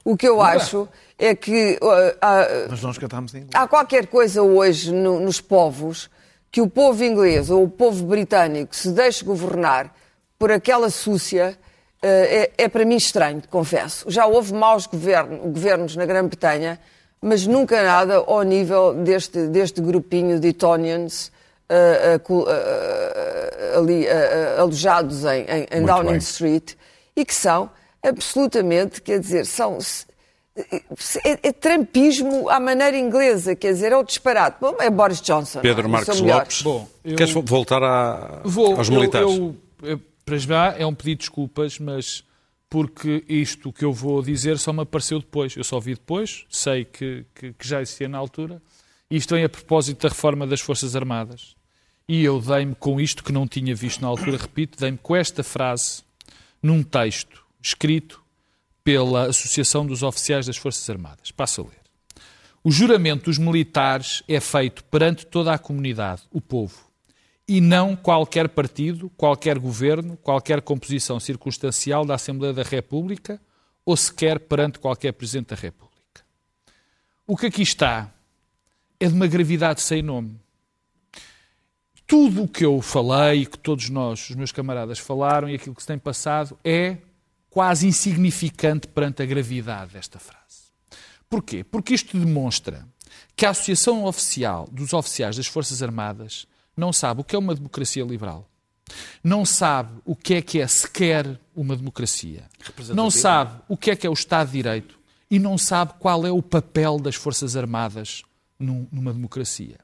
O 0.04 0.16
que 0.16 0.28
eu 0.28 0.42
acho 0.42 0.86
é 1.18 1.34
que 1.34 1.78
uh, 1.82 2.16
há- 2.20 2.46
Mas 2.70 2.82
nós 2.82 2.98
cantámos 2.98 3.32
em 3.34 3.38
inglês. 3.38 3.52
há 3.54 3.66
qualquer 3.66 4.06
coisa 4.06 4.42
hoje 4.42 4.92
no- 4.92 5.18
nos 5.20 5.40
povos 5.40 6.10
que 6.52 6.60
o 6.60 6.68
povo 6.68 7.02
inglês 7.02 7.48
ou 7.50 7.64
o 7.64 7.68
povo 7.68 8.04
britânico 8.04 8.76
se 8.76 8.90
deixe 8.90 9.24
governar 9.24 9.92
por 10.38 10.50
aquela 10.52 10.90
súcia 10.90 11.56
eh, 12.02 12.50
é, 12.58 12.64
é 12.64 12.68
para 12.68 12.84
mim 12.84 12.96
estranho, 12.96 13.42
confesso. 13.50 14.04
Já 14.10 14.26
houve 14.26 14.52
maus 14.52 14.86
governo- 14.86 15.38
governos 15.38 15.96
na 15.96 16.04
Grã-Bretanha, 16.04 16.78
mas 17.22 17.46
nunca 17.46 17.82
nada 17.82 18.16
ao 18.18 18.42
nível 18.42 18.92
deste, 18.92 19.46
deste 19.46 19.80
grupinho 19.80 20.38
de 20.38 20.48
Etonians 20.48 21.32
eh, 21.66 22.20
ali 23.76 24.06
alojados 24.58 25.24
em, 25.24 25.42
em- 25.48 25.66
em 25.78 25.82
Downing 25.84 26.08
bem. 26.10 26.18
Street 26.18 26.74
e 27.16 27.24
que 27.24 27.34
são 27.34 27.70
absolutamente, 28.08 29.00
quer 29.02 29.18
dizer, 29.20 29.46
são 29.46 29.78
é, 30.56 31.48
é 31.48 31.52
trampismo 31.52 32.48
à 32.48 32.60
maneira 32.60 32.96
inglesa, 32.96 33.56
quer 33.56 33.72
dizer, 33.72 33.90
é 33.92 33.96
o 33.96 34.04
disparate. 34.04 34.58
Bom, 34.60 34.76
é 34.80 34.88
Boris 34.88 35.20
Johnson. 35.20 35.60
Pedro 35.60 35.88
não 35.88 35.98
é? 35.98 36.02
É 36.02 36.04
Marcos. 36.04 36.20
Lopes. 36.20 36.62
Bom, 36.62 36.88
eu- 37.04 37.16
Queres 37.16 37.32
voltar 37.32 37.82
à- 37.82 38.40
Vou, 38.44 38.76
aos 38.76 38.88
militares? 38.88 39.28
eu- 39.28 39.56
eu- 39.82 40.00
para 40.24 40.38
já 40.38 40.74
é 40.78 40.86
um 40.86 40.94
pedido 40.94 41.18
de 41.18 41.26
desculpas, 41.26 41.78
mas 41.78 42.24
porque 42.70 43.24
isto 43.28 43.72
que 43.72 43.84
eu 43.84 43.92
vou 43.92 44.22
dizer 44.22 44.58
só 44.58 44.72
me 44.72 44.82
apareceu 44.82 45.18
depois. 45.18 45.56
Eu 45.56 45.64
só 45.64 45.78
vi 45.80 45.94
depois, 45.94 46.44
sei 46.48 46.84
que, 46.84 47.24
que- 47.34 47.52
que 47.52 47.68
já 47.68 47.82
existia 47.82 48.08
na 48.08 48.18
altura. 48.18 48.62
E 49.10 49.16
Isto 49.16 49.34
vem 49.34 49.44
a 49.44 49.48
propósito 49.48 50.02
da 50.02 50.08
reforma 50.08 50.46
das 50.46 50.60
Forças 50.60 50.96
Armadas. 50.96 51.54
E 52.08 52.24
eu 52.24 52.40
dei-me 52.40 52.74
com 52.74 53.00
isto 53.00 53.22
que 53.22 53.32
não 53.32 53.46
tinha 53.46 53.74
visto 53.74 54.00
na 54.00 54.08
altura, 54.08 54.36
repito, 54.38 54.78
dei-me 54.78 54.98
com 55.00 55.14
esta 55.14 55.42
frase 55.42 56.02
num 56.62 56.82
texto 56.82 57.43
escrito 57.64 58.22
pela 58.84 59.28
Associação 59.28 59.86
dos 59.86 60.02
Oficiais 60.02 60.46
das 60.46 60.56
Forças 60.56 60.88
Armadas. 60.90 61.30
Passo 61.30 61.62
a 61.62 61.64
ler. 61.64 61.80
O 62.62 62.70
juramento 62.70 63.24
dos 63.24 63.38
militares 63.38 64.22
é 64.28 64.38
feito 64.40 64.84
perante 64.84 65.26
toda 65.26 65.52
a 65.52 65.58
comunidade, 65.58 66.22
o 66.30 66.40
povo, 66.40 66.90
e 67.46 67.60
não 67.60 67.94
qualquer 67.94 68.48
partido, 68.48 69.10
qualquer 69.16 69.58
governo, 69.58 70.16
qualquer 70.16 70.62
composição 70.62 71.20
circunstancial 71.20 72.04
da 72.04 72.14
Assembleia 72.14 72.54
da 72.54 72.62
República 72.62 73.40
ou 73.84 73.96
sequer 73.96 74.40
perante 74.40 74.78
qualquer 74.78 75.12
Presidente 75.12 75.48
da 75.48 75.56
República. 75.56 76.24
O 77.26 77.36
que 77.36 77.46
aqui 77.46 77.62
está 77.62 78.10
é 78.98 79.08
de 79.08 79.14
uma 79.14 79.26
gravidade 79.26 79.82
sem 79.82 80.02
nome. 80.02 80.40
Tudo 82.06 82.44
o 82.44 82.48
que 82.48 82.64
eu 82.64 82.80
falei 82.80 83.44
que 83.44 83.58
todos 83.58 83.90
nós, 83.90 84.30
os 84.30 84.36
meus 84.36 84.52
camaradas, 84.52 84.98
falaram 84.98 85.48
e 85.48 85.54
aquilo 85.54 85.74
que 85.74 85.82
se 85.82 85.88
tem 85.88 85.98
passado 85.98 86.58
é 86.64 86.98
quase 87.54 87.86
insignificante 87.86 88.88
perante 88.88 89.22
a 89.22 89.26
gravidade 89.26 89.92
desta 89.92 90.18
frase. 90.18 90.64
Porquê? 91.30 91.62
Porque 91.62 91.94
isto 91.94 92.18
demonstra 92.18 92.84
que 93.36 93.46
a 93.46 93.50
Associação 93.50 94.04
Oficial 94.06 94.68
dos 94.72 94.92
Oficiais 94.92 95.36
das 95.36 95.46
Forças 95.46 95.80
Armadas 95.80 96.48
não 96.76 96.92
sabe 96.92 97.20
o 97.20 97.24
que 97.24 97.36
é 97.36 97.38
uma 97.38 97.54
democracia 97.54 98.02
liberal. 98.02 98.50
Não 99.22 99.44
sabe 99.44 100.00
o 100.04 100.16
que 100.16 100.34
é 100.34 100.42
que 100.42 100.60
é 100.60 100.66
sequer 100.66 101.38
uma 101.54 101.76
democracia. 101.76 102.42
Não 102.92 103.08
sabe 103.22 103.62
o 103.68 103.76
que 103.76 103.92
é 103.92 103.96
que 103.96 104.04
é 104.04 104.10
o 104.10 104.14
Estado 104.14 104.48
de 104.48 104.54
Direito 104.54 104.98
e 105.30 105.38
não 105.38 105.56
sabe 105.56 105.94
qual 106.00 106.26
é 106.26 106.32
o 106.32 106.42
papel 106.42 106.98
das 106.98 107.14
Forças 107.14 107.54
Armadas 107.54 108.22
num- 108.58 108.88
numa 108.90 109.12
democracia. 109.12 109.78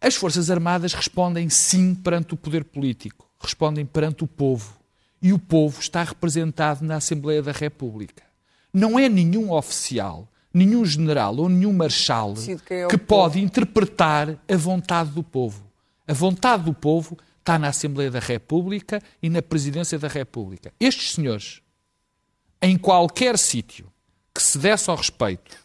As 0.00 0.16
Forças 0.16 0.50
Armadas 0.50 0.94
respondem 0.94 1.48
sim 1.48 1.94
perante 1.94 2.34
o 2.34 2.36
poder 2.36 2.64
político, 2.64 3.30
respondem 3.40 3.86
perante 3.86 4.24
o 4.24 4.26
povo. 4.26 4.77
E 5.20 5.32
o 5.32 5.38
povo 5.38 5.80
está 5.80 6.02
representado 6.02 6.84
na 6.84 6.96
Assembleia 6.96 7.42
da 7.42 7.52
República. 7.52 8.22
Não 8.72 8.98
é 8.98 9.08
nenhum 9.08 9.52
oficial, 9.52 10.28
nenhum 10.52 10.84
general 10.84 11.36
ou 11.36 11.48
nenhum 11.48 11.72
marechal 11.72 12.34
é 12.36 12.86
que 12.86 12.98
povo. 12.98 12.98
pode 12.98 13.40
interpretar 13.40 14.38
a 14.48 14.56
vontade 14.56 15.10
do 15.10 15.22
povo. 15.22 15.64
A 16.06 16.12
vontade 16.12 16.64
do 16.64 16.74
povo 16.74 17.18
está 17.40 17.58
na 17.58 17.68
Assembleia 17.68 18.10
da 18.10 18.20
República 18.20 19.02
e 19.22 19.28
na 19.28 19.42
Presidência 19.42 19.98
da 19.98 20.08
República. 20.08 20.72
Estes 20.78 21.14
senhores, 21.14 21.62
em 22.60 22.76
qualquer 22.76 23.38
sítio 23.38 23.90
que 24.34 24.42
se 24.42 24.58
desse 24.58 24.88
ao 24.90 24.96
respeito, 24.96 25.56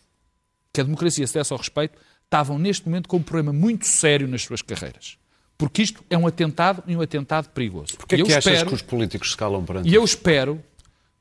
que 0.72 0.82
a 0.82 0.84
democracia 0.84 1.28
se 1.28 1.34
desse 1.34 1.54
ao 1.54 1.60
respeito, 1.60 1.98
estavam 2.24 2.58
neste 2.58 2.86
momento 2.88 3.08
com 3.08 3.18
um 3.18 3.24
problema 3.24 3.54
muito 3.54 3.86
sério 3.86 4.28
nas 4.28 4.44
suas 4.44 4.62
carreiras. 4.62 5.18
Porque 5.64 5.82
isto 5.82 6.04
é 6.10 6.18
um 6.18 6.28
atentado 6.28 6.84
e 6.86 6.96
um 6.96 7.02
atentado 7.02 7.50
perigoso. 7.50 7.96
Porquê 7.98 8.16
é 8.16 8.18
que 8.24 8.34
achas 8.34 8.46
espero, 8.46 8.68
que 8.68 8.76
os 8.76 8.82
políticos 8.82 9.32
se 9.32 9.38
calam 9.38 9.64
perante 9.64 9.88
E 9.90 9.94
eu 9.94 10.04
espero, 10.04 10.62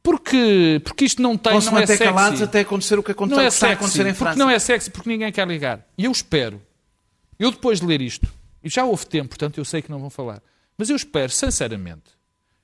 porque, 0.02 0.80
porque 0.84 1.04
isto 1.04 1.22
não 1.22 1.36
tem, 1.38 1.52
não 1.52 1.60
é 1.60 1.70
manter 1.70 1.86
sexy. 1.86 2.04
calados 2.04 2.42
até 2.42 2.60
acontecer 2.60 2.98
o 2.98 3.02
que 3.02 3.12
aconteceu, 3.12 3.38
Não 3.40 3.46
é 3.46 3.50
sexy, 3.50 3.72
acontecer 3.72 4.00
em 4.00 4.04
porque 4.06 4.18
França. 4.18 4.38
não 4.38 4.50
é 4.50 4.58
sexy, 4.58 4.90
porque 4.90 5.08
ninguém 5.08 5.30
quer 5.30 5.46
ligar. 5.46 5.86
E 5.96 6.04
eu 6.06 6.10
espero, 6.12 6.60
eu 7.38 7.50
depois 7.52 7.78
de 7.80 7.86
ler 7.86 8.00
isto, 8.00 8.26
e 8.64 8.68
já 8.68 8.84
houve 8.84 9.06
tempo, 9.06 9.28
portanto 9.28 9.58
eu 9.58 9.64
sei 9.64 9.80
que 9.80 9.90
não 9.90 10.00
vão 10.00 10.10
falar, 10.10 10.42
mas 10.76 10.90
eu 10.90 10.96
espero, 10.96 11.30
sinceramente, 11.30 12.10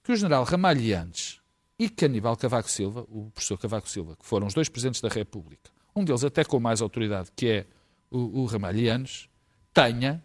que 0.02 0.10
o 0.10 0.16
general 0.16 0.42
Ramalhiantes 0.42 1.38
e 1.78 1.88
que 1.88 2.04
Aníbal 2.04 2.36
Cavaco 2.36 2.68
Silva, 2.68 3.06
o 3.08 3.30
professor 3.30 3.56
Cavaco 3.56 3.88
Silva, 3.88 4.16
que 4.16 4.26
foram 4.26 4.48
os 4.48 4.54
dois 4.54 4.68
presidentes 4.68 5.00
da 5.00 5.08
República, 5.08 5.70
um 5.94 6.04
deles 6.04 6.24
até 6.24 6.42
com 6.44 6.58
mais 6.58 6.80
autoridade, 6.82 7.28
que 7.36 7.46
é 7.46 7.66
o, 8.10 8.40
o 8.42 8.44
Ramalhianes, 8.46 9.28
tenha, 9.72 10.24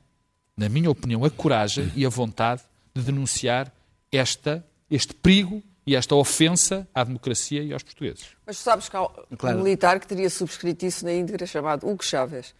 na 0.55 0.69
minha 0.69 0.89
opinião, 0.89 1.23
a 1.25 1.29
coragem 1.29 1.91
e 1.95 2.05
a 2.05 2.09
vontade 2.09 2.61
de 2.95 3.01
denunciar 3.01 3.71
esta, 4.11 4.63
este 4.89 5.13
perigo 5.13 5.61
e 5.85 5.95
esta 5.95 6.15
ofensa 6.15 6.87
à 6.95 7.03
democracia 7.03 7.61
e 7.61 7.73
aos 7.73 7.83
portugueses. 7.83 8.27
Mas 8.45 8.57
tu 8.57 8.63
sabes 8.63 8.87
que 8.87 8.95
há 8.95 9.01
um 9.03 9.09
Claro. 9.37 9.57
militar 9.57 9.99
que 9.99 10.07
teria 10.07 10.29
subscrito 10.29 10.85
isso 10.85 11.03
na 11.03 11.13
íntegra 11.13 11.45
chamado 11.45 11.85
Hugo 11.89 12.03
Chávez. 12.03 12.53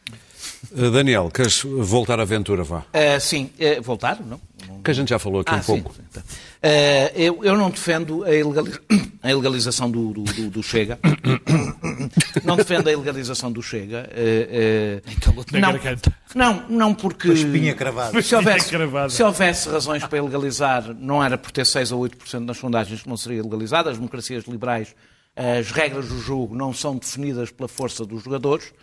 Uh, 0.71 0.91
Daniel, 0.91 1.29
queres 1.31 1.61
voltar 1.63 2.19
à 2.19 2.23
aventura, 2.23 2.63
vá? 2.63 2.83
Eh, 2.91 3.19
sim, 3.19 3.49
eh, 3.57 3.79
voltar, 3.79 4.19
não? 4.21 4.41
Que 4.83 4.91
a 4.91 4.93
gente 4.93 5.09
já 5.09 5.19
falou 5.19 5.41
aqui 5.41 5.51
Ah, 5.53 5.57
um 5.57 5.63
sim, 5.63 5.81
pouco. 5.81 5.95
sim, 5.95 6.01
tá. 6.13 6.21
Eh, 6.61 7.11
eu, 7.15 7.43
eu 7.43 7.57
não 7.57 7.69
defendo 7.69 8.23
a, 8.23 8.27
a 9.27 9.31
ilegalização 9.31 9.89
do, 9.89 10.13
do- 10.13 10.23
do- 10.23 10.49
do 10.49 10.63
Chega. 10.63 10.99
não 12.43 12.55
defendo 12.55 12.87
a 12.87 12.91
ilegalização 12.91 13.51
do 13.51 13.61
Chega. 13.61 14.07
eh, 14.11 15.01
Calou-te 15.21 15.53
na 15.53 15.71
não, 15.71 15.79
não, 16.35 16.69
não 16.69 16.95
porque... 16.95 17.27
Com 17.27 17.33
a 17.33 17.37
espinha 17.37 17.73
cravada. 17.75 18.21
Se 18.21 18.35
houvesse, 18.35 18.69
cravada. 18.75 19.09
se 19.09 19.23
houvesse 19.23 19.69
razões 19.69 20.03
para 20.05 20.17
ilegalizar, 20.17 20.93
não 20.99 21.23
era 21.23 21.37
por 21.37 21.51
ter 21.51 21.65
6 21.65 21.91
ou 21.91 22.01
8% 22.07 22.39
nas 22.39 22.57
sondagens 22.57 23.01
que 23.03 23.09
não 23.09 23.17
seria 23.17 23.39
ilegalizado. 23.39 23.89
As 23.89 23.97
democracias 23.97 24.45
liberais, 24.45 24.95
as 25.35 25.71
regras 25.71 26.07
do 26.07 26.19
jogo 26.19 26.55
não 26.55 26.73
são 26.73 26.95
definidas 26.97 27.51
pela 27.51 27.67
força 27.67 28.05
dos 28.05 28.23
jogadores, 28.23 28.73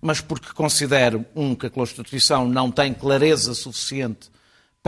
mas 0.00 0.20
porque 0.20 0.48
considero, 0.54 1.24
um, 1.34 1.54
que 1.54 1.66
a 1.66 1.70
Constituição 1.70 2.48
não 2.48 2.70
tem 2.70 2.94
clareza 2.94 3.52
suficiente 3.54 4.30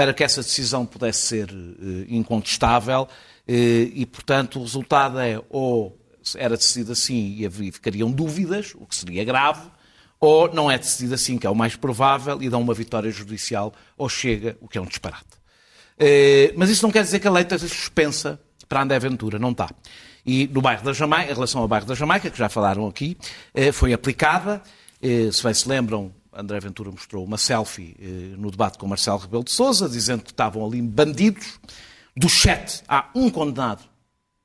para 0.01 0.14
que 0.14 0.24
essa 0.24 0.40
decisão 0.40 0.86
pudesse 0.86 1.26
ser 1.26 1.51
eh, 1.51 2.07
incontestável 2.09 3.07
eh, 3.46 3.90
e, 3.92 4.07
portanto, 4.07 4.59
o 4.59 4.62
resultado 4.62 5.18
é 5.18 5.38
ou 5.51 6.01
era 6.36 6.57
decidido 6.57 6.92
assim 6.92 7.36
e 7.38 7.70
ficariam 7.70 8.11
dúvidas, 8.11 8.72
o 8.76 8.86
que 8.86 8.96
seria 8.96 9.22
grave, 9.24 9.61
ou 10.18 10.51
não 10.55 10.70
é 10.70 10.78
decidido 10.78 11.12
assim, 11.12 11.36
que 11.36 11.46
é 11.46 11.51
o 11.51 11.55
mais 11.55 11.76
provável, 11.76 12.42
e 12.42 12.48
dão 12.48 12.62
uma 12.62 12.72
vitória 12.72 13.11
judicial, 13.11 13.74
ou 13.94 14.09
chega, 14.09 14.57
o 14.62 14.68
que 14.68 14.78
é 14.78 14.80
um 14.80 14.86
disparate. 14.86 15.36
Eh, 15.98 16.55
Mas 16.57 16.70
isso 16.70 16.82
não 16.82 16.90
quer 16.90 17.03
dizer 17.03 17.20
que 17.20 17.28
a 17.28 17.30
lei 17.30 17.42
esteja 17.42 17.68
suspensa 17.68 18.40
para 18.66 18.80
André 18.80 18.98
Ventura, 19.01 19.38
não 19.38 19.51
está. 19.51 19.68
E 20.24 20.48
no 20.48 20.62
bairro 20.62 20.82
da 20.82 20.94
Jamaica, 20.94 21.30
em 21.30 21.34
relação 21.34 21.61
ao 21.61 21.68
bairro 21.68 21.84
da 21.84 21.94
Jamaica, 21.94 22.30
que 22.30 22.38
já 22.38 22.48
falaram 22.48 22.86
aqui, 22.86 23.18
foi 23.74 23.92
aplicada, 23.92 24.62
se 25.30 25.42
bem 25.42 25.53
se 25.53 25.68
lembram, 25.68 26.11
André 26.33 26.61
Ventura 26.61 26.91
mostrou 26.91 27.24
uma 27.24 27.37
selfie 27.39 27.97
eh, 28.01 28.37
no 28.37 28.51
debate 28.51 28.78
com 28.78 28.87
Marcelo 28.87 29.18
Rebelo 29.18 29.45
de 29.45 29.51
Sousa, 29.51 29.89
dizendo 29.89 30.22
que 30.22 30.31
estavam 30.31 30.64
ali 30.64 30.81
bandidos. 30.83 31.59
Dos 32.16 32.33
sete, 32.33 32.83
há 32.89 33.09
um 33.14 33.31
condenado 33.31 33.83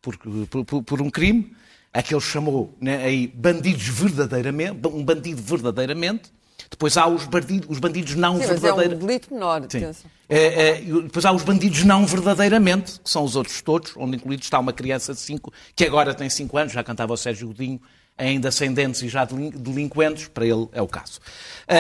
por, 0.02 0.18
por- 0.18 0.84
por- 0.84 1.02
um 1.02 1.10
crime, 1.10 1.52
a 1.92 2.02
que 2.04 2.14
ele 2.14 2.22
chamou 2.22 2.76
né, 2.80 3.04
aí 3.04 3.28
bandidos 3.28 3.88
verdadeiramente, 3.88 4.88
um 4.88 5.04
bandido 5.04 5.42
verdadeiramente. 5.42 6.32
Depois 6.70 6.96
há 6.98 7.08
os 7.08 7.26
bandidos, 7.26 7.68
os 7.70 7.80
bandidos 7.80 8.16
não 8.16 8.34
Sim, 8.36 8.40
mas 8.42 8.50
é 8.50 8.54
um 8.54 8.60
verdadeiramente. 8.60 9.06
delito 9.06 9.34
menor, 9.34 9.62
Sim. 9.70 9.86
É, 10.28 10.70
é, 10.70 10.82
depois 10.82 11.26
há 11.26 11.32
os 11.32 11.44
bandidos 11.44 11.84
não 11.84 12.06
verdadeiramente, 12.06 13.00
que 13.00 13.10
são 13.10 13.24
os 13.24 13.36
outros 13.36 13.62
todos, 13.62 13.94
onde 13.98 14.18
incluídos 14.18 14.46
está 14.46 14.60
uma 14.60 14.74
criança 14.74 15.14
de 15.14 15.20
5, 15.20 15.52
que 15.76 15.86
agora 15.86 16.14
tem 16.14 16.30
5 16.30 16.58
anos, 16.58 16.74
já 16.74 16.84
cantava 16.84 17.14
o 17.14 17.18
Sérgio 17.18 17.48
Godinho, 17.48 17.80
ainda 18.18 18.50
ascendentes 18.50 19.02
e 19.02 19.10
já 19.10 19.26
delin- 19.26 19.50
delinquentes, 19.52 20.28
para 20.28 20.46
ele 20.46 20.68
é 20.72 20.82
o 20.82 20.88
caso. 20.88 21.20
Ah, 21.68 21.74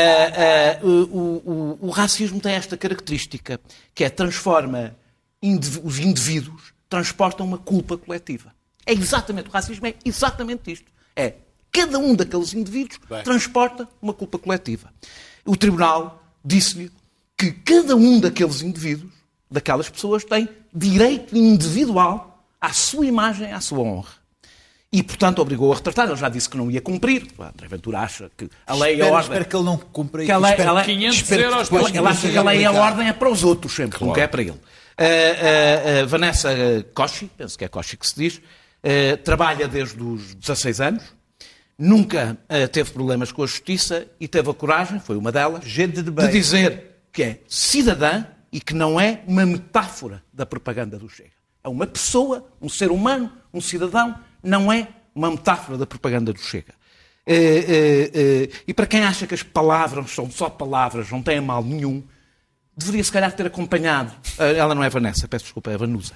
ah, 0.81 0.85
o, 0.85 0.89
o- 0.89 1.77
o 1.81 1.89
racismo 1.89 2.39
tem 2.39 2.53
esta 2.53 2.75
característica, 2.77 3.59
que 3.93 4.03
é 4.03 4.09
transforma 4.09 4.95
indiv- 5.41 5.81
os 5.83 5.99
indivíduos, 5.99 6.73
transportam 6.89 7.45
uma 7.45 7.57
culpa 7.57 7.97
coletiva. 7.97 8.53
É 8.85 8.93
exatamente, 8.93 9.49
o 9.49 9.51
racismo 9.51 9.87
é 9.87 9.95
exatamente 10.03 10.71
isto. 10.71 10.85
É, 11.15 11.35
cada 11.71 11.97
um 11.97 12.13
daqueles 12.15 12.53
indivíduos 12.53 12.99
transporta 13.23 13.87
uma 14.01 14.13
culpa 14.13 14.37
coletiva. 14.37 14.91
O 15.45 15.55
tribunal 15.55 16.21
disse-lhe 16.43 16.91
que 17.37 17.51
cada 17.51 17.95
um 17.95 18.19
daqueles 18.19 18.61
indivíduos, 18.61 19.11
daquelas 19.49 19.89
pessoas, 19.89 20.23
tem 20.23 20.47
direito 20.73 21.35
individual 21.37 22.45
à 22.59 22.71
sua 22.73 23.05
imagem, 23.05 23.51
à 23.51 23.59
sua 23.61 23.79
honra. 23.79 24.24
E, 24.91 25.03
portanto, 25.03 25.39
obrigou 25.41 25.71
a 25.73 25.75
retratar. 25.75 26.07
Ele 26.07 26.15
já 26.15 26.29
disse 26.29 26.49
que 26.49 26.55
não 26.55 26.71
ia 26.71 26.79
cumprir. 26.79 27.27
O 27.37 27.43
André 27.43 27.67
Ventura 27.67 27.99
acha 27.99 28.31
que 28.37 28.49
a 28.65 28.75
lei 28.75 28.95
e 28.97 29.01
a 29.01 29.05
ordem... 29.07 29.21
espero 29.23 29.45
que 29.45 29.55
ele 29.55 29.65
não 29.65 29.77
cumpra 29.77 30.23
Que 30.25 30.31
a 30.31 30.37
lei- 30.37 30.51
espero- 30.51 30.69
a 30.69 30.73
lei- 30.73 30.85
500 30.85 31.15
espero 31.17 31.41
euros 31.43 31.69
depois 31.69 31.89
ele 31.95 32.07
acha 32.07 32.29
que 32.29 32.37
a 32.37 32.43
lei 32.43 32.61
e 32.61 32.65
a 32.65 32.71
ordem 32.71 33.07
é 33.09 33.13
para 33.13 33.29
os 33.29 33.43
outros 33.43 33.73
sempre, 33.73 34.03
nunca 34.05 34.21
é 34.21 34.27
para 34.27 34.41
ele. 34.41 34.59
Ah, 34.97 35.03
ah, 35.03 36.01
ah, 36.01 36.05
Vanessa 36.05 36.49
Koshi, 36.93 37.29
penso 37.37 37.57
que 37.57 37.65
é 37.65 37.67
Koshi 37.67 37.97
que 37.97 38.07
se 38.07 38.15
diz, 38.15 38.41
trabalha 39.23 39.67
desde 39.67 40.01
os 40.01 40.33
16 40.35 40.79
anos, 40.79 41.03
nunca 41.77 42.37
teve 42.71 42.91
problemas 42.91 43.31
com 43.31 43.43
a 43.43 43.47
justiça 43.47 44.07
e 44.19 44.27
teve 44.27 44.49
a 44.49 44.53
coragem, 44.53 44.99
foi 44.99 45.17
uma 45.17 45.31
delas, 45.31 45.65
Gente 45.65 46.01
de 46.01 46.09
bem. 46.11 46.27
de 46.27 46.31
dizer 46.31 46.83
que 47.11 47.23
é 47.23 47.39
cidadã 47.47 48.23
e 48.51 48.61
que 48.61 48.73
não 48.73 48.97
é 48.99 49.21
uma 49.27 49.45
metáfora 49.45 50.23
da 50.31 50.45
propaganda 50.45 50.97
do 50.97 51.09
Chega. 51.09 51.31
É 51.63 51.67
uma 51.67 51.87
pessoa, 51.87 52.47
um 52.61 52.69
ser 52.69 52.91
humano, 52.91 53.31
um 53.53 53.59
cidadão, 53.59 54.15
não 54.45 54.71
é 54.71 54.87
uma 55.13 55.31
metáfora 55.31 55.77
da 55.77 55.85
propaganda 55.85 56.31
do 56.31 56.39
Chega. 56.39 56.73
Eh, 57.25 57.33
eh, 57.33 58.11
eh, 58.13 58.49
e 58.67 58.73
para 58.73 58.85
quem 58.85 59.03
acha 59.03 59.25
que 59.25 59.33
as 59.33 59.41
palavras 59.41 60.11
são 60.11 60.29
só 60.29 60.47
palavras, 60.47 61.09
não 61.09 61.23
têm 61.23 61.41
mal 61.41 61.63
nenhum, 61.63 62.03
deveria 62.77 63.03
se 63.03 63.11
calhar 63.11 63.31
ter 63.31 63.47
acompanhado. 63.47 64.13
Ela 64.37 64.75
não 64.75 64.83
é 64.83 64.89
Vanessa, 64.89 65.27
peço 65.27 65.45
desculpa, 65.45 65.71
é 65.71 65.77
Vanusa. 65.77 66.13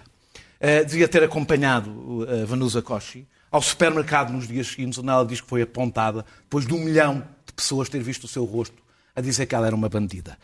Devia 0.86 1.08
ter 1.08 1.24
acompanhado 1.24 2.28
a 2.30 2.46
Vanusa 2.46 2.82
Koshi 2.82 3.26
ao 3.50 3.62
supermercado 3.62 4.32
nos 4.32 4.48
dias 4.48 4.68
seguintes, 4.68 5.00
onde 5.00 5.10
ela 5.10 5.26
diz 5.26 5.40
que 5.40 5.48
foi 5.48 5.62
apontada, 5.62 6.26
depois 6.42 6.68
de 6.68 6.74
um 6.74 6.80
milhão 6.80 7.26
de 7.46 7.54
pessoas 7.54 7.88
ter 7.88 8.04
visto 8.04 8.26
o 8.26 8.28
seu 8.28 8.44
rosto, 8.44 8.84
a 9.16 9.22
dizer 9.22 9.46
que 9.46 9.56
ela 9.56 9.66
era 9.66 9.76
uma 9.76 9.88
bandida. 9.88 10.38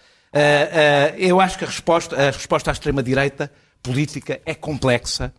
Eu 1.17 1.41
acho 1.41 1.57
que 1.57 1.65
a 1.65 1.67
resposta, 1.67 2.15
a 2.15 2.31
resposta 2.31 2.71
à 2.71 2.73
extrema-direita 2.73 3.51
política 3.83 4.41
é 4.45 4.55
complexa, 4.55 5.33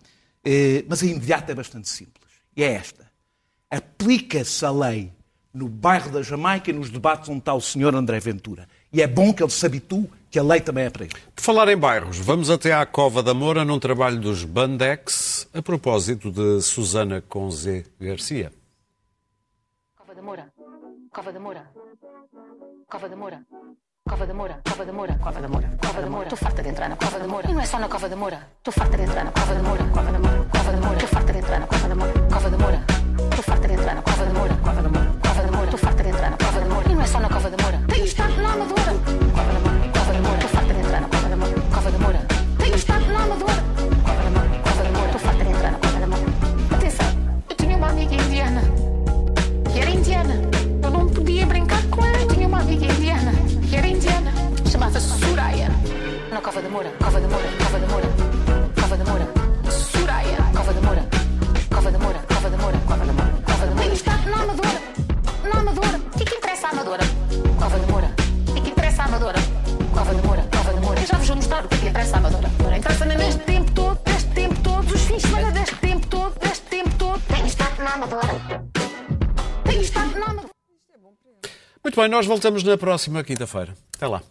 mas 0.87 1.03
a 1.03 1.07
imediata 1.07 1.53
é 1.53 1.55
bastante 1.55 1.89
simples. 1.89 2.26
E 2.57 2.63
é 2.63 2.73
esta. 2.73 3.11
Aplica-se 3.71 4.65
a 4.65 4.71
lei 4.71 5.13
no 5.53 5.69
bairro 5.69 6.11
da 6.11 6.23
Jamaica 6.23 6.71
e 6.71 6.73
nos 6.73 6.91
debates 6.91 7.29
onde 7.29 7.41
está 7.41 7.55
o 7.55 7.61
senhor 7.61 7.95
André 7.95 8.21
Ventura. 8.21 8.69
E 8.93 9.03
é 9.03 9.07
bom 9.07 9.33
que 9.33 9.43
ele 9.43 9.51
se 9.51 9.65
habitue 9.65 10.09
que 10.31 10.39
a 10.39 10.43
lei 10.43 10.61
também 10.61 10.85
é 10.85 10.91
para 10.91 11.05
ele. 11.05 11.15
Por 11.35 11.43
falar 11.43 11.69
em 11.69 11.77
bairros, 11.77 12.19
vamos 12.19 12.51
até 12.51 12.73
à 12.73 12.85
Cova 12.85 13.23
da 13.23 13.33
Moura 13.35 13.65
num 13.65 13.79
trabalho 13.79 14.21
dos 14.21 14.45
Bandex 14.45 15.49
a 15.53 15.63
propósito 15.63 16.31
de 16.31 16.61
Susana 16.63 17.23
com 17.23 17.51
Z 17.51 17.87
Garcia. 18.01 18.53
Cova 19.97 20.15
da 20.15 20.23
Moura. 20.23 20.53
Cova 21.11 21.33
da 21.33 21.41
Moura. 21.41 21.71
Cova 22.87 23.09
da 23.09 23.17
Moura. 23.17 23.47
Cova 24.09 24.25
da 24.25 24.35
Moura. 24.35 24.61
Cova 24.63 24.85
da 24.85 24.93
Moura. 24.93 25.19
Cova 25.19 25.41
da 25.41 25.49
Moura. 25.49 25.69
Cova 25.83 26.01
da 26.01 26.09
Moura. 26.09 26.27
Estou 26.27 26.39
farta 26.39 26.63
de 26.63 26.69
entrar 26.69 26.89
na 26.89 26.97
Cova 26.97 27.19
da 27.19 27.27
Moura. 27.27 27.51
E 27.51 27.53
não 27.53 27.61
é 27.61 27.67
só 27.67 27.77
na 27.79 27.89
Cova 27.89 28.09
da 28.09 28.15
Moura. 28.15 28.39
Estou 28.59 28.73
farta 28.73 28.97
de 28.97 29.03
entrar 29.03 29.25
na 29.25 29.33
Cova 29.33 29.55
da 29.55 29.63
Moura. 29.63 29.85
Cova 29.93 30.13
da 30.13 30.19
Moura. 30.21 30.47
Cova 30.53 30.73
da 30.73 30.79
Moura. 30.79 30.95
Estou 30.95 31.09
farta 31.09 31.33
de 31.33 31.39
entrar 31.39 31.59
na 31.61 31.67
Cova 31.67 31.89
da 31.89 31.95
Moura. 31.97 32.13
Cova 32.33 32.51
da 32.51 32.59
Moura. 32.59 32.81
Estou 33.31 33.43
farta 33.43 33.67
de 33.67 33.75
entrar 33.75 33.95
na 33.97 34.03
Cova 34.03 34.25
da 34.25 34.33
Moura. 34.33 34.55
Cova 34.63 34.83
da 34.83 34.89
Moura. 34.89 35.13
Cova 35.27 35.43
da 35.43 35.51
Moura. 35.51 35.65
Estou 35.65 35.79
farta 35.81 36.03
de 36.05 36.09
entrar 36.11 36.31
na 36.31 36.37
Cova 36.37 36.61
da 36.61 36.67
Moura. 36.67 36.89
E 36.89 36.95
não 36.95 37.03
é 37.03 37.07
só 37.07 37.19
na 37.21 37.29
Cova 37.29 37.51
da 37.51 37.63
Moura. 37.63 37.76
Bem, 82.07 82.11
nós 82.11 82.27
voltamos 82.27 82.63
na 82.63 82.79
próxima 82.79 83.25
quinta-feira. 83.25 83.75
Até 83.97 84.07
lá. 84.07 84.23